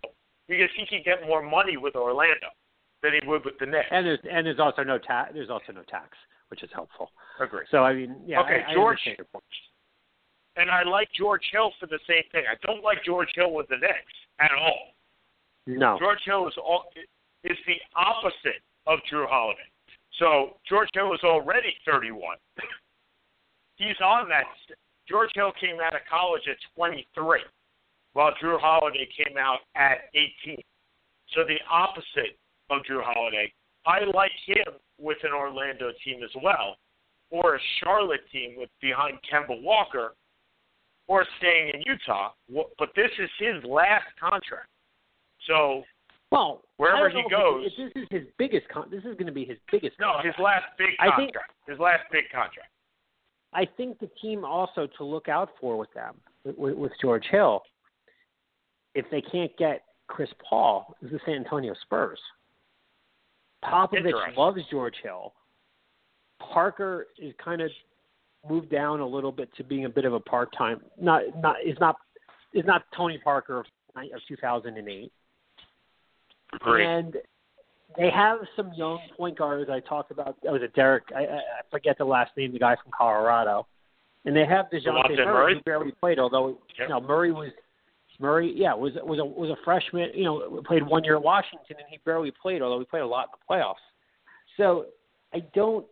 because 0.47 0.69
he 0.77 0.85
could 0.85 1.03
get 1.03 1.25
more 1.25 1.41
money 1.41 1.75
with 1.75 1.95
Orlando 1.95 2.49
than 3.01 3.13
he 3.19 3.27
would 3.27 3.43
with 3.45 3.57
the 3.59 3.65
Knicks. 3.65 3.87
And 3.89 4.05
there's 4.05 4.19
and 4.29 4.45
there's 4.45 4.59
also 4.59 4.83
no 4.83 4.99
tax. 4.99 5.31
There's 5.33 5.49
also 5.49 5.71
no 5.73 5.81
tax, 5.89 6.15
which 6.49 6.61
is 6.61 6.69
helpful. 6.71 7.09
agree. 7.39 7.65
So 7.71 7.83
I 7.83 7.93
mean, 7.95 8.15
yeah. 8.27 8.41
Okay, 8.41 8.61
I, 8.67 8.69
I 8.69 8.73
George- 8.75 9.01
point. 9.33 9.43
And 10.55 10.69
I 10.69 10.83
like 10.83 11.09
George 11.17 11.45
Hill 11.51 11.71
for 11.79 11.87
the 11.87 11.99
same 12.07 12.23
thing. 12.31 12.43
I 12.49 12.55
don't 12.65 12.83
like 12.83 13.03
George 13.03 13.29
Hill 13.35 13.53
with 13.53 13.67
the 13.69 13.77
Knicks 13.77 14.13
at 14.39 14.51
all. 14.51 14.93
No. 15.67 15.97
George 15.99 16.21
Hill 16.25 16.47
is 16.47 16.53
all 16.57 16.85
is 17.43 17.57
the 17.65 17.77
opposite 17.95 18.61
of 18.85 18.99
Jrue 19.11 19.27
Holiday. 19.27 19.65
So 20.19 20.57
George 20.67 20.89
Hill 20.93 21.13
is 21.13 21.19
already 21.23 21.73
31. 21.85 22.37
He's 23.75 23.99
on 24.03 24.27
that. 24.29 24.45
George 25.07 25.29
Hill 25.35 25.51
came 25.59 25.77
out 25.83 25.95
of 25.95 26.01
college 26.09 26.43
at 26.49 26.57
23, 26.75 27.39
while 28.13 28.31
Jrue 28.41 28.59
Holiday 28.59 29.07
came 29.15 29.37
out 29.37 29.59
at 29.75 30.09
18. 30.45 30.57
So 31.33 31.43
the 31.43 31.59
opposite 31.69 32.37
of 32.69 32.81
Jrue 32.89 33.03
Holiday. 33.03 33.51
I 33.85 34.03
like 34.13 34.31
him 34.45 34.73
with 34.99 35.17
an 35.23 35.31
Orlando 35.31 35.91
team 36.03 36.21
as 36.23 36.31
well, 36.43 36.75
or 37.29 37.55
a 37.55 37.59
Charlotte 37.79 38.29
team 38.31 38.55
with 38.57 38.69
behind 38.81 39.17
Kemba 39.31 39.61
Walker, 39.61 40.13
or 41.07 41.25
staying 41.37 41.71
in 41.73 41.81
Utah. 41.85 42.31
But 42.77 42.89
this 42.95 43.11
is 43.17 43.29
his 43.39 43.63
last 43.63 44.07
contract. 44.19 44.67
So 45.47 45.83
Well, 46.31 46.63
Wherever 46.77 47.09
he 47.09 47.23
goes- 47.29 47.65
it- 47.65 47.93
this 47.93 48.03
is 48.03 48.07
his 48.11 48.27
biggest. 48.37 48.67
Con- 48.69 48.89
this 48.89 48.99
is 49.05 49.13
going 49.15 49.27
to 49.27 49.31
be 49.31 49.45
his 49.45 49.57
biggest. 49.71 49.97
No, 49.99 50.17
his 50.19 50.37
last 50.37 50.65
big 50.77 50.95
I 50.99 51.15
think- 51.15 51.33
contract. 51.33 51.53
his 51.67 51.79
last 51.79 52.03
big 52.11 52.29
contract. 52.29 52.69
I 53.53 53.65
think 53.65 53.97
the 53.99 54.07
team 54.21 54.43
also 54.43 54.87
to 54.87 55.03
look 55.03 55.29
out 55.29 55.49
for 55.59 55.77
with 55.77 55.91
them 55.93 56.19
with, 56.43 56.75
with 56.75 56.91
George 56.99 57.25
Hill, 57.27 57.63
if 58.93 59.09
they 59.09 59.21
can't 59.21 59.55
get 59.57 59.83
Chris 60.07 60.29
Paul, 60.47 60.95
is 61.01 61.11
the 61.11 61.19
San 61.25 61.35
Antonio 61.35 61.73
Spurs. 61.75 62.19
Popovich 63.63 64.35
loves 64.37 64.61
George 64.69 64.95
Hill. 65.01 65.33
Parker 66.39 67.07
is 67.17 67.33
kind 67.43 67.61
of 67.61 67.71
moved 68.47 68.69
down 68.69 68.99
a 68.99 69.07
little 69.07 69.31
bit 69.31 69.53
to 69.55 69.63
being 69.63 69.85
a 69.85 69.89
bit 69.89 70.05
of 70.05 70.13
a 70.13 70.19
part 70.19 70.51
time. 70.55 70.81
Not 70.99 71.23
not 71.37 71.55
is 71.65 71.77
not 71.79 71.95
is 72.53 72.65
not 72.65 72.83
Tony 72.95 73.17
Parker 73.17 73.59
of 73.59 73.65
of 73.95 74.21
2008. 74.27 75.11
Agreed. 76.53 76.85
And 76.85 77.17
they 77.97 78.09
have 78.09 78.39
some 78.55 78.71
young 78.73 78.99
point 79.15 79.37
guards. 79.37 79.69
I 79.69 79.79
talked 79.79 80.11
about. 80.11 80.35
That 80.43 80.51
was 80.51 80.61
a 80.61 80.67
Derek. 80.69 81.05
I, 81.15 81.21
I 81.23 81.39
forget 81.71 81.97
the 81.97 82.05
last 82.05 82.31
name. 82.37 82.51
The 82.53 82.59
guy 82.59 82.75
from 82.81 82.91
Colorado. 82.95 83.65
And 84.25 84.35
they 84.35 84.45
have 84.45 84.65
Dejounte 84.65 85.05
DeJounte 85.05 85.17
Murray, 85.17 85.25
Murray? 85.25 85.53
who 85.55 85.61
barely 85.61 85.91
played. 85.91 86.19
Although 86.19 86.49
Yep. 86.49 86.57
you 86.79 86.87
know 86.89 87.01
Murray 87.01 87.31
was 87.31 87.51
Murray. 88.19 88.53
Yeah, 88.55 88.73
was 88.73 88.93
was 89.03 89.19
a 89.19 89.25
was 89.25 89.49
a 89.49 89.55
freshman. 89.63 90.09
You 90.13 90.25
know, 90.25 90.61
played 90.65 90.83
one 90.85 91.03
year 91.03 91.15
at 91.15 91.23
Washington, 91.23 91.77
and 91.79 91.87
he 91.89 91.97
barely 92.05 92.31
played. 92.41 92.61
Although 92.61 92.79
he 92.79 92.85
played 92.85 93.03
a 93.03 93.07
lot 93.07 93.29
in 93.29 93.39
the 93.39 93.53
playoffs. 93.55 93.75
So 94.57 94.87
I 95.33 95.39
don't. 95.53 95.85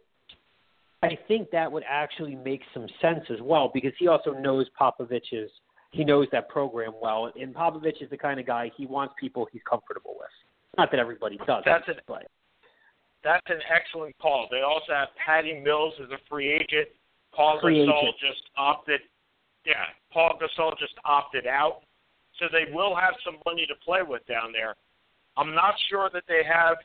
I 1.02 1.18
think 1.28 1.52
that 1.52 1.72
would 1.72 1.84
actually 1.88 2.36
make 2.36 2.62
some 2.74 2.88
sense 3.02 3.26
as 3.30 3.40
well 3.42 3.70
because 3.74 3.92
he 4.00 4.08
also 4.08 4.32
knows 4.32 4.68
Popovich's. 4.80 5.50
He 5.92 6.04
knows 6.04 6.28
that 6.34 6.50
program 6.50 6.92
well, 7.02 7.32
and 7.40 7.56
Popovich 7.56 8.02
is 8.02 8.10
the 8.10 8.18
kind 8.18 8.38
of 8.38 8.46
guy 8.46 8.70
he 8.76 8.86
wants 8.86 9.14
people 9.18 9.48
he's 9.54 9.62
comfortable 9.70 10.16
with. 10.20 10.30
Not 10.78 10.92
that 10.92 11.00
everybody 11.00 11.38
does. 11.46 11.64
That's 11.66 11.88
it. 11.88 12.02
But 12.08 12.28
That's 13.24 13.46
an 13.48 13.60
excellent 13.70 14.18
call. 14.20 14.48
They 14.52 14.62
also 14.62 14.94
have 14.94 15.10
Patty 15.24 15.60
Mills 15.60 15.94
as 16.04 16.10
a 16.12 16.20
free 16.30 16.52
agent. 16.52 16.90
Paul 17.34 17.60
Free 17.62 17.80
Gasol 17.86 18.04
agent. 18.04 18.16
just 18.20 18.44
opted. 18.58 19.02
Yeah, 19.66 19.86
Paul 20.14 20.38
Gasol 20.40 20.78
just 20.78 20.94
opted 21.04 21.48
out, 21.48 21.82
so 22.40 22.46
they 22.52 22.72
will 22.72 22.96
have 22.96 23.14
some 23.26 23.38
money 23.46 23.66
to 23.66 23.74
play 23.84 24.02
with 24.08 24.26
down 24.28 24.52
there. 24.54 24.76
I'm 25.38 25.54
not 25.56 25.74
sure 25.90 26.10
that 26.14 26.24
they 26.28 26.42
have 26.48 26.78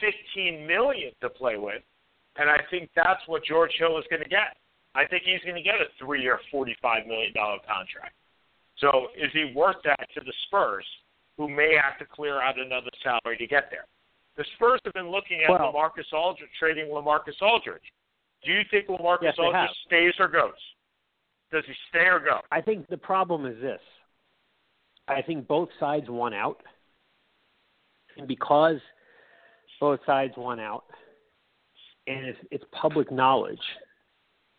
15 0.00 0.66
million 0.66 1.12
to 1.20 1.28
play 1.28 1.56
with, 1.58 1.82
and 2.36 2.50
I 2.50 2.58
think 2.70 2.90
that's 2.96 3.20
what 3.26 3.44
George 3.44 3.72
Hill 3.78 3.98
is 3.98 4.04
going 4.10 4.22
to 4.22 4.28
get. 4.28 4.56
I 4.94 5.06
think 5.06 5.24
he's 5.24 5.42
going 5.42 5.56
to 5.56 5.62
get 5.62 5.74
a 5.74 5.86
three-year, 5.98 6.38
45 6.50 7.06
million 7.06 7.32
dollar 7.34 7.58
contract. 7.66 8.14
So 8.78 9.08
is 9.16 9.30
he 9.32 9.52
worth 9.54 9.76
that 9.84 10.08
to 10.14 10.20
the 10.20 10.32
Spurs, 10.46 10.86
who 11.36 11.48
may 11.48 11.74
have 11.74 11.98
to 11.98 12.06
clear 12.06 12.40
out 12.40 12.58
another 12.58 12.90
salary 13.02 13.36
to 13.38 13.46
get 13.46 13.70
there? 13.70 13.86
The 14.36 14.44
Spurs 14.54 14.80
have 14.84 14.94
been 14.94 15.10
looking 15.10 15.42
at 15.42 15.50
Well- 15.50 15.72
LaMarcus 15.72 16.12
Aldridge, 16.12 16.50
trading 16.58 16.86
LaMarcus 16.86 17.40
Aldridge. 17.40 17.92
Do 18.42 18.52
you 18.52 18.62
think 18.70 18.88
LaMarcus 18.88 19.22
Yes, 19.22 19.38
Aldridge 19.38 19.70
stays 19.86 20.14
or 20.18 20.28
goes? 20.28 20.52
Does 21.50 21.64
he 21.66 21.74
stay 21.88 22.06
or 22.06 22.18
go? 22.18 22.40
I 22.50 22.60
think 22.60 22.86
the 22.88 22.96
problem 22.96 23.46
is 23.46 23.60
this. 23.60 23.80
I 25.06 25.22
think 25.22 25.46
both 25.46 25.68
sides 25.78 26.08
want 26.08 26.34
out, 26.34 26.62
and 28.16 28.26
because 28.26 28.80
both 29.78 30.00
sides 30.06 30.32
won 30.36 30.58
out, 30.58 30.84
and 32.06 32.24
it's, 32.26 32.38
it's 32.50 32.64
public 32.72 33.12
knowledge. 33.12 33.60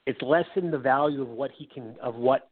It's 0.05 0.21
lessened 0.21 0.71
the 0.71 0.78
value 0.78 1.21
of 1.21 1.30
what 1.30 1.51
he 1.57 1.65
can 1.65 1.95
of 2.01 2.15
what 2.15 2.49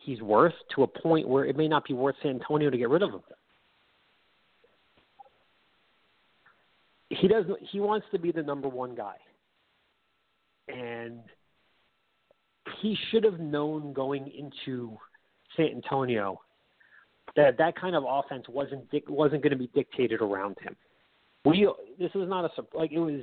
he's 0.00 0.20
worth 0.20 0.54
to 0.74 0.82
a 0.82 0.86
point 0.86 1.28
where 1.28 1.44
it 1.44 1.56
may 1.56 1.68
not 1.68 1.84
be 1.84 1.94
worth 1.94 2.16
San 2.22 2.32
Antonio 2.32 2.70
to 2.70 2.76
get 2.76 2.88
rid 2.88 3.02
of 3.02 3.10
him. 3.10 3.20
He 7.10 7.28
doesn't. 7.28 7.58
He 7.70 7.80
wants 7.80 8.06
to 8.12 8.18
be 8.18 8.32
the 8.32 8.42
number 8.42 8.68
one 8.68 8.94
guy, 8.94 9.16
and 10.68 11.20
he 12.80 12.96
should 13.10 13.24
have 13.24 13.40
known 13.40 13.92
going 13.92 14.30
into 14.30 14.96
San 15.56 15.66
Antonio 15.74 16.40
that 17.36 17.58
that 17.58 17.76
kind 17.76 17.96
of 17.96 18.04
offense 18.08 18.44
wasn't 18.48 18.84
wasn't 19.08 19.42
going 19.42 19.50
to 19.50 19.58
be 19.58 19.68
dictated 19.74 20.20
around 20.20 20.56
him. 20.60 20.76
We 21.44 21.68
this 21.98 22.12
was 22.14 22.28
not 22.28 22.44
a 22.44 22.50
like 22.76 22.92
it 22.92 22.98
was. 22.98 23.22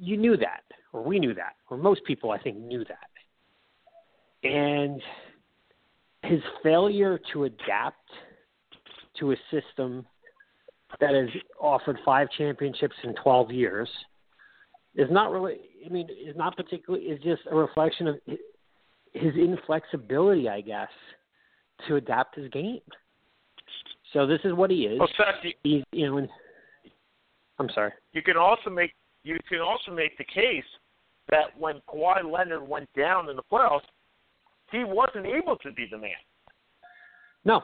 You 0.00 0.16
knew 0.16 0.36
that, 0.38 0.62
or 0.92 1.04
we 1.04 1.20
knew 1.20 1.34
that, 1.34 1.54
or 1.70 1.76
most 1.76 2.02
people 2.04 2.30
I 2.30 2.38
think 2.38 2.56
knew 2.56 2.84
that, 2.84 3.10
and 4.48 5.00
his 6.24 6.40
failure 6.62 7.18
to 7.32 7.44
adapt 7.44 8.10
to 9.18 9.32
a 9.32 9.36
system 9.50 10.06
that 11.00 11.14
has 11.14 11.28
offered 11.60 11.98
five 12.04 12.28
championships 12.36 12.94
in 13.02 13.14
12 13.22 13.50
years 13.50 13.88
is 14.94 15.08
not 15.10 15.30
really 15.32 15.56
I 15.84 15.88
mean 15.88 16.08
is 16.08 16.36
not 16.36 16.56
particularly 16.56 17.06
is 17.06 17.20
just 17.22 17.42
a 17.50 17.54
reflection 17.54 18.08
of 18.08 18.16
his 19.12 19.34
inflexibility 19.34 20.48
I 20.48 20.60
guess 20.60 20.88
to 21.88 21.96
adapt 21.96 22.36
his 22.36 22.48
game. 22.50 22.80
So 24.12 24.26
this 24.26 24.40
is 24.44 24.52
what 24.52 24.70
he 24.70 24.82
is. 24.82 24.98
Well, 24.98 25.08
Seth, 25.16 25.52
you, 25.64 25.82
you 25.92 26.10
know. 26.10 26.28
I'm 27.58 27.68
sorry. 27.74 27.92
You 28.12 28.22
can 28.22 28.36
also 28.36 28.70
make 28.70 28.92
you 29.22 29.38
can 29.48 29.60
also 29.60 29.90
make 29.92 30.16
the 30.18 30.24
case 30.24 30.64
that 31.30 31.58
when 31.58 31.80
Kawhi 31.88 32.30
Leonard 32.30 32.66
went 32.66 32.88
down 32.96 33.28
in 33.28 33.36
the 33.36 33.42
playoffs, 33.50 33.80
he 34.74 34.84
wasn't 34.84 35.26
able 35.26 35.56
to 35.58 35.72
be 35.72 35.86
the 35.90 35.98
man. 35.98 36.10
No. 37.44 37.62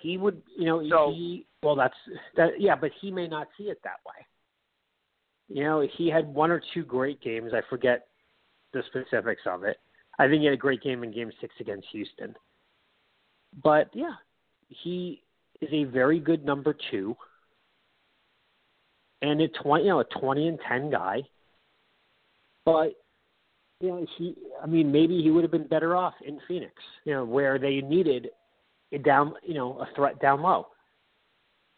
He 0.00 0.18
would, 0.18 0.42
you 0.56 0.66
know, 0.66 0.86
So- 0.88 1.12
he 1.12 1.46
well 1.62 1.74
that's 1.76 1.96
that 2.36 2.60
yeah, 2.60 2.76
but 2.76 2.90
he 3.00 3.10
may 3.10 3.26
not 3.26 3.48
see 3.56 3.64
it 3.64 3.80
that 3.84 4.00
way. 4.06 4.26
You 5.48 5.64
know, 5.64 5.80
he 5.80 6.08
had 6.08 6.26
one 6.26 6.50
or 6.50 6.60
two 6.72 6.84
great 6.84 7.20
games. 7.20 7.52
I 7.54 7.62
forget 7.68 8.08
the 8.72 8.82
specifics 8.88 9.42
of 9.46 9.64
it. 9.64 9.78
I 10.18 10.26
think 10.28 10.40
he 10.40 10.46
had 10.46 10.54
a 10.54 10.58
great 10.58 10.82
game 10.82 11.04
in 11.04 11.12
game 11.12 11.30
6 11.40 11.54
against 11.60 11.88
Houston. 11.88 12.34
But 13.62 13.90
yeah, 13.94 14.14
he 14.68 15.22
is 15.60 15.68
a 15.72 15.84
very 15.84 16.18
good 16.18 16.44
number 16.44 16.74
2 16.90 17.16
and 19.22 19.40
a 19.40 19.48
20, 19.48 19.84
you 19.84 19.90
know, 19.90 20.00
a 20.00 20.04
20 20.04 20.48
and 20.48 20.58
10 20.68 20.90
guy. 20.90 21.22
But 22.64 22.94
you 23.84 23.90
know, 23.90 24.06
he 24.16 24.34
I 24.62 24.66
mean, 24.66 24.90
maybe 24.90 25.22
he 25.22 25.30
would 25.30 25.44
have 25.44 25.50
been 25.50 25.66
better 25.66 25.94
off 25.94 26.14
in 26.26 26.40
Phoenix, 26.48 26.72
you 27.04 27.12
know, 27.12 27.24
where 27.24 27.58
they 27.58 27.80
needed 27.80 28.28
a 28.92 28.98
down, 28.98 29.34
you 29.42 29.54
know, 29.54 29.78
a 29.78 29.94
threat 29.94 30.20
down 30.20 30.40
low. 30.40 30.68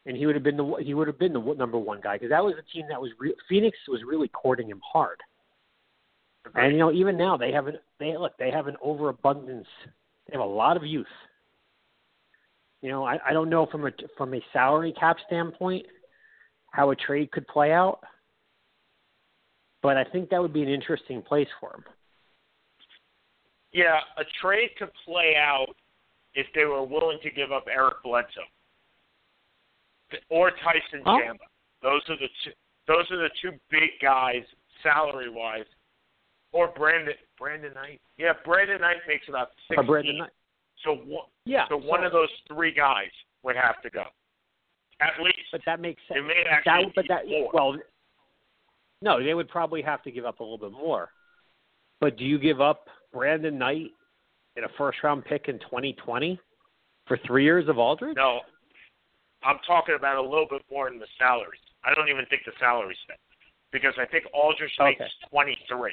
And 0.04 0.16
he 0.16 0.24
would 0.24 0.36
have 0.36 0.44
been 0.44 0.56
the 0.56 0.76
he 0.84 0.94
would 0.94 1.08
have 1.08 1.18
been 1.18 1.32
the 1.32 1.54
number 1.54 1.78
one 1.78 2.00
guy 2.00 2.14
because 2.14 2.30
that 2.30 2.44
was 2.44 2.54
a 2.54 2.72
team 2.72 2.86
that 2.88 3.00
was 3.00 3.10
re- 3.18 3.34
Phoenix 3.48 3.76
was 3.88 4.02
really 4.06 4.28
courting 4.28 4.68
him 4.68 4.80
hard. 4.92 5.20
And 6.54 6.72
you 6.72 6.78
know, 6.78 6.92
even 6.92 7.16
now 7.16 7.36
they 7.36 7.50
have 7.50 7.66
an 7.66 7.78
they 7.98 8.16
look 8.16 8.36
they 8.38 8.52
have 8.52 8.68
an 8.68 8.76
overabundance. 8.80 9.66
They 10.28 10.32
have 10.32 10.40
a 10.40 10.44
lot 10.44 10.76
of 10.76 10.84
youth. 10.84 11.06
You 12.82 12.90
know, 12.90 13.04
I, 13.04 13.18
I 13.26 13.32
don't 13.32 13.50
know 13.50 13.66
from 13.66 13.86
a 13.86 13.90
from 14.16 14.32
a 14.32 14.40
salary 14.52 14.94
cap 14.98 15.16
standpoint 15.26 15.86
how 16.70 16.90
a 16.90 16.96
trade 16.96 17.32
could 17.32 17.48
play 17.48 17.72
out, 17.72 18.00
but 19.82 19.96
I 19.96 20.04
think 20.04 20.30
that 20.30 20.40
would 20.40 20.52
be 20.52 20.62
an 20.62 20.68
interesting 20.68 21.22
place 21.22 21.48
for 21.58 21.74
him. 21.74 21.84
Yeah, 23.76 24.00
a 24.16 24.24
trade 24.40 24.70
could 24.78 24.88
play 25.04 25.34
out 25.36 25.76
if 26.34 26.46
they 26.54 26.64
were 26.64 26.82
willing 26.82 27.18
to 27.22 27.30
give 27.30 27.52
up 27.52 27.66
Eric 27.70 27.96
Bledsoe 28.02 28.48
or 30.30 30.50
Tyson 30.50 31.02
Oh. 31.04 31.20
Chandler. 31.20 31.46
Those 31.82 32.00
are 32.08 32.16
the 32.16 32.28
two. 32.42 32.52
Those 32.86 33.04
are 33.10 33.18
the 33.18 33.30
two 33.42 33.52
big 33.68 33.90
guys, 34.00 34.44
salary 34.82 35.28
wise. 35.28 35.66
Or 36.52 36.68
Brandon 36.68 37.14
Brandon 37.36 37.74
Knight. 37.74 38.00
Yeah, 38.16 38.32
Brandon 38.46 38.80
Knight 38.80 38.96
makes 39.06 39.28
about 39.28 39.50
Or. 39.76 39.82
Brandon 39.82 40.16
Knight. 40.18 40.30
So 40.82 40.94
one, 40.94 41.26
Yeah. 41.44 41.68
so 41.68 41.76
one 41.76 42.02
of 42.02 42.12
those 42.12 42.30
three 42.48 42.72
guys 42.72 43.10
would 43.42 43.56
have 43.56 43.82
to 43.82 43.90
go. 43.90 44.04
At 45.00 45.20
least. 45.20 45.50
But 45.52 45.60
that 45.66 45.80
makes 45.80 46.00
sense. 46.08 46.20
It 46.20 46.22
may 46.22 46.44
actually 46.48 46.84
that, 46.86 46.94
but 46.94 47.02
be 47.02 47.08
that 47.08 47.28
more. 47.28 47.50
well, 47.52 47.76
no, 49.02 49.22
they 49.22 49.34
would 49.34 49.50
probably 49.50 49.82
have 49.82 50.02
to 50.04 50.10
give 50.10 50.24
up 50.24 50.40
a 50.40 50.42
little 50.42 50.56
bit 50.56 50.72
more. 50.72 51.12
But 52.00 52.16
do 52.16 52.24
you 52.24 52.38
give 52.38 52.62
up 52.62 52.88
Brandon 53.12 53.58
Knight 53.58 53.90
in 54.56 54.64
a 54.64 54.68
first 54.78 54.98
round 55.02 55.24
pick 55.24 55.48
in 55.48 55.58
2020 55.60 56.38
for 57.06 57.18
three 57.26 57.44
years 57.44 57.68
of 57.68 57.78
Aldridge? 57.78 58.16
No, 58.16 58.40
I'm 59.42 59.58
talking 59.66 59.94
about 59.96 60.16
a 60.16 60.22
little 60.22 60.46
bit 60.48 60.62
more 60.70 60.88
in 60.88 60.98
the 60.98 61.06
salaries. 61.18 61.60
I 61.84 61.94
don't 61.94 62.08
even 62.08 62.26
think 62.26 62.42
the 62.44 62.52
salaries 62.58 62.98
fit 63.06 63.18
because 63.72 63.94
I 63.98 64.06
think 64.06 64.24
Aldridge 64.32 64.72
Okay. 64.80 64.96
makes 64.98 65.12
23. 65.30 65.92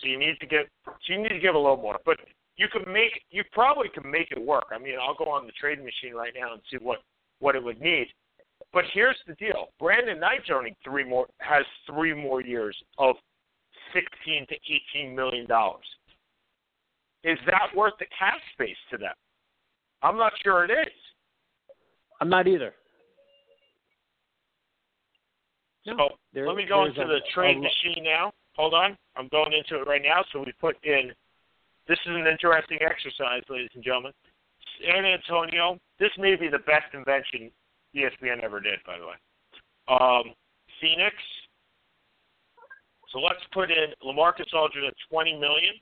So 0.00 0.08
you 0.08 0.18
need 0.18 0.38
to 0.40 0.46
give 0.46 0.66
so 0.86 1.12
you 1.12 1.22
need 1.22 1.28
to 1.28 1.38
give 1.38 1.54
a 1.54 1.58
little 1.58 1.76
more. 1.76 1.98
But 2.04 2.18
you 2.56 2.66
could 2.70 2.86
make 2.86 3.22
you 3.30 3.44
probably 3.52 3.88
can 3.88 4.10
make 4.10 4.30
it 4.30 4.40
work. 4.40 4.66
I 4.72 4.78
mean, 4.78 4.94
I'll 5.00 5.14
go 5.14 5.30
on 5.30 5.46
the 5.46 5.52
trading 5.52 5.84
machine 5.84 6.14
right 6.14 6.32
now 6.38 6.52
and 6.52 6.62
see 6.70 6.78
what 6.78 7.02
what 7.38 7.54
it 7.54 7.62
would 7.62 7.80
need. 7.80 8.08
But 8.72 8.84
here's 8.92 9.16
the 9.26 9.34
deal: 9.34 9.68
Brandon 9.78 10.18
Knight's 10.18 10.50
earning 10.50 10.74
three 10.84 11.04
more 11.04 11.26
has 11.38 11.64
three 11.86 12.14
more 12.14 12.40
years 12.42 12.76
of 12.98 13.16
16 13.94 14.46
to 14.48 14.54
18 14.98 15.14
million 15.14 15.46
dollars. 15.46 15.84
Is 17.24 17.38
that 17.46 17.74
worth 17.74 17.94
the 17.98 18.06
cap 18.18 18.34
space 18.52 18.76
to 18.90 18.98
them? 18.98 19.14
I'm 20.02 20.16
not 20.16 20.32
sure 20.42 20.64
it 20.64 20.70
is. 20.70 20.92
I'm 22.20 22.28
not 22.28 22.46
either. 22.46 22.74
So 25.84 25.92
No, 25.94 26.18
there- 26.32 26.46
let 26.46 26.56
me 26.56 26.64
go 26.64 26.84
into 26.84 27.02
a- 27.02 27.06
the 27.06 27.20
trade 27.32 27.56
a 27.56 27.60
machine 27.60 28.04
now. 28.04 28.32
Hold 28.56 28.74
on. 28.74 28.96
I'm 29.16 29.28
going 29.28 29.52
into 29.52 29.80
it 29.80 29.86
right 29.86 30.02
now. 30.02 30.22
So 30.32 30.40
we 30.42 30.52
put 30.52 30.82
in 30.84 31.14
this 31.86 31.98
is 32.00 32.14
an 32.14 32.26
interesting 32.26 32.80
exercise, 32.80 33.42
ladies 33.48 33.70
and 33.74 33.82
gentlemen. 33.82 34.12
San 34.80 35.04
Antonio, 35.04 35.80
this 35.98 36.16
may 36.16 36.36
be 36.36 36.48
the 36.48 36.60
best 36.60 36.92
invention 36.94 37.52
ESPN 37.94 38.42
ever 38.42 38.60
did, 38.60 38.82
by 38.84 38.98
the 38.98 39.06
way. 39.06 39.16
Um, 39.88 40.34
Phoenix. 40.80 41.16
So 43.10 43.18
let's 43.18 43.44
put 43.52 43.70
in 43.70 43.94
LaMarcus 44.02 44.52
Aldridge 44.54 44.84
at 44.84 44.94
twenty 45.08 45.36
million. 45.36 45.74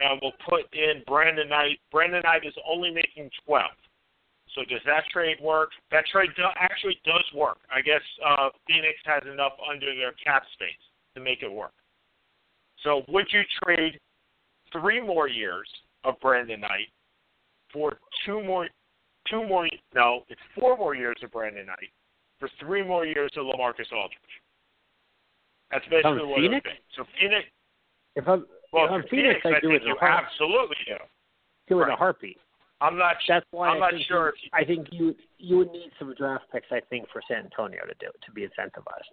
And 0.00 0.18
we'll 0.22 0.32
put 0.48 0.72
in 0.72 1.02
Brandon 1.06 1.48
Knight. 1.48 1.78
Brandon 1.92 2.22
Knight 2.24 2.46
is 2.46 2.54
only 2.68 2.90
making 2.90 3.30
twelve. 3.44 3.76
So 4.54 4.62
does 4.62 4.80
that 4.86 5.04
trade 5.12 5.36
work? 5.40 5.70
That 5.92 6.04
trade 6.10 6.30
do, 6.36 6.42
actually 6.58 6.98
does 7.04 7.24
work. 7.34 7.58
I 7.72 7.80
guess 7.82 8.00
uh, 8.26 8.48
Phoenix 8.66 8.98
has 9.04 9.22
enough 9.30 9.52
under 9.70 9.94
their 9.94 10.12
cap 10.12 10.42
space 10.54 10.70
to 11.14 11.20
make 11.20 11.42
it 11.42 11.52
work. 11.52 11.72
So 12.82 13.02
would 13.08 13.26
you 13.30 13.42
trade 13.62 14.00
three 14.72 15.00
more 15.00 15.28
years 15.28 15.68
of 16.04 16.18
Brandon 16.20 16.60
Knight 16.60 16.88
for 17.72 17.98
two 18.24 18.42
more, 18.42 18.68
two 19.30 19.46
more? 19.46 19.68
No, 19.94 20.24
it's 20.28 20.40
four 20.58 20.76
more 20.76 20.94
years 20.94 21.16
of 21.22 21.30
Brandon 21.30 21.66
Knight 21.66 21.90
for 22.38 22.48
three 22.58 22.82
more 22.82 23.04
years 23.04 23.30
of 23.36 23.44
LaMarcus 23.44 23.92
Aldridge. 23.92 24.18
That's 25.70 25.84
basically 25.90 26.26
what 26.26 26.40
Phoenix? 26.40 26.64
be. 26.64 26.70
So 26.96 27.04
Phoenix. 27.20 27.44
If 28.16 28.26
I'm, 28.26 28.46
Well, 28.72 28.84
I'm 28.92 29.02
Phoenix, 29.10 29.40
Phoenix, 29.42 29.58
I 29.58 29.60
do 29.60 29.72
it 29.72 29.82
you 29.84 29.96
heart- 29.96 30.24
absolutely 30.26 30.76
do. 30.86 30.96
do 31.68 31.80
it 31.80 31.84
in 31.84 31.90
a 31.90 31.96
heartbeat. 31.96 32.38
I'm 32.80 32.96
not. 32.96 33.16
sure. 33.26 33.36
That's 33.36 33.46
why 33.50 33.68
I'm 33.68 33.76
I 33.76 33.78
not 33.80 33.90
think 33.92 34.06
sure 34.06 34.26
You, 34.26 34.28
if 34.28 34.34
you- 34.44 34.50
I 34.54 34.64
think 34.64 34.88
you 34.92 35.16
you 35.38 35.56
would 35.58 35.70
need 35.72 35.90
some 35.98 36.14
draft 36.14 36.44
picks. 36.52 36.70
I 36.70 36.80
think 36.88 37.08
for 37.10 37.20
San 37.28 37.44
Antonio 37.44 37.84
to 37.84 37.94
do 38.00 38.10
to 38.24 38.30
be 38.32 38.42
incentivized. 38.46 39.10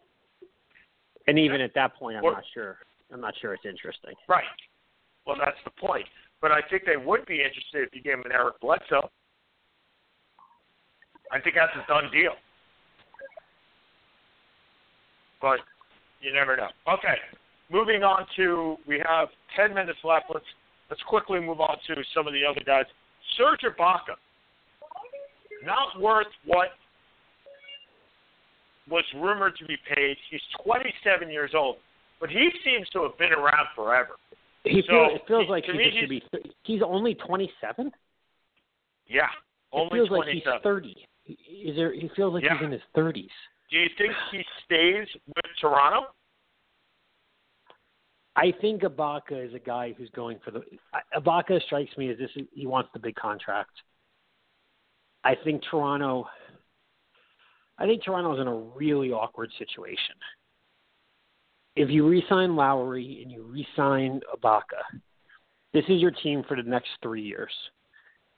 And 1.28 1.38
even 1.38 1.60
at 1.60 1.74
that 1.74 1.94
point, 1.96 2.16
I'm 2.18 2.24
not 2.24 2.44
sure. 2.54 2.80
I'm 3.12 3.20
not 3.22 3.36
sure 3.42 3.54
it's 3.54 3.66
interesting. 3.66 4.14
Right. 4.28 4.44
Well, 5.26 5.36
that's 5.38 5.58
the 5.66 5.72
point. 5.72 6.06
But 6.40 6.52
I 6.52 6.62
think 6.70 6.84
they 6.86 6.98
would 6.98 7.26
be 7.26 7.42
interested 7.42 7.84
if 7.88 7.94
you 7.96 8.02
gave 8.02 8.18
them 8.18 8.26
an 8.26 8.32
Eric 8.32 8.60
Bledsoe. 8.62 9.10
I 11.32 11.40
think 11.42 11.56
that's 11.56 11.76
a 11.76 11.86
done 11.88 12.10
deal. 12.12 12.36
But 15.42 15.60
you 16.22 16.32
never 16.34 16.56
know. 16.56 16.70
Okay. 16.88 17.16
Moving 17.72 18.04
on 18.04 18.26
to 18.38 18.78
we 18.88 19.02
have 19.08 19.28
ten 19.56 19.74
minutes 19.74 20.00
left. 20.04 20.26
Let's 20.34 20.46
let's 20.90 21.02
quickly 21.04 21.40
move 21.40 21.60
on 21.60 21.78
to 21.88 21.96
some 22.16 22.28
of 22.28 22.34
the 22.34 22.42
other 22.50 22.62
guys. 22.66 22.86
Serge 23.38 23.62
Ibaka. 23.62 24.16
Not 25.66 26.00
worth 26.00 26.28
what 26.46 26.70
was 28.90 29.04
rumored 29.16 29.58
to 29.58 29.66
be 29.66 29.76
paid. 29.96 30.16
He's 30.32 30.40
27 30.64 31.30
years 31.30 31.52
old, 31.54 31.78
but 32.22 32.30
he 32.30 32.50
seems 32.64 32.88
to 32.90 33.04
have 33.04 33.18
been 33.18 33.34
around 33.34 33.68
forever. 33.76 34.12
He 34.64 34.82
So, 34.84 34.88
feels, 34.88 35.12
it 35.16 35.28
feels 35.28 35.46
he- 35.46 35.52
like 35.52 35.66
he 35.66 35.74
me, 35.74 35.92
should 36.00 36.10
be. 36.10 36.24
He's 36.64 36.82
only 36.82 37.16
27. 37.16 37.92
Yeah, 39.08 39.24
It 39.26 39.30
only 39.74 39.98
feels 40.00 40.10
like 40.12 40.28
he's 40.30 40.44
27. 40.44 40.62
30. 40.64 41.08
Is 41.50 41.76
there? 41.76 41.92
He 41.94 42.08
feels 42.16 42.34
like 42.34 42.44
Yeah. 42.44 42.54
he's 42.56 42.64
in 42.66 42.72
his 42.72 42.82
thirties. 42.96 43.32
Do 43.70 43.78
you 43.78 43.90
think 43.98 44.14
he 44.32 44.46
stays 44.64 45.08
with 45.28 45.46
Toronto? 45.60 46.14
I 48.38 48.54
think 48.62 48.84
Ibaka 48.84 49.48
is 49.48 49.54
a 49.56 49.60
guy 49.60 49.96
who's 49.98 50.12
going 50.12 50.38
for 50.46 50.52
the. 50.52 50.62
Ibaka 51.16 51.60
strikes 51.64 51.98
me 51.98 52.12
as 52.12 52.20
this. 52.20 52.30
He 52.54 52.68
wants 52.68 52.90
the 52.94 53.00
big 53.00 53.16
contract. 53.16 53.72
I 55.24 55.36
think 55.44 55.64
Toronto. 55.70 56.28
I 57.80 57.88
think 57.88 58.04
Toronto's 58.04 58.40
in 58.40 58.48
a 58.48 58.56
really 58.56 59.12
awkward 59.12 59.50
situation. 59.58 60.16
If 61.76 61.90
you 61.90 62.08
re-sign 62.08 62.56
Lowry 62.56 63.20
and 63.22 63.32
you 63.32 63.44
re-sign 63.44 64.22
Ibaka, 64.36 65.00
this 65.74 65.84
is 65.90 66.00
your 66.00 66.12
team 66.12 66.44
for 66.48 66.56
the 66.56 66.64
next 66.64 66.90
three 67.02 67.22
years. 67.24 67.52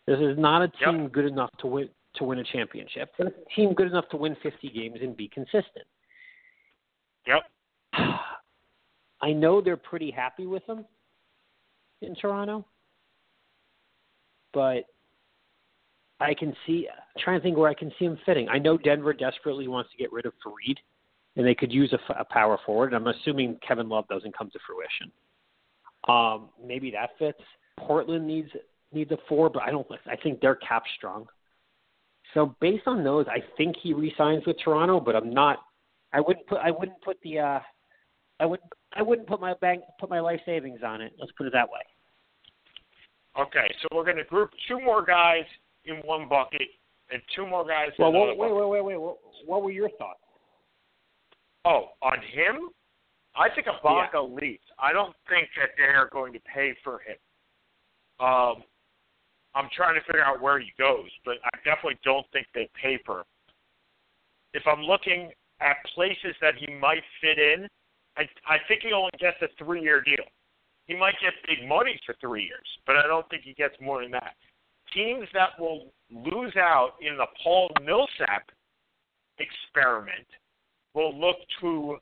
This 0.07 0.19
is 0.19 0.37
not 0.37 0.61
a 0.61 0.69
team 0.83 1.09
good 1.09 1.25
enough 1.25 1.51
to 1.59 1.67
win 1.67 1.89
to 2.15 2.23
win 2.23 2.39
a 2.39 2.43
championship, 2.43 3.11
but 3.17 3.27
a 3.27 3.33
team 3.53 3.73
good 3.73 3.87
enough 3.87 4.07
to 4.09 4.17
win 4.17 4.35
50 4.41 4.69
games 4.69 4.97
and 5.01 5.15
be 5.15 5.27
consistent. 5.27 5.85
Yep. 7.27 7.43
I 9.21 9.31
know 9.31 9.61
they're 9.61 9.77
pretty 9.77 10.11
happy 10.11 10.45
with 10.45 10.63
him 10.67 10.85
in 12.01 12.15
Toronto, 12.15 12.65
but 14.53 14.85
I 16.19 16.33
can 16.33 16.53
see 16.65 16.87
I'm 16.89 17.21
trying 17.21 17.39
to 17.39 17.43
think 17.43 17.57
where 17.57 17.69
I 17.69 17.73
can 17.73 17.91
see 17.99 18.05
him 18.05 18.17
fitting. 18.25 18.47
I 18.49 18.59
know 18.59 18.77
Denver 18.77 19.13
desperately 19.13 19.67
wants 19.67 19.91
to 19.91 19.97
get 19.97 20.11
rid 20.11 20.25
of 20.25 20.33
Faried, 20.45 20.77
and 21.35 21.45
they 21.45 21.55
could 21.55 21.71
use 21.71 21.93
a 22.17 22.25
power 22.25 22.57
forward. 22.65 22.93
And 22.93 22.95
I'm 22.95 23.13
assuming 23.13 23.57
Kevin 23.65 23.89
Love 23.89 24.07
doesn't 24.07 24.37
come 24.37 24.49
to 24.51 24.59
fruition. 24.65 25.11
Um, 26.07 26.49
maybe 26.65 26.91
that 26.91 27.11
fits. 27.17 27.41
Portland 27.77 28.27
needs 28.27 28.49
needs 28.91 29.11
a 29.11 29.17
four, 29.27 29.49
but 29.49 29.63
I 29.63 29.71
don't. 29.71 29.87
I 30.07 30.15
think 30.15 30.41
they're 30.41 30.55
cap 30.55 30.83
strong. 30.97 31.27
So 32.33 32.55
based 32.59 32.87
on 32.87 33.03
those, 33.03 33.25
I 33.27 33.43
think 33.57 33.75
he 33.81 33.93
resigns 33.93 34.45
with 34.45 34.57
Toronto, 34.63 34.99
but 34.99 35.15
I'm 35.15 35.33
not. 35.33 35.59
I 36.13 36.19
wouldn't 36.19 36.47
put. 36.47 36.59
I 36.59 36.71
wouldn't 36.71 37.01
put 37.01 37.17
the. 37.23 37.39
Uh, 37.39 37.59
I 38.39 38.45
would. 38.45 38.59
I 38.93 39.01
wouldn't 39.01 39.27
put 39.27 39.39
my 39.39 39.53
bank. 39.55 39.83
Put 39.99 40.09
my 40.09 40.19
life 40.19 40.39
savings 40.45 40.79
on 40.85 41.01
it. 41.01 41.13
Let's 41.19 41.31
put 41.33 41.47
it 41.47 41.53
that 41.53 41.69
way. 41.69 41.81
Okay, 43.39 43.73
so 43.81 43.95
we're 43.95 44.03
going 44.03 44.17
to 44.17 44.23
group 44.23 44.49
two 44.67 44.79
more 44.81 45.05
guys 45.05 45.43
in 45.85 45.97
one 45.97 46.27
bucket 46.27 46.67
and 47.11 47.21
two 47.35 47.45
more 47.47 47.65
guys 47.65 47.89
Well, 47.97 48.09
in 48.09 48.15
another 48.15 48.31
wait, 48.31 48.39
wait, 48.39 48.49
bucket. 48.49 48.57
wait, 48.57 48.69
wait, 48.69 48.85
wait. 48.85 49.01
What, 49.01 49.17
what 49.45 49.63
were 49.63 49.71
your 49.71 49.89
thoughts? 49.91 50.19
Oh, 51.65 51.89
on 52.01 52.17
him? 52.33 52.69
I 53.35 53.47
think 53.53 53.67
Ibaka 53.67 54.41
leaves. 54.41 54.63
I 54.79 54.91
don't 54.91 55.15
think 55.29 55.47
that 55.57 55.69
they're 55.77 56.09
going 56.11 56.33
to 56.33 56.39
pay 56.53 56.75
for 56.83 56.99
him. 56.99 57.15
Um, 58.19 58.63
I'm 59.55 59.69
trying 59.75 59.95
to 59.95 60.01
figure 60.05 60.23
out 60.23 60.41
where 60.41 60.59
he 60.59 60.73
goes, 60.77 61.09
but 61.25 61.35
I 61.45 61.49
definitely 61.63 61.99
don't 62.03 62.25
think 62.33 62.47
they 62.53 62.69
pay 62.81 62.99
for 63.05 63.19
him. 63.19 63.25
If 64.53 64.63
I'm 64.67 64.81
looking 64.81 65.31
at 65.61 65.77
places 65.93 66.35
that 66.41 66.55
he 66.57 66.73
might 66.73 67.03
fit 67.21 67.37
in, 67.37 67.67
I, 68.19 68.27
I 68.45 68.57
think 68.67 68.81
he 68.83 68.91
only 68.91 69.11
gets 69.17 69.37
a 69.41 69.47
three-year 69.63 70.01
deal. 70.01 70.27
He 70.87 70.95
might 70.95 71.15
get 71.21 71.31
big 71.47 71.67
money 71.67 71.99
for 72.05 72.15
three 72.19 72.43
years, 72.43 72.67
but 72.85 72.97
I 72.97 73.07
don't 73.07 73.27
think 73.29 73.43
he 73.43 73.53
gets 73.53 73.75
more 73.79 74.01
than 74.01 74.11
that. 74.11 74.35
Teams 74.93 75.27
that 75.33 75.57
will 75.57 75.93
lose 76.11 76.53
out 76.57 76.93
in 76.99 77.15
the 77.15 77.27
Paul 77.41 77.69
Millsap 77.85 78.49
experiment 79.37 80.27
will 80.93 81.17
look 81.17 81.37
to 81.61 81.97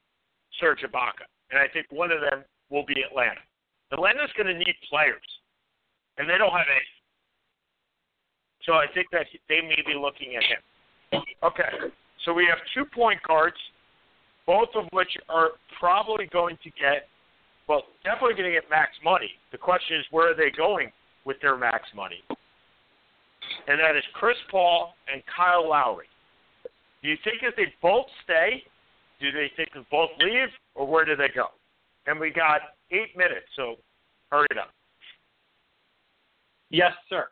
Serge 0.60 0.82
Ibaka, 0.82 1.28
and 1.52 1.60
I 1.60 1.68
think 1.72 1.88
one 1.92 2.12
of 2.12 2.22
them 2.22 2.44
will 2.72 2.86
be 2.86 2.96
Atlanta. 3.04 3.42
Atlanta's 3.92 4.32
going 4.36 4.48
to 4.48 4.58
need 4.58 4.76
players, 4.90 5.22
and 6.18 6.28
they 6.28 6.38
don't 6.38 6.52
have 6.52 6.66
any. 6.72 6.82
So 8.64 8.74
I 8.74 8.86
think 8.94 9.08
that 9.12 9.28
they 9.48 9.62
may 9.62 9.84
be 9.86 9.94
looking 9.94 10.36
at 10.36 10.44
him. 10.44 11.24
Okay, 11.44 11.92
so 12.26 12.34
we 12.34 12.48
have 12.50 12.58
two 12.74 12.86
point 12.86 13.20
guards, 13.28 13.56
both 14.48 14.70
of 14.76 14.86
which 14.92 15.10
are 15.30 15.50
probably 15.80 16.26
going 16.32 16.58
to 16.64 16.70
get, 16.72 17.08
well, 17.68 17.84
definitely 18.04 18.34
going 18.34 18.50
to 18.52 18.60
get 18.60 18.70
max 18.70 18.92
money. 19.04 19.30
The 19.52 19.58
question 19.58 19.98
is, 19.98 20.06
where 20.10 20.32
are 20.32 20.36
they 20.36 20.50
going 20.56 20.92
with 21.26 21.38
their 21.42 21.58
max 21.58 21.84
money? 21.94 22.24
And 23.68 23.80
that 23.80 23.96
is 23.96 24.04
Chris 24.14 24.38
Paul 24.50 24.94
and 25.14 25.22
Kyle 25.36 25.70
Lowry. 25.70 26.08
Do 27.04 27.10
you 27.10 27.18
think 27.24 27.38
if 27.44 27.56
they 27.56 27.74
both 27.82 28.06
stay, 28.24 28.64
do 29.20 29.32
they 29.32 29.52
think 29.56 29.70
they 29.74 29.86
both 29.92 30.10
leave, 30.20 30.50
or 30.74 30.88
where 30.88 31.06
do 31.06 31.16
they 31.16 31.30
go? 31.34 31.48
And 32.08 32.20
we 32.20 32.32
got 32.32 32.62
eight 32.92 33.16
minutes, 33.16 33.46
so 33.56 33.76
hurry 34.32 34.48
it 34.50 34.58
up. 34.58 34.72
Yes, 36.70 36.92
sir. 37.10 37.28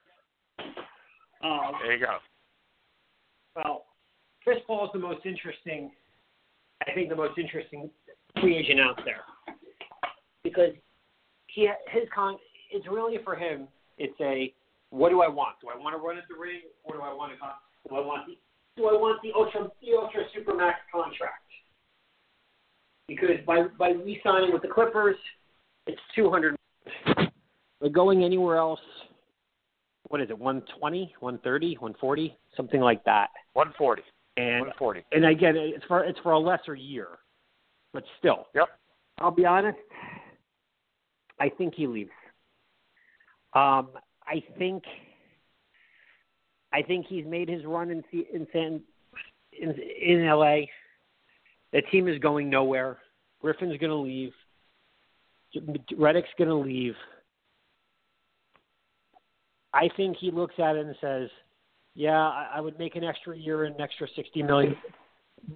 Um, 1.43 1.71
There 1.81 1.93
you 1.93 2.05
go. 2.05 2.17
well, 3.55 3.85
Chris 4.43 4.57
Paul 4.67 4.85
is 4.85 4.91
the 4.93 4.99
most 4.99 5.25
interesting. 5.25 5.91
I 6.87 6.93
think 6.93 7.09
the 7.09 7.15
most 7.15 7.37
interesting 7.37 7.89
free 8.41 8.57
agent 8.57 8.79
out 8.79 8.99
there 9.05 9.21
because 10.43 10.71
he 11.47 11.69
his 11.91 12.03
con. 12.13 12.37
It's 12.71 12.87
really 12.87 13.17
for 13.23 13.35
him. 13.35 13.67
It's 13.97 14.19
a 14.21 14.53
what 14.89 15.09
do 15.09 15.21
I 15.21 15.27
want? 15.27 15.55
Do 15.61 15.67
I 15.69 15.77
want 15.77 15.95
to 15.95 16.01
run 16.05 16.17
at 16.17 16.23
the 16.29 16.39
ring, 16.39 16.61
or 16.83 16.95
do 16.95 17.01
I 17.01 17.13
want 17.13 17.33
to? 17.33 17.37
con- 17.37 17.51
Do 17.89 17.95
I 17.95 18.01
want 18.01 18.27
the 18.27 18.37
Do 18.75 18.87
I 18.87 18.93
want 18.93 19.21
the 19.23 19.31
ultra 19.35 19.69
the 19.81 19.97
ultra 19.97 20.23
supermax 20.35 20.73
contract? 20.91 21.43
Because 23.07 23.37
by 23.45 23.63
by 23.77 23.89
re-signing 23.89 24.51
with 24.53 24.61
the 24.61 24.67
Clippers, 24.67 25.17
it's 25.87 26.01
two 26.15 26.29
hundred. 26.29 26.55
But 27.81 27.91
going 27.93 28.23
anywhere 28.23 28.57
else, 28.57 28.79
what 30.07 30.21
is 30.21 30.29
it? 30.29 30.37
120, 30.37 31.13
130, 31.19 31.73
140, 31.75 32.37
something 32.55 32.79
like 32.79 33.03
that. 33.03 33.27
140. 33.53 34.01
And 34.37 34.67
140. 34.67 35.05
and 35.13 35.25
again, 35.25 35.55
it's 35.55 35.85
for 35.85 36.03
it's 36.03 36.19
for 36.19 36.33
a 36.33 36.39
lesser 36.39 36.75
year, 36.75 37.07
but 37.93 38.03
still. 38.19 38.47
Yep. 38.53 38.67
I'll 39.19 39.31
be 39.31 39.45
honest. 39.45 39.77
I 41.39 41.49
think 41.49 41.73
he 41.75 41.87
leaves. 41.87 42.11
Um, 43.53 43.89
I 44.27 44.43
think. 44.57 44.83
I 46.73 46.81
think 46.81 47.05
he's 47.07 47.25
made 47.25 47.47
his 47.47 47.63
run 47.65 47.89
in 47.89 48.03
in 48.11 48.45
San 48.51 48.81
in 49.53 49.73
in 50.01 50.25
L.A. 50.25 50.69
The 51.71 51.81
team 51.83 52.07
is 52.07 52.19
going 52.19 52.49
nowhere. 52.49 52.99
Griffin's 53.41 53.77
going 53.77 53.89
to 53.89 53.95
leave. 53.95 54.33
Redick's 55.93 56.27
going 56.37 56.49
to 56.49 56.55
leave. 56.55 56.95
I 59.73 59.89
think 59.97 60.17
he 60.17 60.31
looks 60.31 60.55
at 60.57 60.75
it 60.75 60.85
and 60.85 60.95
says, 61.01 61.29
"Yeah, 61.95 62.19
I, 62.19 62.51
I 62.55 62.61
would 62.61 62.77
make 62.77 62.95
an 62.95 63.03
extra 63.03 63.35
year 63.37 63.63
and 63.63 63.75
an 63.75 63.81
extra 63.81 64.07
sixty 64.15 64.43
million, 64.43 64.75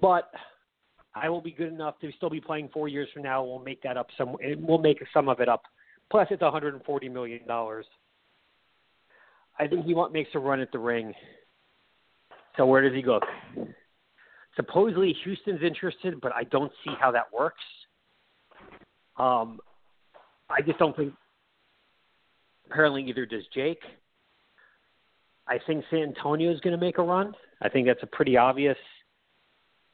but 0.02 0.32
I 1.16 1.30
will 1.30 1.42
be 1.42 1.52
good 1.52 1.74
enough 1.74 2.00
to 2.00 2.12
still 2.18 2.30
be 2.30 2.40
playing 2.40 2.70
four 2.74 2.88
years 2.88 3.10
from 3.14 3.24
now. 3.24 3.44
We'll 3.44 3.60
make 3.60 3.82
that 3.84 3.98
up 3.98 4.08
some. 4.18 4.38
We'll 4.60 4.78
make 4.78 5.04
some 5.14 5.30
of 5.30 5.40
it 5.40 5.50
up. 5.50 5.64
Plus, 6.10 6.28
it's 6.32 6.42
one 6.42 6.52
hundred 6.52 6.74
and 6.74 6.84
forty 6.84 7.10
million 7.10 7.46
dollars. 7.46 7.86
I 9.60 9.68
think 9.68 9.86
he 9.86 9.94
want, 9.94 10.14
makes 10.14 10.30
a 10.36 10.40
run 10.40 10.62
at 10.62 10.72
the 10.72 10.80
ring. 10.80 11.14
So 12.56 12.66
where 12.66 12.82
does 12.82 12.96
he 12.96 13.02
go? 13.02 13.20
Supposedly 14.56 15.16
Houston's 15.24 15.62
interested, 15.62 16.20
but 16.22 16.32
I 16.34 16.46
don't 16.46 16.72
see 16.84 16.92
how 17.00 17.12
that 17.12 17.26
works. 17.34 17.64
Um, 19.18 19.60
I 20.50 20.62
just 20.62 20.80
don't 20.80 20.96
think. 20.96 21.14
Apparently, 22.66 23.04
either 23.04 23.26
does 23.26 23.44
Jake. 23.54 23.82
I 25.50 25.58
think 25.66 25.84
San 25.89 26.04
Antonio 26.04 26.54
is 26.54 26.60
going 26.60 26.78
to 26.78 26.86
make 26.86 27.00
a 27.00 27.04
run. 27.04 27.34
I 27.62 27.70
think 27.70 27.88
that's 27.88 28.04
a 28.04 28.08
pretty 28.08 28.38
obvious. 28.38 28.78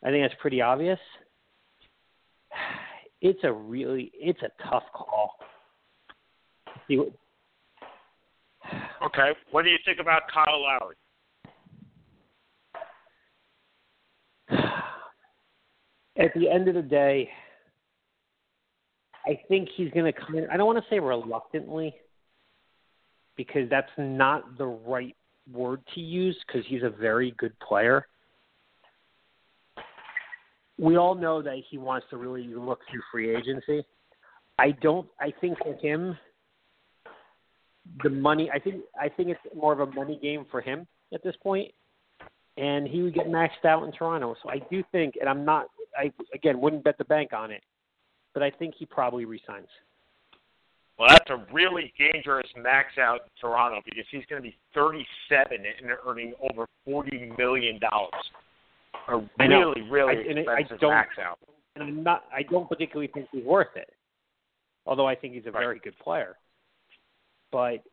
I 0.03 0.09
think 0.09 0.23
that's 0.23 0.39
pretty 0.41 0.61
obvious. 0.61 0.99
It's 3.21 3.39
a 3.43 3.51
really, 3.51 4.11
it's 4.13 4.41
a 4.43 4.49
tough 4.69 4.83
call. 4.93 5.31
Okay. 9.03 9.31
What 9.49 9.63
do 9.63 9.69
you 9.69 9.77
think 9.83 9.99
about 9.99 10.23
Kyle 10.31 10.61
Lowry? 10.61 10.95
At 16.19 16.31
the 16.35 16.49
end 16.49 16.67
of 16.67 16.75
the 16.75 16.83
day, 16.83 17.29
I 19.25 19.39
think 19.47 19.69
he's 19.75 19.89
going 19.91 20.05
to 20.05 20.13
come 20.13 20.37
in. 20.37 20.47
I 20.51 20.57
don't 20.57 20.67
want 20.67 20.77
to 20.77 20.85
say 20.89 20.99
reluctantly 20.99 21.95
because 23.35 23.67
that's 23.71 23.89
not 23.97 24.59
the 24.59 24.67
right 24.67 25.15
word 25.51 25.81
to 25.93 26.01
use 26.01 26.37
because 26.45 26.65
he's 26.67 26.83
a 26.83 26.89
very 26.89 27.31
good 27.37 27.57
player. 27.59 28.07
We 30.77 30.97
all 30.97 31.15
know 31.15 31.41
that 31.41 31.57
he 31.69 31.77
wants 31.77 32.07
to 32.09 32.17
really 32.17 32.43
look 32.47 32.79
through 32.89 33.01
free 33.11 33.35
agency. 33.35 33.85
I 34.59 34.71
don't. 34.71 35.07
I 35.19 35.33
think 35.41 35.57
for 35.59 35.73
him, 35.75 36.17
the 38.03 38.09
money. 38.09 38.49
I 38.53 38.59
think. 38.59 38.83
I 38.99 39.09
think 39.09 39.29
it's 39.29 39.55
more 39.55 39.73
of 39.73 39.79
a 39.79 39.91
money 39.91 40.19
game 40.21 40.45
for 40.51 40.61
him 40.61 40.87
at 41.13 41.23
this 41.23 41.35
point, 41.41 41.71
and 42.57 42.87
he 42.87 43.01
would 43.01 43.13
get 43.13 43.27
maxed 43.27 43.65
out 43.65 43.83
in 43.83 43.91
Toronto. 43.91 44.35
So 44.43 44.49
I 44.49 44.59
do 44.69 44.83
think, 44.91 45.15
and 45.19 45.29
I'm 45.29 45.45
not. 45.45 45.67
I 45.97 46.11
again 46.33 46.59
wouldn't 46.59 46.83
bet 46.83 46.97
the 46.97 47.05
bank 47.05 47.31
on 47.31 47.51
it, 47.51 47.61
but 48.33 48.43
I 48.43 48.49
think 48.49 48.75
he 48.77 48.85
probably 48.85 49.25
resigns. 49.25 49.67
Well, 50.97 51.09
that's 51.09 51.29
a 51.29 51.45
really 51.53 51.93
dangerous 51.99 52.47
max 52.55 52.97
out 52.97 53.21
in 53.23 53.29
Toronto 53.41 53.81
because 53.83 54.05
he's 54.11 54.25
going 54.29 54.41
to 54.41 54.47
be 54.49 54.55
37 54.73 55.57
and 55.57 55.91
earning 56.07 56.33
over 56.39 56.65
40 56.85 57.33
million 57.37 57.79
dollars. 57.79 58.13
A 59.09 59.21
I 59.39 59.47
know. 59.47 59.73
really, 59.75 59.81
really 59.89 60.17
I- 60.17 60.29
and 60.29 60.39
I- 60.49 60.53
I 60.53 60.59
expensive 60.59 60.79
don't- 60.79 60.91
max 60.91 61.17
out. 61.19 61.37
and 61.75 61.83
I'm 61.83 62.01
not. 62.03 62.25
I 62.33 62.43
don't 62.43 62.67
particularly 62.69 63.07
think 63.13 63.27
he's 63.31 63.43
worth 63.43 63.75
it. 63.75 63.93
Although 64.85 65.05
I 65.07 65.15
think 65.15 65.33
he's 65.33 65.45
a 65.47 65.51
Right. 65.51 65.59
very 65.61 65.79
good 65.79 65.97
player, 65.99 66.37
but 67.51 67.83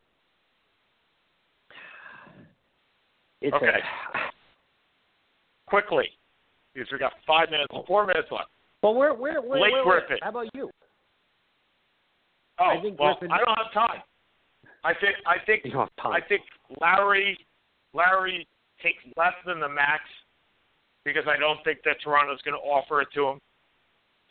it's 3.41 3.55
Okay. 3.55 3.81
a. 4.15 4.31
Quickly, 5.67 6.09
because 6.75 6.91
we 6.93 6.99
got 6.99 7.15
five 7.27 7.51
minutes, 7.51 7.73
four 7.87 8.07
minutes 8.07 8.31
left. 8.31 8.51
Well, 8.83 8.95
where, 8.95 9.15
where, 9.15 9.41
where, 9.41 9.59
Blake 9.59 9.73
where, 9.73 9.85
where- 9.87 10.01
Griffin. 10.01 10.19
How 10.23 10.29
about 10.29 10.55
you? 10.55 10.71
Oh, 12.63 12.79
I 12.79 12.81
think 12.81 12.99
well, 12.99 13.17
Griffin- 13.19 13.33
I 13.33 13.39
don't 13.39 13.59
have 13.59 13.73
time. 13.73 14.03
I 14.85 14.95
think 14.95 15.17
I 15.27 15.37
think 15.45 15.65
You 15.65 15.73
don't 15.73 15.91
have 15.91 15.97
time. 16.03 16.13
I 16.13 16.21
think 16.21 16.43
Lowry 16.81 17.39
Lowry 17.93 18.47
takes 18.83 19.03
less 19.17 19.35
than 19.47 19.61
the 19.61 19.69
max 19.69 20.03
because 21.05 21.25
I 21.27 21.39
don't 21.39 21.63
think 21.65 21.81
that 21.85 21.97
Toronto's 22.03 22.41
going 22.43 22.55
to 22.55 22.63
offer 22.63 23.01
it 23.03 23.09
to 23.15 23.27
him. 23.29 23.39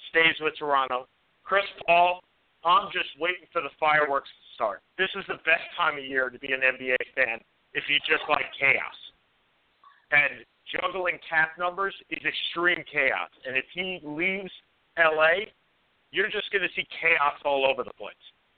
Stays 0.09 0.36
with 0.39 0.55
Toronto. 0.57 1.07
Chris 1.43 1.65
Paul, 1.86 2.21
I'm 2.63 2.88
just 2.91 3.09
waiting 3.19 3.47
for 3.51 3.61
the 3.61 3.71
fireworks 3.79 4.29
to 4.29 4.55
start. 4.55 4.82
This 4.97 5.09
is 5.15 5.23
the 5.27 5.39
best 5.45 5.67
time 5.75 5.97
of 5.97 6.05
year 6.05 6.29
to 6.29 6.39
be 6.39 6.53
an 6.53 6.61
NBA 6.61 6.97
fan 7.15 7.39
if 7.73 7.84
you 7.89 7.97
just 8.07 8.23
like 8.29 8.45
chaos. 8.57 8.97
And 10.11 10.43
juggling 10.71 11.19
cap 11.27 11.51
numbers 11.59 11.93
is 12.09 12.19
extreme 12.23 12.84
chaos. 12.91 13.29
And 13.45 13.55
if 13.57 13.65
he 13.73 13.99
leaves 14.03 14.51
LA, 14.97 15.51
you're 16.12 16.30
just 16.30 16.51
going 16.51 16.62
to 16.62 16.70
see 16.76 16.86
chaos 17.01 17.39
all 17.45 17.66
over 17.66 17.84
the 17.84 17.93
place. 17.93 18.14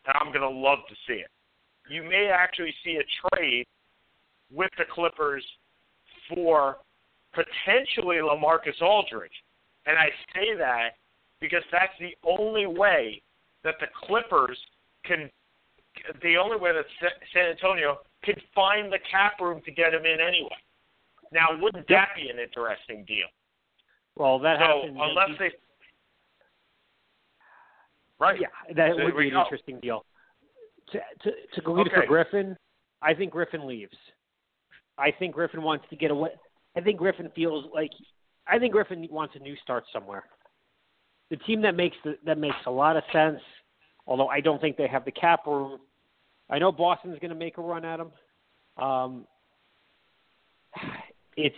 And 0.06 0.16
I'm 0.20 0.34
going 0.34 0.42
to 0.42 0.50
love 0.50 0.80
to 0.90 0.96
see 1.08 1.20
it. 1.20 1.30
You 1.90 2.04
may 2.04 2.30
actually 2.34 2.74
see 2.84 2.98
a 2.98 3.36
trade 3.36 3.66
with 4.52 4.72
the 4.78 4.86
Clippers 4.92 5.44
for 6.34 6.78
potentially 7.34 8.18
LaMarcus 8.18 8.82
Aldridge. 8.82 9.32
And 9.86 9.98
I 9.98 10.08
say 10.34 10.56
that 10.58 10.92
because 11.42 11.64
that's 11.72 11.94
the 12.00 12.16
only 12.24 12.66
way 12.68 13.22
that 13.64 13.76
the 13.80 13.88
Clippers 14.08 14.58
can, 15.06 15.30
the 16.22 16.38
only 16.38 16.58
way 16.58 16.72
that 16.74 16.86
San 17.34 17.46
Antonio 17.52 17.98
can 18.24 18.36
find 18.56 18.92
the 18.92 19.00
cap 19.10 19.40
room 19.42 19.62
to 19.66 19.72
get 19.72 19.94
him 19.94 20.06
in 20.06 20.20
anyway. 20.22 20.56
Now, 21.32 21.48
wouldn't 21.60 21.88
that 21.90 22.10
be 22.16 22.30
an 22.30 22.40
interesting 22.40 23.04
deal? 23.06 23.28
Well, 24.16 24.40
that 24.40 24.60
So 24.60 24.66
happened. 24.66 24.98
unless 25.02 25.40
they, 25.40 25.52
right? 28.24 28.40
Yeah, 28.40 28.74
that 28.76 28.96
would 28.96 29.16
be 29.18 29.28
an 29.28 29.34
go. 29.34 29.42
interesting 29.42 29.80
deal. 29.82 30.06
To 30.92 31.00
to 31.24 31.32
to 31.56 31.62
go 31.62 31.80
Okay. 31.80 31.90
for 31.96 32.06
Griffin, 32.06 32.58
I 33.02 33.14
think 33.14 33.32
Griffin 33.32 33.68
leaves. 33.68 33.96
I 34.98 35.12
think 35.12 35.34
Griffin 35.34 35.62
wants 35.62 35.86
to 35.90 35.96
get 35.96 36.12
away. 36.12 36.30
I 36.76 36.82
think 36.82 36.98
Griffin 36.98 37.30
feels 37.36 37.66
like 37.74 37.92
I 38.48 38.60
think 38.60 38.74
Griffin 38.74 39.08
wants 39.10 39.36
a 39.36 39.40
new 39.40 39.56
start 39.64 39.86
somewhere. 39.94 40.26
The 41.30 41.38
team 41.38 41.62
that 41.62 41.76
makes 41.76 41.96
the, 42.04 42.18
that 42.26 42.38
makes 42.38 42.56
a 42.66 42.72
lot 42.72 42.98
of 42.98 43.04
sense, 43.12 43.40
although 44.06 44.28
I 44.28 44.40
don't 44.42 44.60
think 44.62 44.78
they 44.78 44.88
have 44.88 45.06
the 45.06 45.12
cap 45.12 45.48
room. 45.48 45.80
I 46.50 46.60
know 46.60 46.72
Boston's 46.72 47.18
going 47.20 47.30
to 47.30 47.36
make 47.36 47.58
a 47.58 47.62
run 47.62 47.86
at 47.86 48.00
him. 48.00 48.12
Um, 48.78 49.26
it's 51.38 51.56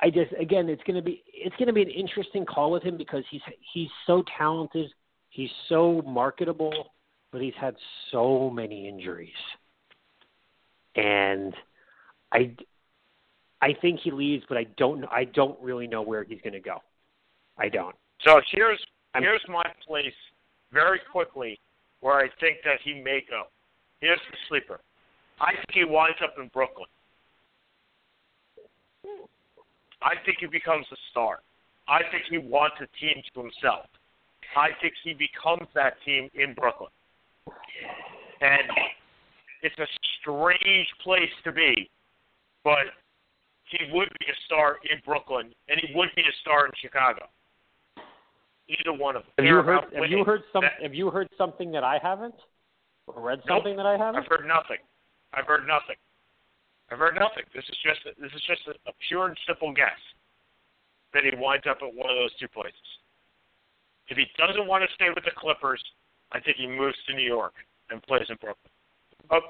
I 0.00 0.10
just 0.10 0.32
again 0.40 0.68
it's 0.68 0.82
going 0.84 0.96
to 0.96 1.02
be 1.02 1.22
it's 1.32 1.56
going 1.56 1.66
to 1.66 1.72
be 1.72 1.82
an 1.82 1.90
interesting 1.90 2.44
call 2.44 2.70
with 2.70 2.82
him 2.82 2.96
because 2.96 3.24
he's 3.30 3.40
he's 3.72 3.88
so 4.06 4.22
talented, 4.36 4.90
he's 5.30 5.50
so 5.68 6.02
marketable, 6.06 6.92
but 7.32 7.40
he's 7.40 7.54
had 7.60 7.74
so 8.12 8.50
many 8.50 8.88
injuries. 8.88 9.30
And 10.94 11.54
I 12.32 12.54
I 13.60 13.74
think 13.80 14.00
he 14.00 14.10
leaves, 14.10 14.44
but 14.48 14.56
I 14.56 14.64
don't 14.76 15.04
I 15.06 15.24
don't 15.24 15.58
really 15.60 15.86
know 15.86 16.02
where 16.02 16.24
he's 16.24 16.40
going 16.42 16.52
to 16.52 16.60
go. 16.60 16.78
I 17.58 17.68
don't. 17.68 17.94
So 18.24 18.40
here's 18.50 18.80
I'm- 19.14 19.22
here's 19.22 19.44
my 19.48 19.64
place 19.86 20.14
very 20.72 21.00
quickly 21.10 21.58
where 22.00 22.16
I 22.18 22.28
think 22.40 22.58
that 22.64 22.80
he 22.84 22.94
may 22.94 23.24
go. 23.28 23.44
Here's 24.00 24.20
the 24.30 24.36
sleeper. 24.48 24.80
I 25.40 25.52
think 25.52 25.72
he 25.72 25.84
winds 25.84 26.18
up 26.22 26.34
in 26.38 26.48
Brooklyn. 26.48 26.86
I 30.02 30.14
think 30.24 30.38
he 30.40 30.46
becomes 30.46 30.86
a 30.92 30.96
star. 31.10 31.40
I 31.88 32.00
think 32.10 32.24
he 32.30 32.38
wants 32.38 32.76
a 32.80 32.86
team 33.00 33.22
to 33.34 33.40
himself. 33.40 33.86
I 34.56 34.68
think 34.80 34.94
he 35.02 35.14
becomes 35.14 35.68
that 35.74 35.94
team 36.04 36.28
in 36.34 36.54
Brooklyn. 36.54 36.90
And 38.40 38.62
it's 39.62 39.78
a 39.78 39.86
strange 40.20 40.86
place 41.02 41.30
to 41.44 41.52
be, 41.52 41.90
but 42.64 42.86
he 43.64 43.78
would 43.92 44.08
be 44.20 44.26
a 44.26 44.36
star 44.46 44.78
in 44.90 44.98
Brooklyn, 45.04 45.52
and 45.68 45.80
he 45.80 45.94
would 45.94 46.08
be 46.14 46.22
a 46.22 46.34
star 46.40 46.66
in 46.66 46.72
Chicago. 46.80 47.26
Either 48.68 48.92
one 48.96 49.16
of 49.16 49.22
them. 49.22 49.32
Have 49.38 49.46
you 49.46 49.62
heard 49.62 49.94
have 49.94 50.10
you 50.10 50.24
heard 50.24 50.42
some 50.52 50.62
That- 50.62 50.82
have 50.82 50.94
you 50.94 51.10
heard 51.10 51.28
something 51.36 51.72
that 51.72 51.84
I 51.84 51.98
haven't? 51.98 52.34
Or 53.06 53.22
read 53.22 53.38
Nope. 53.46 53.58
something 53.58 53.76
that 53.76 53.86
I 53.86 53.96
haven't? 53.96 54.22
I've 54.22 54.28
heard 54.28 54.46
nothing. 54.46 54.78
I've 55.32 55.46
heard 55.46 55.66
nothing. 55.66 55.96
I've 56.90 56.98
heard 56.98 57.14
nothing. 57.14 57.44
This 57.54 57.64
is 57.68 57.76
just 57.84 58.00
a, 58.08 58.20
this 58.20 58.32
is 58.32 58.42
just 58.48 58.62
a, 58.68 58.72
a 58.88 58.92
pure 59.08 59.26
and 59.26 59.36
simple 59.46 59.72
guess 59.72 60.00
that 61.12 61.24
he 61.24 61.30
winds 61.36 61.66
up 61.68 61.78
at 61.82 61.92
one 61.92 62.08
of 62.08 62.16
those 62.16 62.34
two 62.40 62.48
places. 62.48 62.88
If 64.08 64.16
he 64.16 64.24
doesn't 64.36 64.66
want 64.66 64.84
to 64.84 64.94
stay 64.94 65.08
with 65.14 65.24
the 65.24 65.36
Clippers, 65.36 65.82
I 66.32 66.40
think 66.40 66.56
he 66.56 66.66
moves 66.66 66.96
to 67.08 67.14
New 67.14 67.26
York 67.26 67.52
and 67.90 68.02
plays 68.02 68.24
in 68.28 68.36
Brooklyn. 68.40 68.72
Oh, 69.30 69.40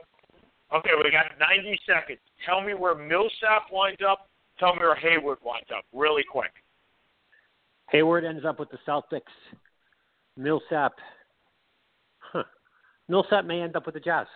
okay, 0.74 0.90
we 0.98 1.10
got 1.10 1.30
90 1.38 1.78
seconds. 1.86 2.18
Tell 2.44 2.60
me 2.60 2.74
where 2.74 2.94
Millsap 2.94 3.70
winds 3.70 4.00
up. 4.02 4.28
Tell 4.58 4.74
me 4.74 4.80
where 4.80 4.96
Hayward 4.96 5.38
winds 5.44 5.68
up, 5.70 5.84
really 5.92 6.24
quick. 6.28 6.50
Hayward 7.90 8.24
ends 8.24 8.44
up 8.44 8.58
with 8.58 8.70
the 8.70 8.78
Celtics. 8.86 9.22
Millsap 10.36 10.94
huh. 12.20 12.42
Millsap 13.08 13.44
may 13.44 13.62
end 13.62 13.76
up 13.76 13.86
with 13.86 13.94
the 13.94 14.00
Jazz. 14.00 14.26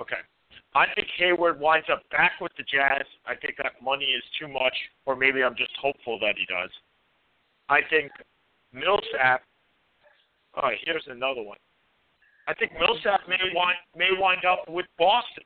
Okay. 0.00 0.16
I 0.74 0.86
think 0.94 1.06
Hayward 1.18 1.60
winds 1.60 1.86
up 1.90 2.02
back 2.10 2.32
with 2.40 2.52
the 2.56 2.64
Jazz. 2.64 3.06
I 3.26 3.34
think 3.36 3.56
that 3.58 3.80
money 3.82 4.06
is 4.06 4.24
too 4.38 4.48
much, 4.48 4.74
or 5.06 5.14
maybe 5.14 5.42
I'm 5.42 5.54
just 5.54 5.70
hopeful 5.80 6.18
that 6.20 6.34
he 6.36 6.44
does. 6.46 6.70
I 7.68 7.80
think 7.88 8.10
Millsap. 8.72 9.42
Oh, 10.56 10.70
here's 10.84 11.04
another 11.08 11.42
one. 11.42 11.58
I 12.48 12.54
think 12.54 12.72
Millsap 12.72 13.20
may 13.28 13.38
wind 13.54 13.78
may 13.96 14.10
wind 14.18 14.44
up 14.44 14.68
with 14.68 14.86
Boston 14.98 15.44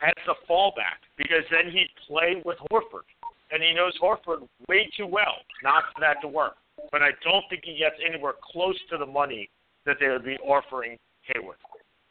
as 0.00 0.14
the 0.26 0.34
fallback 0.48 1.02
because 1.18 1.44
then 1.50 1.70
he'd 1.70 1.90
play 2.06 2.40
with 2.44 2.56
Horford, 2.70 3.04
and 3.50 3.62
he 3.62 3.74
knows 3.74 3.92
Horford 4.00 4.46
way 4.68 4.88
too 4.96 5.06
well 5.06 5.42
not 5.62 5.84
for 5.92 6.00
that 6.00 6.22
to 6.22 6.28
work. 6.28 6.54
But 6.92 7.02
I 7.02 7.10
don't 7.22 7.44
think 7.50 7.62
he 7.64 7.76
gets 7.76 7.96
anywhere 8.06 8.34
close 8.52 8.78
to 8.90 8.96
the 8.96 9.06
money 9.06 9.50
that 9.84 9.96
they 10.00 10.08
would 10.08 10.24
be 10.24 10.38
offering 10.38 10.96
Hayward. 11.34 11.58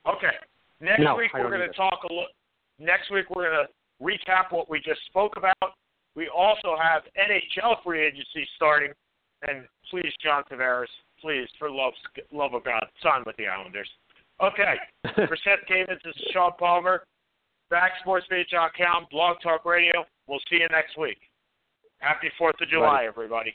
Okay. 0.07 0.36
Next 0.82 1.01
No, 1.01 1.15
week 1.15 1.34
we're 1.34 1.49
going 1.49 1.67
to 1.67 1.75
talk 1.75 1.99
a 2.09 2.13
little. 2.13 2.27
Next 2.80 3.11
week 3.11 3.25
we're 3.30 3.49
going 3.49 3.65
to 3.65 3.69
recap 4.03 4.51
what 4.51 4.69
we 4.69 4.80
just 4.80 5.01
spoke 5.07 5.36
about. 5.38 5.73
We 6.15 6.30
also 6.30 6.75
have 6.82 7.03
NHL 7.17 7.84
free 7.84 8.05
agency 8.05 8.47
starting, 8.55 8.91
and 9.47 9.65
please, 9.91 10.11
John 10.23 10.43
Tavares, 10.51 10.88
please, 11.21 11.47
for 11.57 11.69
love, 11.69 11.93
love 12.32 12.53
of 12.53 12.63
God, 12.63 12.86
sign 13.03 13.23
with 13.25 13.36
the 13.38 13.47
Islanders. 13.47 13.89
Okay. 14.41 14.75
For 15.15 15.38
Seth 15.43 15.67
Davis, 15.67 15.99
this 16.05 16.15
is 16.15 16.32
Sean 16.32 16.51
Palmer. 16.57 17.03
BackSportsPage.com, 17.71 19.07
Blog 19.11 19.38
Talk 19.43 19.65
Radio. 19.65 20.05
We'll 20.27 20.39
see 20.49 20.57
you 20.57 20.67
next 20.71 20.97
week. 20.97 21.19
Happy 21.99 22.30
Fourth 22.38 22.55
of 22.61 22.69
July, 22.69 23.05
everybody. 23.05 23.53